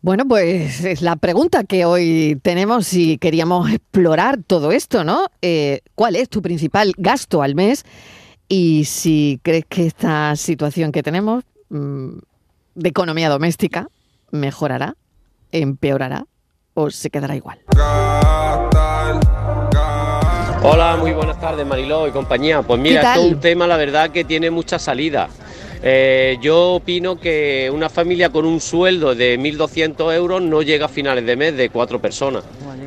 Bueno, 0.00 0.26
pues 0.26 0.84
es 0.84 1.00
la 1.00 1.16
pregunta 1.16 1.64
que 1.64 1.86
hoy 1.86 2.38
tenemos 2.42 2.92
y 2.92 3.16
queríamos 3.16 3.70
explorar 3.72 4.42
todo 4.46 4.72
esto, 4.72 5.02
¿no? 5.04 5.28
Eh, 5.40 5.80
¿Cuál 5.94 6.16
es 6.16 6.28
tu 6.28 6.42
principal 6.42 6.92
gasto 6.98 7.40
al 7.40 7.54
mes? 7.54 7.84
Y 8.48 8.84
si 8.84 9.40
crees 9.42 9.64
que 9.66 9.86
esta 9.86 10.36
situación 10.36 10.92
que 10.92 11.02
tenemos 11.02 11.44
mm, 11.70 12.18
de 12.74 12.88
economía 12.88 13.30
doméstica 13.30 13.88
mejorará, 14.34 14.96
empeorará 15.52 16.26
o 16.74 16.90
se 16.90 17.08
quedará 17.08 17.36
igual. 17.36 17.60
Hola, 20.62 20.96
muy 20.98 21.12
buenas 21.12 21.40
tardes 21.40 21.64
Mariló 21.64 22.08
y 22.08 22.10
compañía. 22.10 22.62
Pues 22.62 22.80
mira, 22.80 23.00
¿Qué 23.00 23.06
esto 23.08 23.20
es 23.20 23.32
un 23.34 23.40
tema, 23.40 23.66
la 23.66 23.76
verdad, 23.76 24.10
que 24.10 24.24
tiene 24.24 24.50
mucha 24.50 24.78
salida. 24.78 25.28
Eh, 25.86 26.38
yo 26.40 26.76
opino 26.76 27.20
que 27.20 27.70
una 27.70 27.90
familia 27.90 28.30
con 28.30 28.46
un 28.46 28.58
sueldo 28.58 29.14
de 29.14 29.38
1.200 29.38 30.14
euros 30.14 30.40
no 30.40 30.62
llega 30.62 30.86
a 30.86 30.88
finales 30.88 31.26
de 31.26 31.36
mes 31.36 31.54
de 31.58 31.68
cuatro 31.68 32.00
personas, 32.00 32.42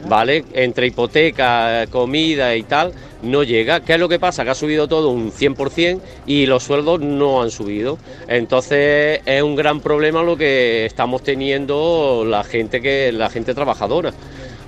¿vale? 0.10 0.44
Entre 0.54 0.88
hipoteca, 0.88 1.86
comida 1.92 2.56
y 2.56 2.64
tal, 2.64 2.92
no 3.22 3.44
llega. 3.44 3.82
¿Qué 3.82 3.94
es 3.94 4.00
lo 4.00 4.10
que 4.10 4.18
pasa? 4.18 4.44
Que 4.44 4.50
ha 4.50 4.56
subido 4.56 4.88
todo 4.88 5.10
un 5.10 5.32
100% 5.32 6.02
y 6.26 6.48
los 6.48 6.64
sueldos 6.64 7.00
no 7.00 7.44
han 7.44 7.52
subido. 7.52 8.00
Entonces 8.28 9.22
es 9.28 9.44
un 9.44 9.56
gran 9.56 9.80
problema 9.80 10.24
lo 10.24 10.36
que 10.36 10.88
estamos 10.88 11.22
teniendo 11.22 12.26
la 12.28 12.44
gente 12.44 12.82
que 12.82 13.12
la 13.12 13.30
gente 13.30 13.54
trabajadora, 13.54 14.12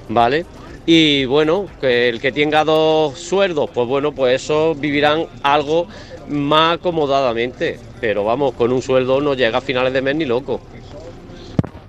¿vale? 0.08 0.46
Y 0.86 1.26
bueno, 1.26 1.66
que 1.82 2.10
el 2.10 2.22
que 2.22 2.32
tenga 2.32 2.64
dos 2.64 3.18
sueldos, 3.18 3.72
pues 3.74 3.88
bueno, 3.88 4.12
pues 4.12 4.44
esos 4.44 4.80
vivirán 4.80 5.26
algo 5.42 5.88
más 6.28 6.76
acomodadamente. 6.76 7.89
Pero 8.02 8.24
vamos, 8.24 8.54
con 8.54 8.72
un 8.72 8.82
sueldo 8.82 9.20
no 9.22 9.34
llega 9.34 9.58
a 9.58 9.62
finales 9.62 9.94
de 9.94 10.02
mes 10.02 10.16
ni 10.16 10.26
loco. 10.26 10.60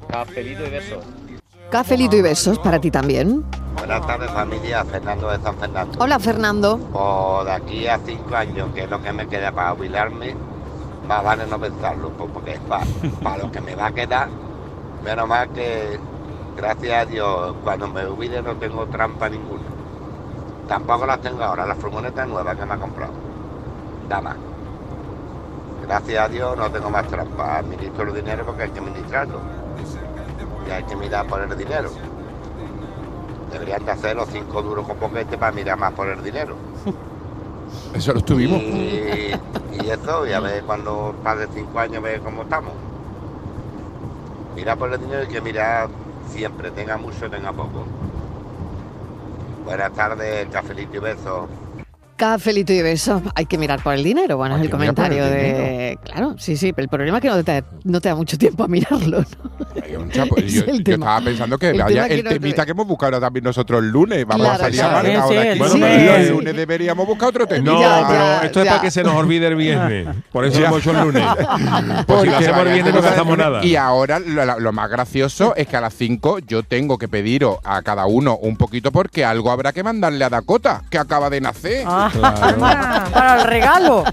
Cafelito 0.09 0.67
y 0.67 0.71
besos. 0.71 1.05
Cafelito 1.71 2.17
y 2.17 2.23
besos 2.23 2.59
para 2.59 2.81
ti 2.81 2.91
también. 2.91 3.45
Buenas 3.77 4.05
tardes 4.07 4.31
familia, 4.33 4.85
Fernando 4.85 5.31
de 5.31 5.39
San 5.39 5.57
Fernando. 5.57 5.99
Hola 6.01 6.19
Fernando. 6.19 7.43
De 7.45 7.53
aquí 7.53 7.87
a 7.87 7.99
cinco 8.05 8.35
años, 8.35 8.75
que 8.75 8.83
es 8.85 8.91
lo 8.91 9.01
que 9.01 9.13
me 9.13 9.29
queda 9.29 9.53
para 9.53 9.71
jubilarme, 9.71 10.35
más 11.07 11.25
vale 11.25 11.47
no 11.47 11.59
pensarlo, 11.61 12.11
porque 12.11 12.55
es 12.55 12.61
para, 12.61 13.39
lo 13.39 13.51
que 13.53 13.61
me 13.61 13.77
va 13.77 13.87
a 13.87 13.93
quedar. 13.93 14.29
Menos 15.05 15.29
mal 15.29 15.49
que, 15.51 15.99
gracias 16.57 16.93
a 16.93 17.07
Dios, 17.07 17.55
cuando 17.63 17.89
me 17.89 18.05
jubile 18.05 18.43
no 18.43 18.57
tengo 18.57 18.87
trampa 18.87 19.29
ninguna. 19.29 19.63
Tampoco 20.67 21.07
las 21.07 21.21
tengo 21.21 21.43
ahora, 21.43 21.67
las 21.67 21.79
furgonetas 21.79 22.29
nuevas 22.29 22.57
que 22.57 22.67
me 22.67 22.75
ha 22.75 22.79
comprado. 22.79 23.13
Nada 24.09 24.23
más. 24.23 24.50
Gracias 25.91 26.25
a 26.25 26.29
Dios 26.29 26.57
no 26.57 26.71
tengo 26.71 26.89
más 26.89 27.05
trampa. 27.09 27.59
Administro 27.59 28.05
el 28.05 28.15
dinero 28.15 28.47
porque 28.47 28.63
hay 28.63 28.71
que 28.71 28.79
administrarlo. 28.79 29.41
Y 30.65 30.71
hay 30.71 30.85
que 30.85 30.95
mirar 30.95 31.27
por 31.27 31.41
el 31.41 31.59
dinero. 31.59 31.91
Deberían 33.51 33.85
de 33.85 33.91
hacer 33.91 34.15
los 34.15 34.29
cinco 34.29 34.63
duros 34.63 34.87
con 34.87 35.01
boquete 35.01 35.37
para 35.37 35.51
mirar 35.51 35.77
más 35.77 35.93
por 35.93 36.07
el 36.07 36.23
dinero. 36.23 36.55
Eso 37.93 38.13
lo 38.13 38.21
estuvimos. 38.21 38.63
Y, 38.63 39.33
y 39.83 39.91
eso, 39.91 40.29
y 40.29 40.33
a 40.33 40.39
ver 40.39 40.63
cuando 40.63 41.13
pase 41.25 41.49
cinco 41.53 41.81
años, 41.81 42.01
ver 42.05 42.21
cómo 42.21 42.43
estamos. 42.43 42.73
Mira 44.55 44.77
por 44.77 44.93
el 44.93 45.01
dinero 45.01 45.25
y 45.25 45.27
que 45.27 45.41
mirar 45.41 45.89
siempre, 46.29 46.71
tenga 46.71 46.99
mucho, 46.99 47.29
tenga 47.29 47.53
poco. 47.53 47.85
Buenas 49.65 49.93
tardes, 49.93 50.47
cafelito 50.51 50.99
y 50.99 51.01
besos. 51.01 51.49
Cafelito 52.21 52.73
y 52.75 52.83
besos. 52.83 53.23
Hay 53.35 53.47
que 53.47 53.57
mirar 53.57 53.83
por 53.83 53.95
el 53.95 54.05
dinero. 54.05 54.37
Bueno, 54.37 54.57
es 54.57 54.61
el 54.61 54.67
que 54.67 54.73
comentario 54.73 55.25
de. 55.25 55.99
Claro, 56.05 56.35
sí, 56.39 56.55
sí. 56.57 56.75
Pero 56.75 56.85
el 56.85 56.89
problema 56.91 57.17
es 57.17 57.23
que 57.23 57.29
no 57.29 57.43
te, 57.43 57.65
no 57.85 57.99
te 58.01 58.11
da 58.11 58.15
mucho 58.15 58.37
tiempo 58.37 58.63
a 58.65 58.69
mirarlo. 58.69 59.21
¿no? 59.21 59.83
Hay 59.83 59.97
un 59.97 60.11
chapo- 60.11 60.37
Es 60.45 60.53
yo, 60.53 60.65
el 60.67 60.79
yo 60.79 60.85
tema. 60.85 61.07
estaba 61.07 61.25
pensando 61.25 61.57
que 61.59 61.71
El 61.71 61.79
vaya 61.79 61.95
tema 61.95 62.09
que 62.09 62.15
el 62.17 62.25
no 62.25 62.31
te- 62.31 62.39
temita 62.39 62.65
que 62.67 62.73
hemos 62.73 62.87
buscado 62.87 63.15
ahora 63.15 63.27
también 63.27 63.45
nosotros 63.45 63.83
el 63.83 63.89
lunes. 63.91 64.27
Vamos 64.27 64.47
Claro, 64.47 64.63
a 64.63 64.67
salir 64.67 64.81
claro. 64.81 65.01
Sí, 65.01 65.09
de 65.09 65.15
sí, 65.15 65.37
aquí. 65.39 65.49
el 65.49 65.59
Bueno, 65.59 65.75
lunes. 65.75 66.19
el 66.21 66.29
lunes 66.29 66.57
deberíamos 66.57 67.07
buscar 67.07 67.29
otro 67.31 67.47
temita. 67.47 67.73
No, 67.73 67.81
Ya, 67.81 68.05
pero 68.07 68.21
ya, 68.21 68.41
esto 68.45 68.61
es 68.63 68.69
para 68.69 68.81
que 68.83 68.91
se 68.91 69.03
nos 69.03 69.15
olvide 69.15 69.47
el 69.47 69.55
viernes. 69.57 70.09
Por 70.31 70.45
eso 70.45 70.61
lo 70.61 70.67
hemos 70.67 70.81
hecho 70.81 70.91
el 70.91 71.01
lunes. 71.01 71.25
Pues 71.41 71.49
si 71.99 72.05
Porque 72.05 72.31
lo 72.31 72.37
hacemos 72.37 72.61
el 72.67 72.73
viernes 72.75 72.95
no 72.95 73.01
gastamos 73.03 73.39
nada. 73.39 73.65
Y 73.65 73.77
ahora 73.77 74.19
lo 74.19 74.73
más 74.73 74.91
gracioso 74.91 75.55
es 75.57 75.67
que 75.67 75.77
a 75.77 75.81
las 75.81 75.95
5 75.95 76.41
yo 76.41 76.63
tengo 76.65 76.99
que 76.99 77.09
pediros 77.09 77.57
a 77.65 77.81
cada 77.83 78.05
uno 78.07 78.37
un 78.37 78.57
poquito 78.59 78.93
porque 78.93 79.25
algo 79.25 79.51
habrá 79.51 79.73
que 79.73 79.83
mandarle 79.83 80.23
a 80.25 80.29
Dakota, 80.29 80.83
que 80.91 80.99
acaba 80.99 81.31
de 81.31 81.41
nacer. 81.41 81.85
Ah, 81.87 82.10
para 82.21 83.37
el 83.41 83.47
regalo. 83.47 84.05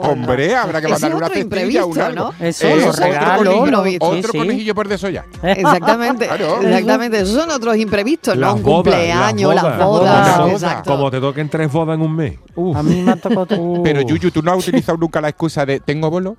Hombre, 0.00 0.54
habrá 0.56 0.80
que 0.80 0.88
mandarle 0.88 1.16
una 1.16 1.26
otro 1.26 1.38
cestilla, 1.38 1.84
un 1.84 2.00
algo. 2.00 2.32
¿no? 2.38 2.46
Eso, 2.46 2.66
Eh, 2.66 2.76
los 2.76 2.88
otro 2.94 3.06
regalos, 3.06 3.36
conejillo- 3.54 3.70
lo- 3.70 3.84
sí, 3.84 3.96
Otro 4.00 4.32
sí. 4.32 4.38
conejillo 4.38 4.74
por 4.74 4.88
desollar. 4.88 5.24
Exactamente. 5.42 6.26
Claro. 6.26 6.62
Exactamente. 6.62 7.20
Esos 7.20 7.34
son 7.34 7.50
otros 7.50 7.76
imprevistos, 7.76 8.36
Las 8.36 8.50
¿no? 8.50 8.56
Un 8.56 8.62
bodas, 8.62 8.74
cumpleaños, 8.94 9.54
las 9.54 9.64
las 9.64 9.86
bodas. 9.86 10.40
Exacto. 10.52 10.90
Como 10.92 11.10
te 11.10 11.20
toquen 11.20 11.48
tres 11.48 11.70
bodas 11.72 11.94
en 11.94 12.02
un 12.02 12.14
mes. 12.16 12.38
Uf. 12.54 12.76
A 12.76 12.82
mí 12.82 13.02
me 13.02 13.12
ha 13.12 13.16
tocado. 13.16 13.46
Pero 13.82 14.00
Yuyu, 14.02 14.30
¿tú 14.30 14.42
no 14.42 14.52
has 14.52 14.58
utilizado 14.58 14.98
nunca 14.98 15.20
la 15.20 15.28
excusa 15.28 15.64
de 15.66 15.80
tengo 15.80 16.10
bolo? 16.10 16.36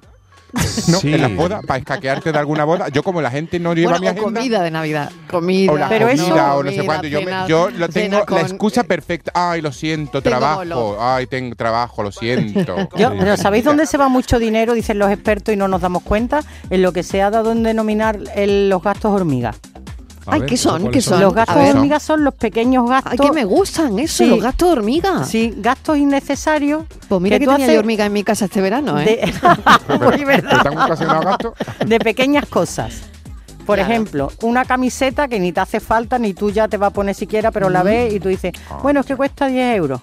¿No? 0.87 0.99
Sí. 0.99 1.13
En 1.13 1.21
las 1.21 1.35
bodas, 1.35 1.65
para 1.65 1.79
escaquearte 1.79 2.31
de 2.31 2.37
alguna 2.39 2.63
boda. 2.65 2.89
Yo, 2.89 3.03
como 3.03 3.21
la 3.21 3.31
gente 3.31 3.59
no 3.59 3.73
lleva 3.73 3.91
Bueno, 3.91 4.01
mi 4.01 4.07
o 4.07 4.11
agenda. 4.11 4.39
comida 4.39 4.61
de 4.63 4.71
Navidad. 4.71 5.11
Comida. 5.29 5.71
O 5.71 5.77
la 5.77 5.89
Pero 5.89 6.07
comida, 6.07 6.23
eso- 6.23 6.55
o 6.57 6.63
no 6.63 6.71
sé 6.71 6.85
cuánto. 6.85 7.07
Yo, 7.07 7.21
me- 7.21 7.31
yo 7.47 7.69
lo 7.69 7.89
tengo 7.89 8.25
con- 8.25 8.35
la 8.35 8.41
excusa 8.41 8.83
perfecta. 8.83 9.31
Ay, 9.33 9.61
lo 9.61 9.71
siento, 9.71 10.21
Tengo 10.21 10.37
trabajo. 10.37 10.97
Ay, 10.99 11.27
tengo 11.27 11.55
trabajo, 11.55 12.03
lo 12.03 12.11
siento. 12.11 12.75
Yo- 12.97 13.09
Sí. 13.11 13.15
pero 13.19 13.37
¿sabéis 13.37 13.63
dónde 13.65 13.85
se 13.85 13.97
va 13.97 14.07
mucho 14.09 14.39
dinero? 14.39 14.73
Dicen 14.73 14.99
los 14.99 15.11
expertos 15.11 15.53
y 15.53 15.57
no 15.57 15.67
nos 15.67 15.81
damos 15.81 16.03
cuenta. 16.03 16.41
En 16.69 16.81
lo 16.81 16.91
que 16.93 17.03
se 17.03 17.21
ha 17.21 17.29
dado 17.29 17.51
en 17.51 17.63
denominar 17.63 18.19
el- 18.35 18.69
los 18.69 18.81
gastos 18.81 19.11
hormigas. 19.11 19.57
A 20.27 20.33
Ay, 20.33 20.39
ver, 20.41 20.49
¿qué 20.49 20.57
son? 20.57 20.81
¿cuáles 20.81 20.91
¿Qué 20.91 21.01
son? 21.09 21.21
Los 21.21 21.31
A 21.31 21.35
gastos 21.37 21.55
ver. 21.55 21.75
hormigas 21.75 22.03
son 22.03 22.23
los 22.23 22.33
pequeños 22.33 22.89
gastos. 22.89 23.13
Ay, 23.13 23.17
que 23.17 23.31
me 23.31 23.45
gustan 23.45 23.97
eso, 23.97 24.23
Sí. 24.23 24.29
los 24.29 24.41
gastos 24.41 24.67
de 24.67 24.71
hormiga. 24.73 25.23
Sí, 25.23 25.53
gastos 25.57 25.97
innecesarios. 25.97 26.83
Pues 27.07 27.21
mira 27.21 27.39
que, 27.39 27.45
tú 27.45 27.51
tenía 27.51 27.65
haces 27.65 27.73
yo 27.75 27.79
hormiga 27.79 28.05
en 28.05 28.13
mi 28.13 28.23
casa 28.23 28.45
este 28.45 28.59
verano, 28.61 28.99
¿eh? 28.99 29.05
de, 29.89 29.97
Muy 29.99 30.25
verdad. 30.25 31.37
De 31.87 31.99
pequeñas 31.99 32.45
cosas. 32.45 33.01
Por 33.65 33.75
Claro. 33.77 33.91
ejemplo, 33.91 34.31
una 34.43 34.63
camiseta 34.65 35.27
que 35.27 35.39
ni 35.39 35.51
te 35.51 35.59
hace 35.59 35.79
falta, 35.79 36.17
ni 36.19 36.33
tú 36.33 36.51
ya 36.51 36.67
te 36.67 36.77
va 36.77 36.87
a 36.87 36.89
poner 36.91 37.15
siquiera, 37.15 37.51
pero 37.51 37.69
la 37.69 37.83
ves 37.83 38.13
y 38.13 38.19
tú 38.19 38.29
dices, 38.29 38.53
bueno, 38.81 39.01
es 39.01 39.05
que 39.05 39.15
cuesta 39.15 39.47
10 39.47 39.75
euros. 39.77 40.01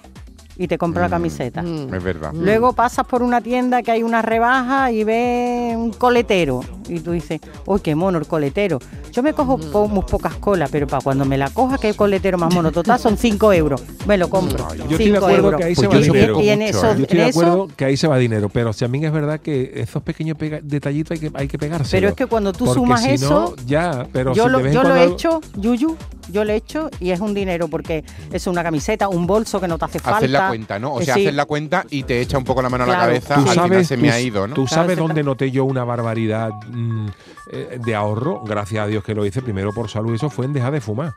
Y 0.57 0.67
te 0.67 0.77
compras 0.77 1.09
la 1.09 1.15
camiseta. 1.17 1.61
Mm. 1.61 1.93
Es 1.93 2.03
verdad. 2.03 2.31
Luego 2.33 2.71
pasas 2.73 3.05
por 3.05 3.21
una 3.21 3.41
tienda 3.41 3.83
que 3.83 3.91
hay 3.91 4.03
una 4.03 4.21
rebaja 4.21 4.89
y 4.91 5.03
ves 5.03 5.75
un 5.75 5.91
coletero. 5.91 6.61
Y 6.87 6.99
tú 6.99 7.11
dices, 7.11 7.41
uy, 7.65 7.79
qué 7.81 7.93
mono 7.95 8.17
el 8.19 8.25
coletero. 8.27 8.79
Yo 9.11 9.21
me 9.23 9.33
cojo 9.33 9.57
Mm. 9.57 9.71
po- 9.71 9.87
muy 9.87 10.03
pocas 10.03 10.35
colas, 10.35 10.69
pero 10.71 10.87
para 10.87 11.01
cuando 11.03 11.25
me 11.25 11.37
la 11.37 11.49
coja, 11.49 11.77
qué 11.77 11.93
coletero 11.93 12.37
más 12.37 12.53
mono. 12.53 12.71
Total, 12.71 12.97
son 12.99 13.17
5 13.17 13.51
euros. 13.53 13.81
Me 14.07 14.17
lo 14.17 14.29
compro. 14.29 14.67
Yo 14.75 14.83
estoy 14.83 14.97
de 14.97 15.03
5 15.05 15.17
acuerdo 15.17 15.43
euros. 15.45 15.59
que 15.59 15.65
ahí 15.65 15.75
Pues 15.75 15.89
se 15.89 15.95
va 15.95 16.01
dinero. 16.01 16.33
poco 16.35 16.45
Y 16.45 16.49
en 16.49 16.59
mucho, 16.59 16.69
eso- 16.69 16.85
¿eh? 16.91 16.95
Yo 16.97 17.01
estoy 17.03 17.17
en 17.19 17.23
de 17.25 17.29
eso- 17.29 17.39
acuerdo 17.41 17.67
que 17.75 17.85
ahí 17.85 17.97
se 17.97 18.07
va 18.07 18.17
dinero, 18.17 18.49
pero 18.49 18.73
también 18.73 19.03
es 19.05 19.11
verdad 19.11 19.39
que 19.41 19.71
esos 19.75 20.03
pequeños 20.03 20.37
detallitos 20.63 21.11
hay 21.11 21.19
que, 21.19 21.31
hay 21.37 21.47
que 21.47 21.57
pegarse. 21.57 21.91
Pero 21.97 22.09
es 22.09 22.13
que 22.15 22.27
cuando 22.27 22.53
tú 22.53 22.71
sumas 22.73 23.01
si 23.03 23.11
eso, 23.11 23.55
no, 23.57 23.65
ya, 23.65 24.07
pero 24.13 24.33
yo 24.33 24.45
si 24.45 24.49
lo, 24.51 24.59
yo 24.69 24.83
lo 24.83 24.95
he 24.95 25.03
hecho, 25.05 25.41
Yuyu, 25.57 25.97
yo 26.31 26.43
le 26.43 26.55
echo 26.55 26.89
y 26.99 27.11
es 27.11 27.19
un 27.19 27.33
dinero 27.33 27.67
porque 27.67 28.03
es 28.31 28.47
una 28.47 28.63
camiseta, 28.63 29.07
un 29.09 29.25
bolso 29.27 29.59
que 29.59 29.67
no 29.67 29.77
te 29.77 29.85
hace 29.85 29.99
falta. 29.99 30.17
Hacer 30.17 30.29
la 30.29 30.44
cuenta, 30.49 30.79
¿no? 30.79 30.93
O 30.93 31.01
Eh, 31.01 31.05
sea, 31.05 31.13
sí. 31.15 31.21
hacer 31.21 31.33
la 31.33 31.45
cuenta 31.45 31.85
y 31.89 32.03
te 32.03 32.21
echa 32.21 32.37
un 32.37 32.43
poco 32.43 32.61
la 32.61 32.69
mano 32.69 32.83
a 32.83 32.87
la 32.87 32.93
cabeza. 32.99 33.35
Tú 33.35 33.41
Al 33.41 33.47
final 33.49 33.55
sabes, 33.69 33.87
se 33.87 33.97
me 33.97 34.09
ha 34.11 34.19
ido, 34.19 34.47
¿no? 34.47 34.53
¿Tú 34.55 34.67
sabes 34.67 34.95
Claro, 34.95 35.07
dónde 35.07 35.23
noté 35.23 35.51
yo 35.51 35.65
una 35.65 35.83
barbaridad 35.83 36.51
mm, 36.69 37.07
eh, 37.51 37.79
de 37.83 37.95
ahorro? 37.95 38.41
Gracias 38.43 38.83
a 38.83 38.87
Dios 38.87 39.03
que 39.03 39.13
lo 39.15 39.25
hice 39.25 39.41
primero 39.41 39.71
por 39.73 39.89
salud. 39.89 40.13
Eso 40.13 40.29
fue 40.29 40.45
en 40.45 40.53
dejar 40.53 40.73
de 40.73 40.81
fumar. 40.81 41.15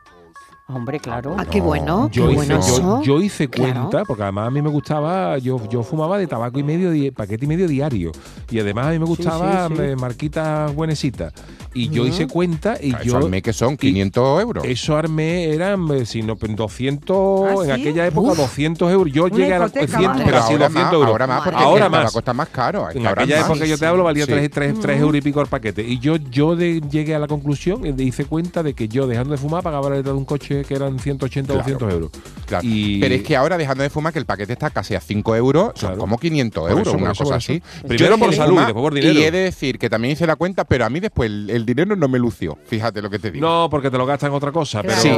Hombre, 0.70 1.00
claro. 1.00 1.34
Ah, 1.38 1.46
qué 1.46 1.62
bueno, 1.62 2.10
Yo 2.12 2.26
qué 2.26 2.32
hice, 2.32 2.34
bueno 2.34 2.54
yo, 2.66 2.76
eso. 2.76 3.02
yo 3.02 3.22
hice 3.22 3.48
Claro. 3.48 3.72
cuenta, 3.88 4.04
porque 4.04 4.22
además 4.24 4.48
a 4.48 4.50
mí 4.50 4.60
me 4.60 4.68
gustaba, 4.68 5.38
yo, 5.38 5.58
yo 5.70 5.82
fumaba 5.82 6.18
de 6.18 6.26
tabaco 6.26 6.58
y 6.58 6.62
medio, 6.62 6.90
di- 6.90 7.10
paquete 7.10 7.46
y 7.46 7.48
medio 7.48 7.66
diario. 7.66 8.12
Y 8.50 8.60
además 8.60 8.88
a 8.88 8.90
mí 8.90 8.98
me 8.98 9.06
gustaba 9.06 9.66
sí, 9.68 9.74
sí. 9.76 9.82
eh, 9.82 9.96
marquitas 9.96 10.74
buenecitas. 10.74 11.32
Y 11.72 11.88
yo 11.88 12.02
Ujú. 12.02 12.10
hice 12.10 12.26
cuenta 12.26 12.76
y 12.82 12.90
Claro, 12.90 13.04
yo... 13.04 13.16
eso 13.16 13.24
armé 13.24 13.40
que 13.40 13.52
son 13.54 13.76
500 13.78 14.42
euros. 14.42 14.64
Eso 14.66 14.94
armé, 14.94 15.54
eran, 15.54 16.04
si 16.04 16.20
no, 16.22 16.34
200, 16.38 17.46
¿Ah, 17.48 17.52
en 17.60 17.64
sí? 17.64 17.70
aquella 17.70 18.06
época 18.06 18.32
Uf. 18.32 18.36
200 18.38 18.92
euros. 18.92 19.10
Yo 19.14 19.24
Una 19.24 19.36
llegué 19.36 19.54
a 19.54 19.58
la 19.60 19.66
hipoteca, 19.68 19.86
100, 19.98 20.02
madre. 20.10 20.24
pero 20.26 20.26
Pero 20.26 20.38
así 20.44 20.52
ahora 20.52 20.68
200 20.68 20.84
más, 20.84 20.92
euros. 20.92 21.08
ahora 21.08 21.26
más, 21.26 21.40
porque 21.44 21.62
ahora 21.62 21.84
el 21.86 21.90
más. 21.92 22.14
está 22.16 22.34
más 22.34 22.48
caro, 22.50 22.88
que 22.92 22.98
En 22.98 23.06
ahora 23.06 23.22
aquella 23.22 23.40
más. 23.40 23.50
época 23.50 23.64
yo 23.64 23.78
te 23.78 23.86
hablo 23.86 24.04
valía 24.04 24.26
Sí. 24.26 24.32
3, 24.50 25.00
euros 25.00 25.16
y 25.16 25.20
pico 25.22 25.40
el 25.40 25.46
paquete. 25.46 25.82
Y 25.82 25.98
yo, 25.98 26.16
yo 26.16 26.56
de- 26.56 26.82
llegué 26.90 27.14
a 27.14 27.18
la 27.18 27.26
conclusión, 27.26 27.86
hice 27.98 28.26
cuenta 28.26 28.62
de 28.62 28.74
que 28.74 28.86
yo 28.88 29.06
dejando 29.06 29.30
de 29.30 29.38
fumar 29.38 29.62
pagaba 29.62 29.88
la 29.88 29.96
letra 29.96 30.12
de 30.12 30.18
un 30.18 30.26
coche 30.26 30.57
que 30.66 30.74
eran 30.74 30.98
180 30.98 31.52
o 31.52 31.56
Claro. 31.56 31.70
200 31.78 31.92
euros. 31.92 32.10
Claro. 32.46 32.66
Y- 32.66 33.00
Pero 33.00 33.14
es 33.14 33.22
que 33.22 33.36
ahora, 33.36 33.56
dejando 33.58 33.82
de 33.82 33.90
fumar, 33.90 34.12
que 34.12 34.18
el 34.18 34.26
paquete 34.26 34.52
está 34.54 34.70
casi 34.70 34.94
a 34.94 35.00
5 35.00 35.36
euros, 35.36 35.72
son 35.74 35.96
como 35.96 36.18
500 36.18 36.62
Por 36.62 36.70
euros, 36.70 36.88
eso, 36.88 36.96
una 36.96 37.12
eso, 37.12 37.24
cosa 37.24 37.36
así. 37.36 37.62
Primero 37.86 38.18
por 38.18 38.34
salud, 38.34 38.50
fumar 38.52 38.66
después 38.66 38.82
por 38.82 38.94
dinero. 38.94 39.12
Y 39.18 39.22
he 39.22 39.30
de 39.30 39.38
decir 39.38 39.78
que 39.78 39.90
también 39.90 40.12
hice 40.12 40.26
la 40.26 40.36
cuenta, 40.36 40.64
pero 40.64 40.84
a 40.84 40.90
mí 40.90 41.00
después 41.00 41.30
el, 41.30 41.50
el 41.50 41.66
dinero 41.66 41.94
no 41.96 42.08
me 42.08 42.18
lució. 42.18 42.58
Fíjate 42.66 43.02
lo 43.02 43.10
que 43.10 43.18
te 43.18 43.30
digo. 43.30 43.46
No, 43.46 43.68
porque 43.70 43.90
te 43.90 43.98
lo 43.98 44.06
gastan 44.06 44.30
en 44.30 44.36
otra 44.36 44.52
cosa. 44.52 44.82
Pero 44.82 44.94
Sí, 45.00 45.10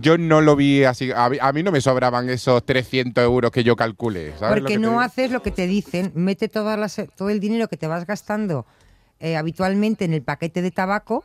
yo 0.00 0.18
no 0.18 0.40
lo 0.40 0.56
vi 0.56 0.84
así. 0.84 1.10
A 1.14 1.28
mí, 1.28 1.38
a 1.40 1.52
mí 1.52 1.62
no 1.62 1.72
me 1.72 1.80
sobraban 1.80 2.28
esos 2.30 2.64
300 2.64 3.22
euros 3.24 3.50
que 3.50 3.64
yo 3.64 3.76
calculé. 3.76 4.32
¿sabes 4.38 4.56
lo 4.62 4.62
Porque 4.68 4.78
no 4.78 5.00
haces 5.00 5.30
lo 5.30 5.42
que 5.42 5.50
te 5.50 5.66
dicen, 5.66 6.12
mete 6.14 6.48
todas 6.48 6.78
las, 6.78 7.00
todo 7.16 7.30
el 7.30 7.40
dinero 7.40 7.68
que 7.68 7.76
te 7.76 7.86
vas 7.86 8.06
gastando 8.06 8.66
eh, 9.18 9.36
habitualmente 9.36 10.04
en 10.04 10.12
el 10.14 10.22
paquete 10.22 10.62
de 10.62 10.70
tabaco. 10.70 11.24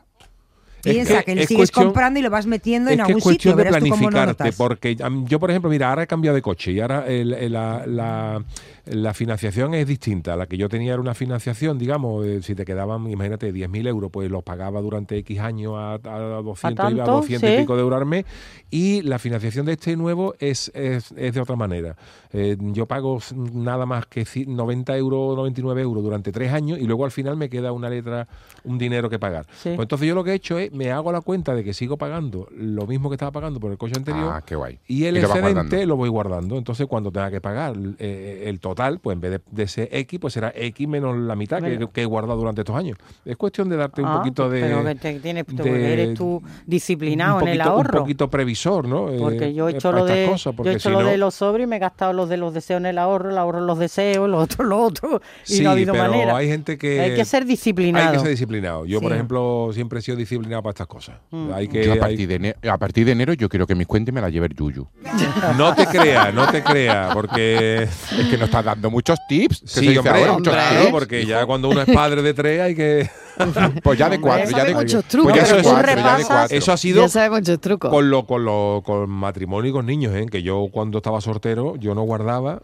Es 0.83 0.93
Piensa 0.93 1.23
que 1.23 1.33
que, 1.35 1.41
es 1.41 1.47
sigues 1.47 1.57
cuestión- 1.71 1.85
comprando 1.87 2.19
y 2.19 2.23
lo 2.23 2.29
vas 2.29 2.45
metiendo 2.45 2.89
en 2.89 3.01
algún 3.01 3.17
es 3.17 3.23
cuestión 3.23 3.53
sitio. 3.53 3.55
de 3.65 3.71
lo 3.71 3.77
planificarte, 3.77 4.51
porque 4.53 4.95
yo, 5.25 5.39
por 5.39 5.49
ejemplo, 5.51 5.69
mira, 5.69 5.89
ahora 5.89 6.03
he 6.03 6.07
cambiado 6.07 6.35
de 6.35 6.41
coche 6.41 6.71
y 6.71 6.79
ahora 6.79 7.05
el- 7.07 7.33
el- 7.33 7.51
la, 7.53 7.83
la- 7.85 8.43
la 8.91 9.13
financiación 9.13 9.73
es 9.73 9.87
distinta. 9.87 10.35
La 10.35 10.47
que 10.47 10.57
yo 10.57 10.67
tenía 10.67 10.91
era 10.93 11.01
una 11.01 11.13
financiación, 11.13 11.77
digamos, 11.77 12.25
eh, 12.25 12.41
si 12.41 12.55
te 12.55 12.65
quedaban, 12.65 13.09
imagínate, 13.09 13.53
10.000 13.53 13.87
euros, 13.87 14.11
pues 14.11 14.29
los 14.29 14.43
pagaba 14.43 14.81
durante 14.81 15.17
X 15.19 15.39
años 15.39 15.73
a, 15.77 15.93
a 15.93 16.41
200, 16.41 16.63
y- 16.63 16.67
a 16.67 16.75
tanto? 16.75 17.11
200 17.13 17.49
y 17.49 17.57
pico 17.61 17.75
de 17.75 17.81
euros 17.83 17.99
al 18.01 18.05
mes. 18.05 18.25
Y 18.69 19.01
la 19.03 19.17
financiación 19.17 19.65
de 19.65 19.73
este 19.73 19.95
nuevo 19.95 20.35
es, 20.39 20.69
es, 20.75 21.11
es 21.15 21.33
de 21.33 21.39
otra 21.39 21.55
manera. 21.55 21.95
Eh, 22.33 22.57
yo 22.59 22.85
pago 22.85 23.19
nada 23.53 23.85
más 23.85 24.05
que 24.07 24.23
ci- 24.23 24.45
90 24.45 24.97
euros, 24.97 25.37
99 25.37 25.81
euros 25.81 26.03
durante 26.03 26.31
tres 26.33 26.51
años 26.51 26.77
y 26.77 26.83
luego 26.85 27.05
al 27.05 27.11
final 27.11 27.37
me 27.37 27.49
queda 27.49 27.71
una 27.71 27.89
letra, 27.89 28.27
un 28.65 28.77
dinero 28.77 29.09
que 29.09 29.19
pagar. 29.19 29.45
Sí. 29.53 29.69
Pues 29.75 29.85
entonces 29.85 30.07
yo 30.07 30.15
lo 30.15 30.23
que 30.25 30.31
he 30.31 30.35
hecho 30.35 30.59
es, 30.59 30.71
me 30.73 30.91
hago 30.91 31.11
la 31.13 31.21
cuenta 31.21 31.55
de 31.55 31.63
que 31.63 31.73
sigo 31.73 31.95
pagando 31.97 32.47
lo 32.53 32.85
mismo 32.87 33.09
que 33.09 33.15
estaba 33.15 33.31
pagando 33.31 33.59
por 33.61 33.71
el 33.71 33.77
coche 33.77 33.93
anterior. 33.95 34.31
Ah, 34.33 34.41
qué 34.45 34.55
guay. 34.55 34.79
Y 34.87 35.05
el 35.05 35.15
Y 35.15 35.19
excedente 35.21 35.85
lo 35.85 35.95
voy 35.95 36.09
guardando. 36.09 36.57
Entonces, 36.57 36.87
cuando 36.87 37.09
tenga 37.11 37.31
que 37.31 37.39
pagar 37.39 37.75
eh, 37.99 38.43
el 38.47 38.59
total, 38.59 38.80
pues 39.01 39.15
en 39.15 39.21
vez 39.21 39.31
de, 39.31 39.41
de 39.51 39.67
ser 39.67 39.89
X, 39.91 40.19
pues 40.19 40.33
será 40.33 40.51
X 40.55 40.87
menos 40.87 41.17
la 41.17 41.35
mitad 41.35 41.57
que, 41.61 41.69
Bueno. 41.69 41.91
que 41.91 42.01
he 42.01 42.05
guardado 42.05 42.37
durante 42.39 42.61
estos 42.61 42.75
años. 42.75 42.97
Es 43.25 43.37
cuestión 43.37 43.69
de 43.69 43.77
darte 43.77 44.01
un 44.01 44.07
Ah, 44.07 44.17
poquito 44.17 44.49
de. 44.49 44.61
Pero 44.61 44.83
que 44.83 44.95
te 44.95 45.19
tienes, 45.19 45.45
tú 45.45 45.55
de- 45.63 45.93
eres 45.93 46.13
tú 46.15 46.41
disciplinado 46.65 47.37
un 47.37 47.41
en 47.43 47.47
el 47.49 47.57
poquito- 47.59 47.69
ahorro. 47.71 47.99
Un 47.99 48.03
poquito 48.05 48.29
previsor, 48.29 48.87
¿no? 48.87 49.09
Eh, 49.09 49.17
Porque 49.19 49.53
yo 49.53 49.67
he 49.69 49.73
eh, 49.73 49.75
hecho 49.75 49.91
lo 49.91 50.05
de, 50.05 50.25
cosas, 50.27 50.53
yo 50.55 50.63
he 50.71 50.73
hecho 50.73 50.89
si 50.89 50.93
lo 50.95 51.01
no- 51.03 51.07
de 51.09 51.17
los 51.17 51.35
sobres 51.35 51.65
y 51.65 51.67
me 51.67 51.75
he 51.75 51.79
gastado 51.79 52.13
los 52.13 52.29
de 52.29 52.37
los 52.37 52.53
deseos 52.53 52.79
en 52.79 52.85
el 52.87 52.97
ahorro, 52.97 53.29
el 53.29 53.37
ahorro 53.37 53.59
en 53.59 53.67
los 53.67 53.77
deseos, 53.79 54.29
lo 54.29 54.37
otro, 54.39 54.63
lo 54.63 54.79
otro, 54.81 55.21
y 55.47 55.53
Sí, 55.57 55.63
no 55.63 55.69
ha 55.69 55.73
habido 55.73 55.93
pero 55.93 56.09
manera. 56.09 56.35
hay 56.37 56.47
gente 56.47 56.77
que. 56.77 56.99
Hay 56.99 57.15
que 57.15 57.25
ser 57.25 57.45
disciplinado. 57.45 58.07
Hay 58.07 58.13
que 58.13 58.19
ser 58.19 58.29
disciplinado. 58.29 58.85
Yo, 58.85 58.99
por 59.01 59.11
Sí. 59.11 59.15
ejemplo, 59.15 59.69
siempre 59.73 59.99
he 59.99 60.01
sido 60.01 60.17
disciplinado 60.17 60.63
para 60.63 60.71
estas 60.71 60.87
cosas. 60.87 61.17
Mm. 61.31 61.51
Hay 61.53 61.67
que, 61.67 61.83
Yo 61.83 61.91
a 61.91 61.93
hay- 61.95 61.99
partir, 61.99 62.27
de 62.27 62.35
enero, 62.35 62.57
a 62.71 62.77
partir 62.77 63.05
de 63.05 63.11
enero 63.11 63.33
yo 63.33 63.49
quiero 63.49 63.67
que 63.67 63.75
mis 63.75 63.87
cuentas 63.87 64.13
me 64.13 64.21
las 64.21 64.31
lleve 64.31 64.47
el 64.47 64.55
Yuyu. 64.55 64.87
No 65.57 65.73
te 65.75 65.85
creas, 65.87 66.33
no 66.33 66.47
te 66.47 66.63
creas, 66.63 67.13
porque... 67.13 67.83
Es 67.83 68.27
que 68.29 68.37
nos 68.37 68.49
estás 68.61 68.75
dando 68.75 68.89
muchos 68.89 69.19
tips. 69.27 69.59
que 69.61 69.67
se 69.67 69.79
Sí, 69.81 69.87
dice 69.87 69.99
hombre, 69.99 70.13
ahora, 70.21 70.33
muchos 70.33 70.53
claro, 70.53 70.79
tips. 70.79 70.91
porque 70.91 71.25
ya 71.25 71.45
cuando 71.45 71.69
uno 71.69 71.81
es 71.81 71.93
padre 71.93 72.21
de 72.21 72.33
tres 72.33 72.61
hay 72.61 72.75
que... 72.75 73.09
Pues 73.83 73.97
ya 73.97 74.07
de 74.09 74.19
cuatro, 74.21 74.49
ya 74.55 74.65
de 74.65 74.73
muchos 74.75 74.93
pues 75.03 75.07
trucos. 75.07 75.33
ya 75.33 75.41
de 75.43 75.49
Pero 75.49 75.61
tú 75.63 75.69
cuatro, 75.69 75.95
ya 75.95 76.17
de 76.17 76.25
cuatro. 76.25 76.57
Eso 76.57 76.71
ha 76.73 76.77
sido 76.77 77.01
Ya 77.01 77.09
sabe 77.09 77.29
muchos 77.31 77.59
trucos. 77.59 77.89
con 77.89 78.09
lo, 78.09 78.25
con 78.27 78.45
lo, 78.45 78.81
con 78.85 79.09
matrimonio 79.09 79.71
y 79.71 79.73
con 79.73 79.85
niños, 79.85 80.13
¿eh? 80.15 80.25
que 80.31 80.43
yo 80.43 80.67
cuando 80.71 80.97
estaba 80.99 81.21
soltero, 81.21 81.75
yo 81.77 81.95
no 81.95 82.01
guardaba 82.03 82.61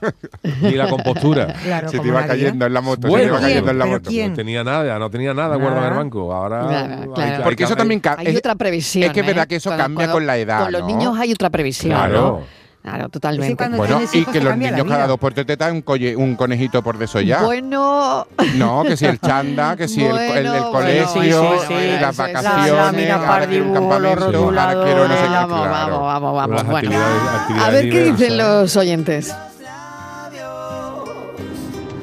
ni 0.60 0.72
la 0.72 0.88
compostura. 0.90 1.54
Claro, 1.62 1.88
Se 1.88 1.98
te 1.98 2.06
iba 2.06 2.26
cayendo 2.26 2.66
en 2.66 2.74
la 2.74 2.80
moto, 2.82 2.96
se 2.96 3.02
te 3.02 3.08
Bueno, 3.08 3.26
iba 3.28 3.40
cayendo 3.40 3.70
en 3.70 3.78
la 3.78 3.84
¿Pero 3.84 3.96
moto. 3.98 4.10
quién? 4.10 4.30
No 4.30 4.36
tenía 4.36 4.62
nada, 4.64 4.98
no 4.98 5.10
tenía 5.10 5.34
nada 5.34 5.56
guardado 5.56 5.86
en 5.86 5.92
el 5.92 5.98
banco. 5.98 6.32
Ahora 6.32 6.60
Claro, 6.68 6.76
hay- 6.94 7.08
claro. 7.14 7.36
hay 7.36 7.42
Porque 7.42 7.56
que 7.56 7.64
eso 7.64 7.76
también 7.76 8.00
ca- 8.00 8.16
Hay 8.18 8.36
otra 8.36 8.54
previsión. 8.54 9.04
es 9.04 9.12
que 9.12 9.20
es 9.20 9.26
verdad 9.26 9.44
¿eh? 9.44 9.48
que 9.48 9.56
eso 9.56 9.70
Cuando- 9.70 9.84
cambia 9.84 9.96
cuando- 10.06 10.12
con 10.14 10.26
la 10.26 10.36
edad, 10.38 10.62
Con 10.64 10.72
los 10.72 10.80
¿no? 10.82 10.86
niños 10.88 11.18
hay 11.18 11.32
otra 11.32 11.50
previsión. 11.50 11.92
Claro. 11.94 12.12
¿no? 12.20 12.63
Claro, 12.84 13.08
totalmente. 13.08 13.66
Bueno, 13.70 14.02
y 14.12 14.26
que 14.26 14.40
los 14.42 14.50
la 14.50 14.56
niños 14.56 14.86
cada 14.86 15.06
dos 15.06 15.18
por 15.18 15.32
tres 15.32 15.46
te 15.46 15.56
traen 15.56 15.76
un, 15.76 15.82
colle- 15.82 16.14
un 16.18 16.36
conejito 16.36 16.82
por 16.82 16.98
desollar. 16.98 17.42
Bueno, 17.42 18.26
No, 18.56 18.82
que 18.82 18.94
si 18.98 19.06
el 19.06 19.18
chanda, 19.18 19.74
que 19.74 19.88
si 19.88 20.04
el, 20.04 20.18
el- 20.18 20.44
el 20.46 20.50
Bueno, 20.50 20.70
colegio, 20.70 21.06
bueno, 21.14 21.60
sí, 21.62 21.66
sí, 21.66 21.74
sí, 21.80 21.98
las 21.98 22.14
vacaciones, 22.14 22.72
La 22.72 22.82
lámina 22.84 23.14
ahora 23.14 23.26
para 23.26 23.46
quiero 23.46 23.64
un 23.64 23.72
dibujo, 23.72 23.98
los 23.98 24.14
campamento, 24.20 24.60
ahora 24.60 24.84
quiero 24.84 25.08
no 25.08 25.14
sé 25.14 25.22
qué. 25.22 25.28
Vamos, 25.30 25.66
claro. 25.66 26.00
vamos, 26.02 26.34
vamos, 26.34 26.34
vamos. 26.34 26.66
Bueno, 26.66 26.98
a 27.64 27.70
ver 27.70 27.88
qué 27.88 28.04
dicen 28.04 28.36
los 28.36 28.76
oyentes. 28.76 29.34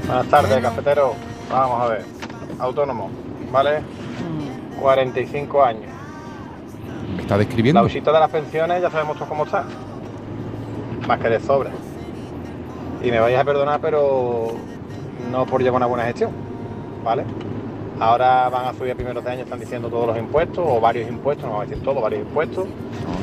Buenas 0.08 0.28
tardes, 0.28 0.62
cafetero. 0.64 1.14
Vamos 1.52 1.82
a 1.82 1.88
ver. 1.90 2.06
Autónomo, 2.60 3.10
¿vale? 3.52 3.82
45 4.82 5.64
años. 5.64 5.92
¿Me 7.16 7.22
está 7.22 7.36
La 7.36 7.44
describiendo? 7.44 7.84
usita 7.84 8.12
de 8.12 8.20
las 8.20 8.30
pensiones 8.32 8.82
ya 8.82 8.90
sabemos 8.90 9.16
todos 9.16 9.30
cómo 9.30 9.46
está. 9.46 9.64
Más 11.08 11.20
que 11.20 11.30
de 11.30 11.40
sobra. 11.40 11.72
Y 13.04 13.12
me 13.12 13.20
vais 13.20 13.38
a 13.38 13.44
perdonar, 13.44 13.80
pero 13.82 14.54
no 15.32 15.46
por 15.46 15.62
llevar 15.62 15.78
una 15.78 15.88
buena 15.88 16.06
gestión, 16.06 16.32
¿vale? 17.04 17.24
Ahora 18.00 18.50
van 18.50 18.66
a 18.66 18.74
subir 18.74 18.92
a 18.92 18.96
primeros 18.96 19.24
de 19.24 19.32
año, 19.32 19.44
están 19.44 19.60
diciendo 19.60 19.90
todos 19.90 20.08
los 20.08 20.18
impuestos, 20.18 20.66
o 20.68 20.80
varios 20.80 21.10
impuestos, 21.10 21.46
no 21.46 21.52
vamos 21.52 21.68
a 21.68 21.70
decir 21.70 21.84
todos, 21.84 22.02
varios 22.02 22.22
impuestos, 22.22 22.68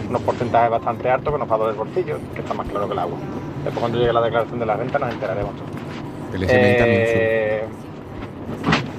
unos 0.09 0.23
porcentajes 0.23 0.71
bastante 0.71 1.11
altos 1.11 1.33
que 1.33 1.39
nos 1.39 1.51
va 1.51 1.55
a 1.55 1.59
doler 1.59 1.73
el 1.73 1.79
bolsillo, 1.79 2.19
que 2.35 2.41
está 2.41 2.55
más 2.55 2.69
claro 2.69 2.87
que 2.87 2.93
el 2.93 2.99
agua. 2.99 3.19
Después 3.65 3.81
cuando 3.81 3.99
llegue 3.99 4.13
la 4.13 4.21
declaración 4.21 4.59
de 4.59 4.67
la 4.67 4.77
renta 4.77 4.99
nos 4.99 5.13
enteraremos 5.13 5.53
todos. 5.57 5.69
Eh, 6.49 7.65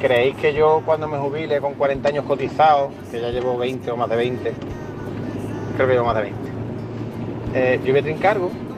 ¿Creéis 0.02 0.36
que 0.36 0.54
yo 0.54 0.82
cuando 0.86 1.08
me 1.08 1.18
jubile 1.18 1.62
con 1.62 1.74
40 1.74 2.10
años 2.10 2.26
cotizados, 2.26 2.92
que 3.12 3.22
ya 3.22 3.30
llevo 3.30 3.58
20 3.58 3.92
o 3.92 3.98
más 3.98 4.10
de 4.10 4.16
20, 4.16 4.54
creo 5.76 5.88
que 5.88 5.94
llevo 5.94 6.06
más 6.06 6.16
de 6.16 6.22
20, 6.22 6.40
eh, 7.54 7.80
yo 7.86 7.94
voy 7.94 8.02
a? 8.02 8.69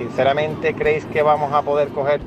Sinceramente, 0.00 0.72
¿creéis 0.72 1.04
que 1.04 1.20
vamos 1.20 1.52
a 1.52 1.60
poder 1.60 1.88
coger 1.88 2.22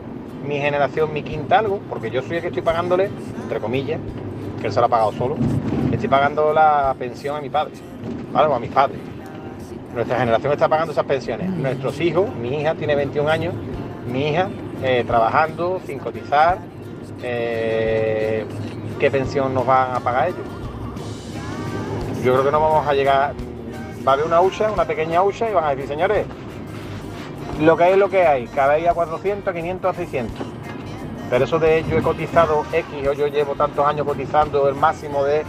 mi 0.48 0.60
generación, 0.60 1.12
mi 1.12 1.24
quinta 1.24 1.58
algo? 1.58 1.80
Porque 1.90 2.12
yo 2.12 2.22
soy 2.22 2.36
el 2.36 2.42
que 2.44 2.50
estoy 2.50 2.62
pagándole, 2.62 3.10
entre 3.42 3.60
comillas, 3.60 4.00
que 4.62 4.68
él 4.68 4.72
se 4.72 4.80
lo 4.80 4.86
ha 4.86 4.90
pagado 4.90 5.12
solo, 5.14 5.38
estoy 5.92 6.08
pagando 6.08 6.54
la 6.54 6.96
pensión 7.00 7.36
a 7.36 7.42
mi 7.42 7.50
padre, 7.50 7.74
¿vale? 8.32 8.48
O 8.48 8.54
a 8.54 8.60
mis 8.60 8.70
padres. 8.70 9.00
Nuestra 9.92 10.20
generación 10.20 10.54
está 10.54 10.68
pagando 10.68 10.92
esas 10.92 11.06
pensiones. 11.06 11.50
Nuestros 11.50 12.00
hijos, 12.00 12.30
mi 12.36 12.62
hija 12.62 12.76
tiene 12.76 12.94
21 12.96 13.28
años, 13.28 13.56
mi 14.08 14.30
hija 14.30 14.50
eh, 14.84 15.04
trabajando 15.08 15.82
sin 15.84 15.98
cotizar, 15.98 16.60
eh, 17.24 18.46
¿qué 19.00 19.10
pensión 19.10 19.52
nos 19.52 19.66
van 19.66 19.96
a 19.96 20.00
pagar 20.00 20.28
ellos? 20.28 20.46
Yo 22.24 22.34
creo 22.34 22.46
que 22.46 22.52
no 22.52 22.60
vamos 22.60 22.88
a 22.88 22.94
llegar, 22.94 23.34
va 24.08 24.12
a 24.12 24.14
haber 24.14 24.28
una 24.28 24.42
hucha, 24.42 24.72
una 24.72 24.86
pequeña 24.86 25.24
hucha 25.24 25.50
y 25.50 25.54
van 25.56 25.64
a 25.64 25.70
decir, 25.72 25.88
señores, 25.88 26.28
lo 27.60 27.78
que 27.78 27.84
hay 27.84 27.94
es 27.94 27.98
lo 27.98 28.10
que 28.10 28.26
hay, 28.26 28.48
cada 28.48 28.76
día 28.76 28.94
400, 28.94 29.54
500, 29.54 29.96
600. 29.96 30.48
Pero 31.30 31.46
eso 31.46 31.60
de 31.60 31.84
yo 31.90 31.98
he 31.98 32.02
cotizado 32.02 32.64
X 32.72 33.08
o 33.08 33.14
yo 33.14 33.28
llevo 33.28 33.56
tantos 33.56 33.86
años 33.86 34.06
cotizando 34.06 34.68
el 34.68 34.76
máximo 34.76 35.24
de, 35.24 35.44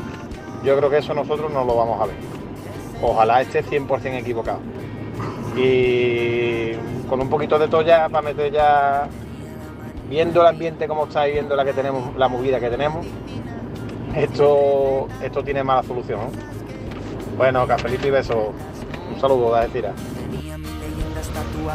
yo 0.62 0.76
creo 0.76 0.90
que 0.90 0.98
eso 0.98 1.14
nosotros 1.14 1.52
no 1.52 1.64
lo 1.64 1.76
vamos 1.76 2.00
a 2.00 2.06
ver. 2.06 2.16
Ojalá 3.02 3.42
esté 3.42 3.64
100% 3.64 4.18
equivocado. 4.18 4.60
Y 5.56 6.72
con 7.08 7.20
un 7.20 7.28
poquito 7.28 7.58
de 7.58 7.68
toalla 7.68 8.08
para 8.08 8.22
meter 8.22 8.50
ya, 8.50 9.08
viendo 10.08 10.40
el 10.40 10.46
ambiente 10.46 10.88
como 10.88 11.04
está 11.04 11.28
y 11.28 11.32
viendo 11.32 11.54
la 11.54 11.64
que 11.64 11.72
tenemos, 11.72 12.16
la 12.16 12.28
movida 12.28 12.58
que 12.60 12.70
tenemos, 12.70 13.06
esto, 14.16 15.08
esto 15.22 15.42
tiene 15.42 15.62
mala 15.62 15.82
solución. 15.82 16.20
¿no? 16.20 16.54
Bueno, 17.36 17.66
cafelito 17.66 18.06
y 18.06 18.10
beso. 18.10 18.52
Un 19.12 19.20
saludo, 19.20 19.50
da 19.52 19.66
tira. 19.66 19.92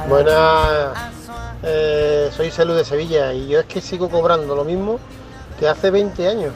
Buenas, 0.07 0.91
eh, 1.63 2.29
soy 2.35 2.51
Salud 2.51 2.75
de 2.75 2.85
Sevilla 2.85 3.33
y 3.33 3.47
yo 3.47 3.59
es 3.59 3.65
que 3.65 3.81
sigo 3.81 4.07
cobrando 4.09 4.55
lo 4.55 4.63
mismo 4.63 4.99
que 5.59 5.67
hace 5.67 5.89
20 5.89 6.27
años. 6.27 6.53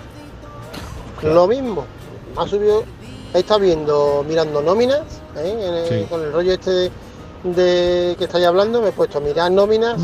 Lo 1.23 1.47
mismo. 1.47 1.86
Ha 2.38 2.47
subido 2.47 2.84
Ahí 3.34 3.39
está 3.41 3.57
viendo, 3.57 4.23
mirando 4.27 4.61
nóminas, 4.61 5.01
¿eh? 5.36 5.57
En 5.59 5.73
el- 5.73 5.88
Sí. 6.03 6.07
con 6.07 6.21
el 6.21 6.31
rollo 6.31 6.53
este 6.53 6.69
de, 6.69 6.91
de 7.45 8.15
que 8.15 8.25
estáis 8.25 8.45
hablando, 8.45 8.79
me 8.79 8.89
he 8.89 8.91
puesto 8.91 9.17
a 9.17 9.21
mirar 9.21 9.51
nóminas 9.51 9.99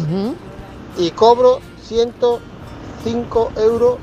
y 0.97 1.11
cobro 1.11 1.59
105 1.83 3.51
euros 3.55 3.97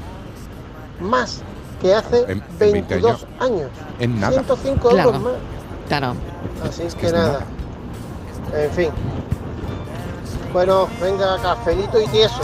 más 1.00 1.42
que 1.82 1.92
hace 1.92 2.20
En- 2.22 2.30
en 2.30 2.44
20 2.56 2.94
22 2.94 3.26
años. 3.40 3.68
Es 3.98 4.08
nada. 4.08 4.32
105 4.32 4.88
Claro. 4.90 5.08
euros 5.08 5.22
más. 5.22 5.32
Claro. 5.88 6.14
Así 6.68 6.82
es 6.84 6.94
que 6.94 7.10
nada. 7.10 7.40
En 8.54 8.70
fin. 8.72 8.88
Bueno, 10.52 10.88
venga, 11.00 11.40
cafelito 11.42 12.00
y 12.00 12.06
tieso. 12.08 12.40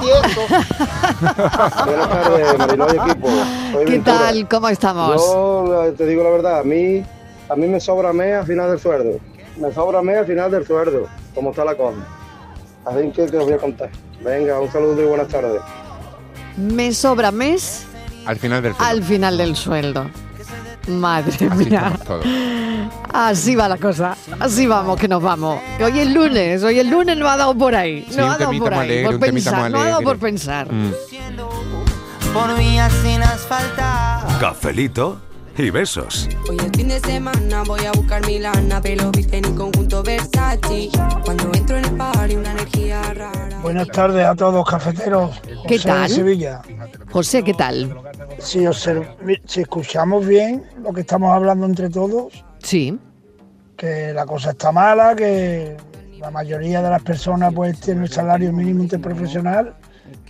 Tieso. 0.00 0.40
Buenas 1.84 2.08
tardes, 2.08 2.58
Mariló 2.58 2.86
y 2.86 2.96
equipo. 2.96 3.28
Soy 3.72 3.84
¿Qué 3.84 3.90
Ventura. 3.92 4.18
tal? 4.18 4.48
¿Cómo 4.48 4.68
estamos? 4.68 5.16
Yo 5.16 5.84
eh, 5.84 5.92
te 5.92 6.06
digo 6.06 6.22
la 6.22 6.30
verdad, 6.30 6.60
a 6.60 6.62
mí, 6.64 7.04
a 7.48 7.56
mí 7.56 7.66
me 7.66 7.80
sobra 7.80 8.12
mes 8.12 8.34
al 8.36 8.46
final 8.46 8.70
del 8.70 8.80
sueldo. 8.80 9.18
Me 9.58 9.72
sobra 9.74 10.00
mes 10.00 10.18
al 10.18 10.26
final 10.26 10.50
del 10.50 10.66
sueldo, 10.66 11.06
como 11.34 11.50
está 11.50 11.64
la 11.64 11.74
cosa. 11.76 11.98
Así 12.86 13.10
que, 13.10 13.26
que 13.26 13.36
os 13.36 13.44
voy 13.44 13.52
a 13.54 13.58
contar. 13.58 13.90
Venga, 14.24 14.58
un 14.58 14.70
saludo 14.72 15.02
y 15.02 15.04
buenas 15.06 15.28
tardes. 15.28 15.60
Me 16.56 16.92
sobra 16.94 17.30
mes 17.30 17.84
Al 18.26 18.36
final 18.38 18.62
del 18.62 18.72
sueldo. 18.74 18.90
al 18.90 19.02
final 19.02 19.36
del 19.38 19.56
sueldo. 19.56 20.06
Madre 20.98 21.32
Así 21.32 21.48
mía. 21.70 21.92
Así 23.12 23.54
va 23.56 23.68
la 23.68 23.76
cosa. 23.76 24.16
Así 24.38 24.66
vamos, 24.66 24.98
que 24.98 25.08
nos 25.08 25.22
vamos. 25.22 25.60
Hoy 25.84 25.98
es 26.00 26.10
lunes, 26.12 26.62
hoy 26.62 26.78
el 26.78 26.88
lunes 26.88 27.16
no 27.16 27.28
ha 27.28 27.36
dado 27.36 27.54
por 27.54 27.74
ahí. 27.74 28.06
Sí, 28.08 28.16
No 28.16 28.30
ha 28.30 28.38
dado 28.38 28.52
por 28.58 28.72
ahí. 28.74 28.80
alegre, 28.80 29.18
por 29.18 29.20
pensar. 29.20 29.70
No 29.70 29.80
ha 29.80 29.84
dado 29.88 30.00
por 30.02 30.18
pensar. 30.18 30.72
Mm. 30.72 30.92
Por 32.32 32.56
vías 32.58 32.92
sin 33.02 33.22
asfaltar. 33.22 34.38
Cafelito 34.38 35.18
y 35.56 35.70
besos. 35.70 36.28
Hoy 36.48 36.56
es 36.58 36.70
fin 36.76 36.88
de 36.88 37.00
semana, 37.00 37.62
voy 37.64 37.84
a 37.84 37.92
buscar 37.92 38.24
mi 38.26 38.38
lana, 38.38 38.80
pelo 38.80 39.10
visten 39.10 39.44
y 39.44 39.54
conjunto 39.54 40.02
Versace. 40.02 40.88
Cuando 41.24 41.52
entro 41.54 41.76
en 41.76 41.84
el 41.84 41.90
party, 41.96 42.36
una 42.36 42.52
energía 42.52 43.02
rara. 43.14 43.58
Buenas 43.62 43.88
tardes 43.88 44.24
a 44.24 44.34
todos, 44.34 44.66
cafeteros. 44.68 45.40
¿Qué 45.68 45.76
José 45.76 45.88
tal? 45.88 46.08
de 46.08 46.14
Sevilla. 46.14 46.62
José, 47.10 47.42
¿qué 47.42 47.54
tal? 47.54 47.94
Si, 48.38 48.64
si 49.44 49.60
escuchamos 49.60 50.26
bien 50.26 50.64
lo 50.82 50.92
que 50.92 51.02
estamos 51.02 51.30
hablando 51.34 51.66
entre 51.66 51.90
todos, 51.90 52.44
Sí. 52.62 52.98
que 53.76 54.12
la 54.14 54.24
cosa 54.26 54.50
está 54.50 54.72
mala, 54.72 55.14
que 55.14 55.76
la 56.18 56.30
mayoría 56.30 56.80
de 56.82 56.90
las 56.90 57.02
personas 57.02 57.52
pues 57.54 57.78
tienen 57.80 58.04
el 58.04 58.10
salario 58.10 58.52
mínimo 58.52 58.82
interprofesional 58.82 59.74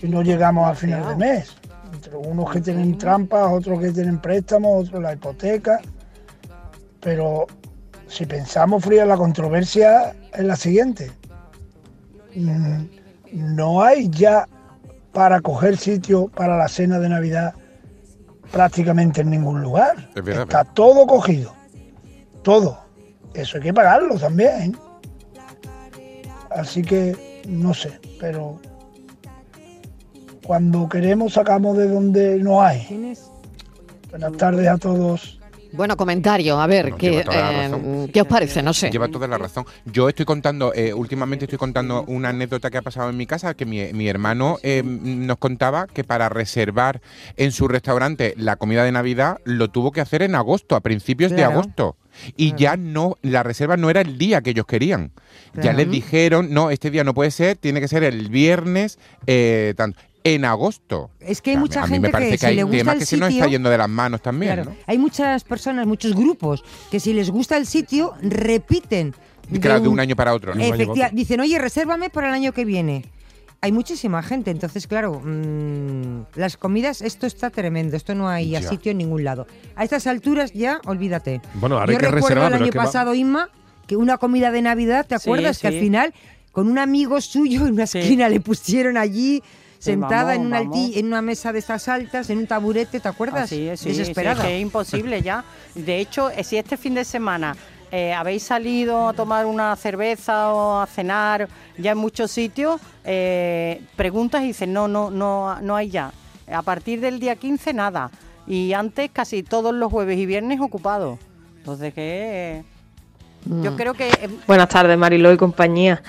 y 0.03 0.09
no 0.09 0.23
llegamos 0.23 0.69
al 0.69 0.77
final 0.77 1.09
de 1.09 1.17
mes. 1.17 1.57
Entre 2.01 2.17
unos 2.17 2.51
que 2.51 2.63
tienen 2.63 2.97
trampas, 2.97 3.53
otros 3.53 3.79
que 3.79 3.91
tienen 3.91 4.19
préstamos, 4.23 4.87
otros 4.89 5.03
la 5.03 5.13
hipoteca. 5.13 5.83
Pero 6.99 7.47
si 8.07 8.25
pensamos 8.25 8.83
fría, 8.83 9.05
la 9.05 9.19
controversia 9.19 10.15
es 10.33 10.45
la 10.45 10.57
siguiente. 10.57 11.13
Mm, 12.35 12.85
No 13.33 13.83
hay 13.83 14.09
ya 14.09 14.49
para 15.13 15.43
coger 15.43 15.77
sitio 15.77 16.29
para 16.29 16.57
la 16.57 16.69
cena 16.69 16.99
de 16.99 17.11
Navidad 17.11 17.53
prácticamente 18.51 19.21
en 19.21 19.31
ningún 19.31 19.61
lugar. 19.61 20.09
Es 20.15 20.25
verdad, 20.25 20.45
Está 20.45 20.65
todo 20.65 21.07
cogido. 21.07 21.53
Todo. 22.43 22.79
Eso 23.35 23.59
hay 23.59 23.65
que 23.65 23.75
pagarlo 23.75 24.19
también. 24.19 24.75
Así 26.51 26.81
que 26.81 27.43
no 27.47 27.75
sé, 27.75 28.01
pero 28.19 28.59
cuando 30.45 30.89
queremos 30.89 31.35
sacamos 31.35 31.77
de 31.77 31.89
donde 31.89 32.39
no 32.39 32.63
hay. 32.63 33.15
Buenas 34.11 34.37
tardes 34.37 34.69
a 34.69 34.79
todos. 34.79 35.41
Bueno, 35.73 35.97
comentario, 35.97 36.61
a 36.61 36.67
ver, 36.67 36.95
¿qué, 36.95 37.19
eh, 37.19 37.23
razón. 37.23 38.09
¿qué 38.13 38.21
os 38.23 38.27
parece? 38.27 38.63
No 38.63 38.73
sé. 38.73 38.91
Lleva 38.91 39.09
toda 39.09 39.29
la 39.29 39.39
razón. 39.39 39.65
Yo 39.85 40.09
estoy 40.09 40.25
contando, 40.27 40.73
eh, 40.75 40.93
últimamente 40.93 41.45
estoy 41.45 41.59
contando 41.59 42.05
una 42.09 42.31
anécdota 42.31 42.71
que 42.71 42.79
ha 42.79 42.83
pasado 42.83 43.11
en 43.11 43.17
mi 43.17 43.27
casa, 43.27 43.55
que 43.55 43.67
mi, 43.67 43.93
mi 43.93 44.09
hermano 44.09 44.59
eh, 44.63 44.83
nos 44.85 45.39
contaba 45.39 45.87
que 45.87 46.03
para 46.03 46.29
reservar 46.29 47.01
en 47.37 47.53
su 47.53 47.69
restaurante 47.69 48.35
la 48.37 48.57
comida 48.57 48.83
de 48.83 48.93
Navidad 48.93 49.39
lo 49.45 49.69
tuvo 49.69 49.93
que 49.93 50.01
hacer 50.01 50.23
en 50.23 50.35
agosto, 50.35 50.75
a 50.75 50.81
principios 50.81 51.31
de 51.31 51.45
agosto. 51.45 51.97
Y 52.37 52.55
ya 52.57 52.77
no, 52.77 53.17
la 53.23 53.43
reserva 53.43 53.77
no 53.77 53.89
era 53.91 54.01
el 54.01 54.19
día 54.19 54.41
que 54.41 54.51
ellos 54.51 54.67
querían. 54.67 55.13
Ya 55.55 55.73
les 55.73 55.91
dijeron, 55.91 56.53
no, 56.53 56.71
este 56.71 56.91
día 56.91 57.05
no 57.05 57.15
puede 57.15 57.31
ser, 57.31 57.57
tiene 57.57 57.81
que 57.81 57.89
ser 57.89 58.03
el 58.03 58.29
viernes, 58.29 58.99
eh, 59.27 59.75
tanto, 59.77 59.99
en 60.25 60.45
agosto. 60.45 61.11
Es 61.21 61.41
que 61.41 61.51
hay 61.51 61.57
mí- 61.57 61.61
mucha 61.63 61.83
a 61.83 61.87
mí 61.87 61.93
gente 61.95 62.09
me 62.09 62.13
parece 62.13 62.31
que, 62.33 62.37
que, 62.37 62.39
si 62.39 62.47
hay 62.47 62.57
le 62.57 62.63
gusta 62.65 62.79
temas 62.79 62.95
el 62.95 62.99
que 63.01 63.07
se 63.07 63.11
sitio, 63.17 63.27
nos 63.27 63.35
está 63.35 63.47
yendo 63.49 63.71
de 63.71 63.79
las 63.79 63.89
manos 63.89 64.21
también, 64.23 64.55
Claro, 64.55 64.71
¿no? 64.71 64.77
hay 64.87 64.99
muchas 64.99 65.45
personas, 65.45 65.87
muchos 65.87 66.15
grupos 66.15 66.63
que 66.91 67.01
si 67.01 67.13
les 67.15 67.31
gusta 67.31 67.57
el 67.57 67.67
sitio 67.67 68.15
repiten. 68.23 69.15
Claro, 69.61 69.81
de 69.81 69.89
un 69.89 69.99
año 69.99 70.15
para 70.17 70.33
otro. 70.35 70.55
¿no? 70.55 70.63
Efectiva- 70.63 71.11
dicen, 71.13 71.41
oye, 71.41 71.59
resérvame 71.59 72.11
para 72.11 72.29
el 72.29 72.35
año 72.35 72.53
que 72.53 72.65
viene. 72.65 73.05
Hay 73.63 73.73
muchísima 73.73 74.23
gente, 74.23 74.51
entonces, 74.51 74.87
claro, 74.87 75.21
mm, 75.23 76.23
las 76.37 76.57
comidas, 76.57 77.03
esto 77.03 77.27
está 77.27 77.51
tremendo, 77.51 77.97
esto 77.97 78.15
no 78.15 78.29
hay 78.29 78.51
Ya. 78.51 78.63
sitio 78.63 78.93
en 78.93 78.99
ningún 78.99 79.23
lado. 79.25 79.47
A 79.77 79.85
estas 79.85 80.07
alturas 80.07 80.53
ya, 80.53 80.81
olvídate. 80.87 81.43
Bueno, 81.55 81.75
ahora 81.79 81.93
Yo 81.93 81.99
hay 81.99 82.05
que 82.05 82.11
recuerdo 82.11 82.27
reservar, 82.29 82.53
el 82.53 82.55
año 82.57 82.65
es 82.67 82.71
que 82.71 82.79
va- 82.79 82.85
pasado, 82.85 83.15
Inma, 83.15 83.51
que 83.87 83.97
una 83.97 84.17
comida 84.19 84.51
de 84.51 84.63
Navidad, 84.63 85.05
¿te 85.07 85.19
Sí, 85.19 85.29
acuerdas? 85.29 85.59
Que 85.59 85.67
al 85.67 85.75
final, 85.81 86.15
con 86.53 86.69
un 86.69 86.79
amigo 86.79 87.21
suyo 87.21 87.67
en 87.67 87.73
una 87.75 87.85
esquina 87.85 88.29
le 88.31 88.41
pusieron 88.41 88.97
allí, 88.97 89.43
Sentada 89.81 90.35
en, 90.35 90.43
una 90.43 90.61
en 90.61 91.25
mesa 91.25 91.53
de 91.55 91.59
estas 91.59 91.89
altas, 91.89 92.29
en 92.29 92.39
un 92.39 92.47
taburete, 92.47 93.01
¿te 93.01 93.09
acuerdas? 93.09 93.45
Así 93.45 93.67
es, 93.67 93.81
sí, 93.81 93.89
Desesperada. 93.89 94.37
sí, 94.37 94.41
es 94.43 94.47
que 94.47 94.57
es 94.57 94.63
imposible 94.63 95.23
ya. 95.23 95.43
De 95.75 95.99
hecho, 95.99 96.29
eh, 96.31 96.45
si 96.45 96.59
este 96.59 96.77
fin 96.77 96.95
de 96.95 97.03
semana 97.03 97.57
eh, 97.91 98.13
habéis 98.13 98.43
salido 98.43 99.09
a 99.09 99.15
tomar 99.15 99.47
una 99.47 99.75
cerveza 99.77 100.53
o 100.53 100.81
a 100.83 100.87
cenar 100.87 101.49
ya 101.79 101.93
en 101.93 101.99
muchos 101.99 102.31
sitios, 102.31 102.79
eh, 103.05 103.83
preguntas 103.97 104.43
y 104.43 104.49
dicen, 104.49 104.71
no, 104.75 104.87
no, 104.87 105.11
no, 105.11 105.59
no 105.63 105.77
hay 105.77 105.89
ya. 105.89 106.13
A 106.53 106.61
partir 106.61 107.01
del 107.01 107.19
día 107.19 107.37
15, 107.37 107.73
nada. 107.73 108.11
Y 108.47 108.75
antes 108.75 109.11
casi 109.11 109.43
todos 109.43 109.75
los 109.75 109.91
jueves 109.91 110.19
y 110.19 110.27
viernes 110.27 110.61
ocupados. 110.61 111.19
Entonces, 111.57 111.95
que... 111.95 112.65
Yo 113.47 113.75
creo 113.75 113.95
que... 113.95 114.09
eh, 114.09 114.29
Buenas 114.47 114.69
tardes, 114.69 114.97
Mariló 114.99 115.33
y 115.33 115.37
compañía. 115.37 116.03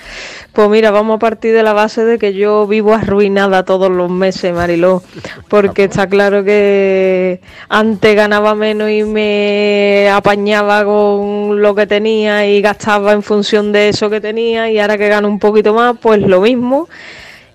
Pues 0.54 0.70
mira, 0.70 0.92
vamos 0.92 1.16
a 1.16 1.20
partir 1.20 1.54
de 1.54 1.64
la 1.64 1.74
base 1.74 2.04
de 2.04 2.20
que 2.20 2.34
yo 2.34 2.68
vivo 2.68 2.94
arruinada 2.94 3.64
todos 3.64 3.90
los 3.90 4.10
meses, 4.10 4.54
Mariló, 4.54 5.02
porque 5.48 5.86
está 5.86 6.08
claro 6.08 6.44
que 6.44 7.42
antes 7.70 8.16
ganaba 8.16 8.54
menos 8.54 8.90
y 8.90 9.04
me 9.04 10.10
apañaba 10.12 10.84
con 10.84 11.62
lo 11.62 11.74
que 11.74 11.88
tenía 11.88 12.46
y 12.46 12.62
gastaba 12.62 13.14
en 13.14 13.24
función 13.24 13.72
de 13.72 13.90
eso 13.90 14.10
que 14.10 14.20
tenía 14.20 14.70
y 14.70 14.80
ahora 14.80 14.98
que 14.98 15.08
gano 15.08 15.28
un 15.28 15.40
poquito 15.40 15.74
más, 15.74 15.96
pues 16.02 16.20
lo 16.22 16.42
mismo 16.42 16.90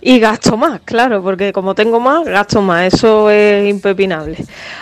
y 0.00 0.20
gasto 0.20 0.56
más, 0.56 0.80
claro, 0.84 1.22
porque 1.22 1.52
como 1.52 1.74
tengo 1.74 1.98
más, 1.98 2.24
gasto 2.26 2.60
más, 2.62 2.92
eso 2.94 3.30
es 3.30 3.68
impepinable. 3.68 4.36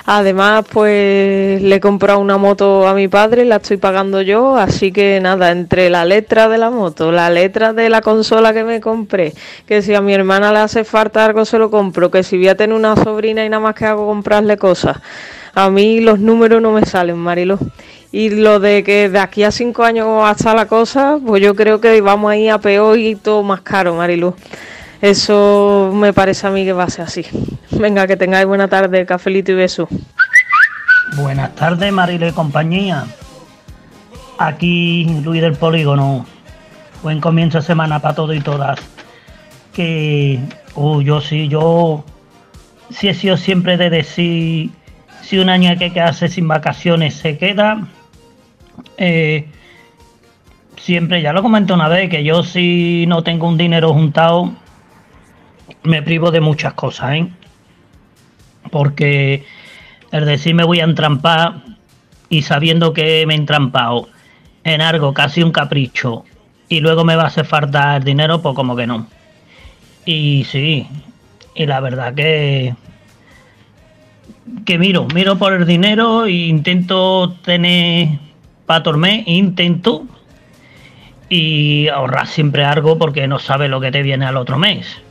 Además, 0.06 0.64
pues 0.70 1.62
le 1.62 1.76
he 1.76 1.80
comprado 1.80 2.18
una 2.18 2.36
moto 2.36 2.86
a 2.86 2.94
mi 2.94 3.08
padre, 3.08 3.44
la 3.44 3.56
estoy 3.56 3.76
pagando 3.76 4.20
yo, 4.22 4.56
así 4.56 4.92
que 4.92 5.20
nada, 5.20 5.50
entre 5.50 5.88
la 5.88 6.04
letra 6.04 6.48
de 6.48 6.58
la 6.58 6.70
moto, 6.70 7.12
la 7.12 7.30
letra 7.30 7.72
de 7.72 7.88
la 7.88 8.00
consola 8.02 8.52
que 8.52 8.64
me 8.64 8.80
compré, 8.80 9.32
que 9.66 9.82
si 9.82 9.94
a 9.94 10.00
mi 10.00 10.12
hermana 10.12 10.52
le 10.52 10.58
hace 10.58 10.84
falta 10.84 11.24
algo 11.24 11.44
se 11.44 11.58
lo 11.58 11.70
compro, 11.70 12.10
que 12.10 12.22
si 12.22 12.36
voy 12.36 12.48
a 12.48 12.56
tener 12.56 12.76
una 12.76 12.96
sobrina 12.96 13.44
y 13.44 13.48
nada 13.48 13.62
más 13.62 13.74
que 13.74 13.86
hago 13.86 14.06
comprarle 14.06 14.56
cosas. 14.56 14.98
A 15.54 15.70
mí 15.70 16.00
los 16.00 16.18
números 16.18 16.60
no 16.60 16.72
me 16.72 16.84
salen, 16.84 17.16
Marilo. 17.16 17.60
Y 18.10 18.30
lo 18.30 18.60
de 18.60 18.82
que 18.82 19.08
de 19.08 19.18
aquí 19.20 19.44
a 19.44 19.52
cinco 19.52 19.84
años 19.84 20.08
hasta 20.24 20.54
la 20.54 20.66
cosa, 20.66 21.18
pues 21.24 21.42
yo 21.42 21.54
creo 21.54 21.80
que 21.80 22.00
vamos 22.00 22.30
a 22.32 22.36
ir 22.36 22.50
a 22.50 22.58
peor 22.58 22.98
y 22.98 23.14
todo 23.14 23.42
más 23.42 23.60
caro, 23.60 23.94
Marilu. 23.94 24.34
Eso 25.04 25.90
me 25.92 26.14
parece 26.14 26.46
a 26.46 26.50
mí 26.50 26.64
que 26.64 26.72
va 26.72 26.84
a 26.84 26.88
ser 26.88 27.04
así. 27.04 27.26
Venga, 27.72 28.06
que 28.06 28.16
tengáis 28.16 28.46
buena 28.46 28.68
tarde, 28.68 29.04
cafelito 29.04 29.52
y 29.52 29.54
beso. 29.54 29.86
Buenas 31.18 31.54
tardes, 31.56 31.92
Marilo 31.92 32.26
y 32.26 32.32
compañía. 32.32 33.04
Aquí 34.38 35.04
Luis 35.22 35.42
del 35.42 35.56
Polígono. 35.56 36.24
Buen 37.02 37.20
comienzo 37.20 37.58
de 37.58 37.66
semana 37.66 38.00
para 38.00 38.14
todos 38.14 38.34
y 38.34 38.40
todas. 38.40 38.80
Que 39.74 40.40
uh, 40.74 41.02
yo 41.02 41.20
sí, 41.20 41.48
yo 41.48 42.02
sí 42.88 43.08
he 43.08 43.14
sido 43.14 43.36
siempre 43.36 43.76
de 43.76 43.90
decir 43.90 44.70
si 45.20 45.38
un 45.38 45.50
año 45.50 45.68
hay 45.68 45.76
que 45.76 45.92
quedarse 45.92 46.28
sin 46.28 46.48
vacaciones 46.48 47.12
se 47.12 47.36
queda. 47.36 47.86
Eh, 48.96 49.50
siempre, 50.78 51.20
ya 51.20 51.34
lo 51.34 51.42
comenté 51.42 51.74
una 51.74 51.88
vez, 51.88 52.08
que 52.08 52.24
yo 52.24 52.42
si 52.42 53.04
no 53.06 53.22
tengo 53.22 53.46
un 53.46 53.58
dinero 53.58 53.92
juntado, 53.92 54.63
me 55.84 56.02
privo 56.02 56.30
de 56.30 56.40
muchas 56.40 56.74
cosas, 56.74 57.12
¿eh? 57.12 57.28
Porque 58.70 59.44
el 60.10 60.24
decir 60.24 60.54
me 60.54 60.64
voy 60.64 60.80
a 60.80 60.84
entrampar 60.84 61.62
y 62.28 62.42
sabiendo 62.42 62.92
que 62.92 63.24
me 63.26 63.34
he 63.34 63.36
entrampado 63.36 64.08
en 64.64 64.80
algo 64.80 65.14
casi 65.14 65.42
un 65.42 65.52
capricho 65.52 66.24
y 66.68 66.80
luego 66.80 67.04
me 67.04 67.16
va 67.16 67.24
a 67.24 67.26
hacer 67.26 67.44
falta 67.44 67.96
el 67.96 68.04
dinero, 68.04 68.40
pues 68.40 68.54
como 68.54 68.74
que 68.74 68.86
no. 68.86 69.06
Y 70.06 70.44
sí, 70.44 70.86
y 71.54 71.66
la 71.66 71.80
verdad 71.80 72.14
que 72.14 72.74
que 74.64 74.78
miro, 74.78 75.06
miro 75.14 75.36
por 75.36 75.52
el 75.52 75.66
dinero 75.66 76.24
e 76.24 76.32
intento 76.32 77.34
tener 77.44 78.18
para 78.66 78.80
dormir, 78.80 79.22
intento 79.26 80.06
y 81.28 81.88
ahorrar 81.88 82.26
siempre 82.26 82.64
algo 82.64 82.98
porque 82.98 83.26
no 83.26 83.38
sabes 83.38 83.70
lo 83.70 83.80
que 83.80 83.90
te 83.90 84.02
viene 84.02 84.26
al 84.26 84.36
otro 84.36 84.58
mes. 84.58 85.02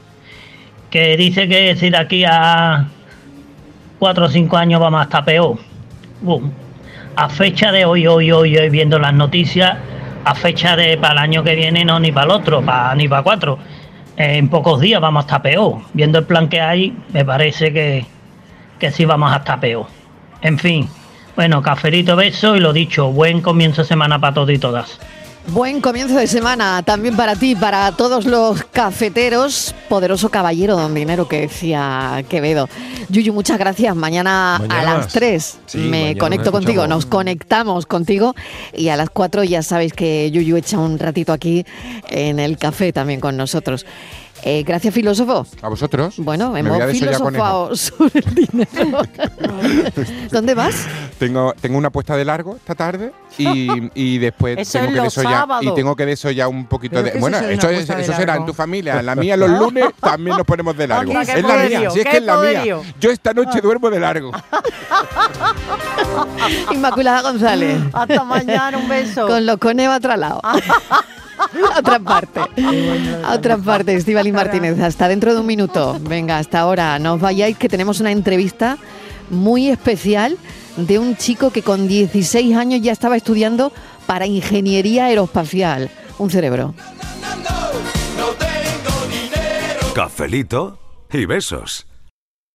Que 0.94 1.18
dice 1.18 1.48
que 1.48 1.76
si 1.76 1.90
de 1.90 1.98
aquí 1.98 2.24
a 2.24 2.86
cuatro 3.98 4.26
o 4.26 4.30
cinco 4.30 4.58
años 4.58 4.80
vamos 4.80 5.08
a 5.12 5.26
peor. 5.26 5.58
A 7.16 7.30
fecha 7.30 7.72
de 7.72 7.84
hoy, 7.84 8.06
hoy, 8.06 8.32
hoy, 8.32 8.56
hoy, 8.56 8.70
viendo 8.70 9.00
las 9.00 9.12
noticias, 9.12 9.76
a 10.24 10.36
fecha 10.36 10.76
de 10.76 10.96
para 11.00 11.14
el 11.14 11.18
año 11.18 11.44
que 11.44 11.56
viene, 11.56 11.84
no 11.84 12.00
ni 12.00 12.12
para 12.12 12.26
el 12.26 12.32
otro, 12.34 12.62
para, 12.62 12.94
ni 12.94 13.08
para 13.08 13.24
cuatro. 13.24 13.58
En 14.18 14.50
pocos 14.50 14.82
días 14.82 15.02
vamos 15.02 15.24
a 15.24 15.26
estar 15.26 15.42
peor. 15.42 15.80
Viendo 15.94 16.20
el 16.20 16.26
plan 16.26 16.48
que 16.48 16.62
hay, 16.62 16.96
me 17.12 17.26
parece 17.26 17.74
que, 17.74 18.06
que 18.78 18.92
sí 18.92 19.04
vamos 19.04 19.34
a 19.34 19.60
peor. 19.60 19.88
En 20.44 20.60
fin, 20.60 20.88
bueno, 21.36 21.64
caferito, 21.64 22.16
beso 22.16 22.56
y 22.56 22.60
lo 22.60 22.72
dicho, 22.72 23.12
buen 23.12 23.42
comienzo 23.42 23.82
de 23.82 23.88
semana 23.88 24.20
para 24.20 24.36
todos 24.36 24.52
y 24.52 24.60
todas. 24.60 25.00
Buen 25.48 25.82
comienzo 25.82 26.16
de 26.16 26.26
semana 26.26 26.84
también 26.84 27.18
para 27.18 27.36
ti, 27.36 27.54
para 27.56 27.92
todos 27.92 28.26
los 28.26 28.64
cafeteros. 28.64 29.76
Poderoso 29.90 30.30
caballero, 30.30 30.78
don 30.78 30.96
Dinero, 30.96 31.28
que 31.28 31.42
decía 31.42 32.24
Quevedo. 32.30 32.70
Yuyu, 33.10 33.34
muchas 33.34 33.60
gracias. 33.60 33.94
Mañana, 33.96 34.58
Mañana 34.60 34.80
a 34.80 34.84
las 34.84 34.98
más. 35.06 35.14
3 35.14 35.60
Sí, 35.66 35.78
me 35.80 36.18
conecto 36.18 36.52
contigo, 36.52 36.88
nos 36.88 37.06
conectamos 37.06 37.86
contigo. 37.86 38.34
Y 38.74 38.88
a 38.88 38.96
las 38.96 39.10
4 39.10 39.44
ya 39.44 39.62
sabéis 39.62 39.94
que 39.94 40.32
Yuyu 40.32 40.56
echa 40.56 40.80
un 40.80 40.98
ratito 40.98 41.34
aquí 41.34 41.66
en 42.10 42.40
el 42.40 42.58
café 42.58 42.94
también 42.94 43.20
con 43.20 43.36
nosotros. 43.36 43.86
Eh, 44.46 44.64
gracias, 44.64 44.94
filósofo. 44.94 45.46
¿A 45.62 45.70
vosotros? 45.70 46.16
Bueno, 46.18 46.52
Me 46.52 46.60
hemos 46.60 46.74
voy 46.74 46.82
a 46.82 46.88
desollar 46.88 47.16
filosofado 47.16 47.76
sobre 47.78 48.20
el 48.20 48.36
dinero. 48.36 49.02
¿Dónde 50.32 50.54
vas? 50.54 50.76
Tengo, 51.18 51.54
tengo 51.62 51.78
una 51.78 51.90
puesta 51.90 52.18
de 52.18 52.26
largo 52.26 52.58
esta 52.58 52.76
tarde 52.76 53.14
y, 53.38 53.70
y 53.96 54.18
después 54.18 54.58
Eso 54.58 54.74
tengo 54.80 54.86
es 54.88 54.92
que 54.92 54.98
los 54.98 55.16
desollar 55.16 55.48
y 55.62 55.74
tengo 55.74 55.96
que 55.96 56.06
desollar 56.06 56.48
un 56.50 56.66
poquito 56.66 56.96
¿Pero 57.02 57.14
de 57.14 57.20
bueno 57.20 57.38
eso 57.38 57.48
eso, 57.50 57.68
una 57.68 57.72
es- 57.72 57.76
puesta 57.78 57.96
de 57.96 58.02
eso 58.04 58.14
será 58.14 58.36
en 58.36 58.46
tu 58.46 58.54
familia 58.54 59.00
en 59.00 59.06
la 59.06 59.16
mía 59.16 59.38
los 59.38 59.50
lunes 59.60 59.86
también 60.02 60.36
nos 60.36 60.46
ponemos 60.46 60.76
de 60.76 60.88
largo 60.88 61.12
es 61.22 61.28
la 61.44 61.58
mía 61.58 61.90
si 61.90 62.00
es 62.02 62.06
que 62.06 62.18
es 62.18 62.24
la 62.24 62.38
mía 62.38 62.64
yo 63.00 63.12
esta 63.12 63.34
noche 63.34 63.62
duermo 63.62 63.90
de 63.90 64.00
largo 64.00 64.32
Inmaculada 66.72 67.22
González. 67.22 67.80
Hasta 67.94 68.24
mañana, 68.24 68.78
un 68.78 68.88
beso. 68.88 69.28
Con 69.28 69.46
los 69.46 69.58
conejos 69.58 69.94
a 69.94 69.98
otro 69.98 70.16
lado. 70.18 70.42
A 71.74 71.80
otra 71.80 72.00
parte. 72.00 72.42
A 73.24 73.34
otra 73.34 73.58
parte, 73.58 73.96
Estivali 73.96 74.32
Martínez. 74.32 74.80
Hasta 74.80 75.08
dentro 75.08 75.34
de 75.34 75.40
un 75.40 75.46
minuto. 75.46 75.98
Venga, 76.02 76.38
hasta 76.38 76.60
ahora. 76.60 77.00
No 77.00 77.14
os 77.14 77.22
vayáis 77.22 77.58
que 77.58 77.70
tenemos 77.70 78.00
una 78.00 78.12
entrevista 78.12 78.78
muy 79.30 79.70
especial 79.70 80.38
de 80.78 81.00
un 81.00 81.16
chico 81.16 81.52
que 81.52 81.62
con 81.62 81.88
16 81.88 82.56
años 82.56 82.82
ya 82.82 82.92
estaba 82.92 83.18
estudiando 83.18 83.72
para 84.06 84.26
ingeniería 84.26 85.06
aeroespacial. 85.06 85.90
Un 86.18 86.30
cerebro. 86.30 86.74
Cafelito 89.94 90.80
y 91.12 91.26
besos. 91.26 91.86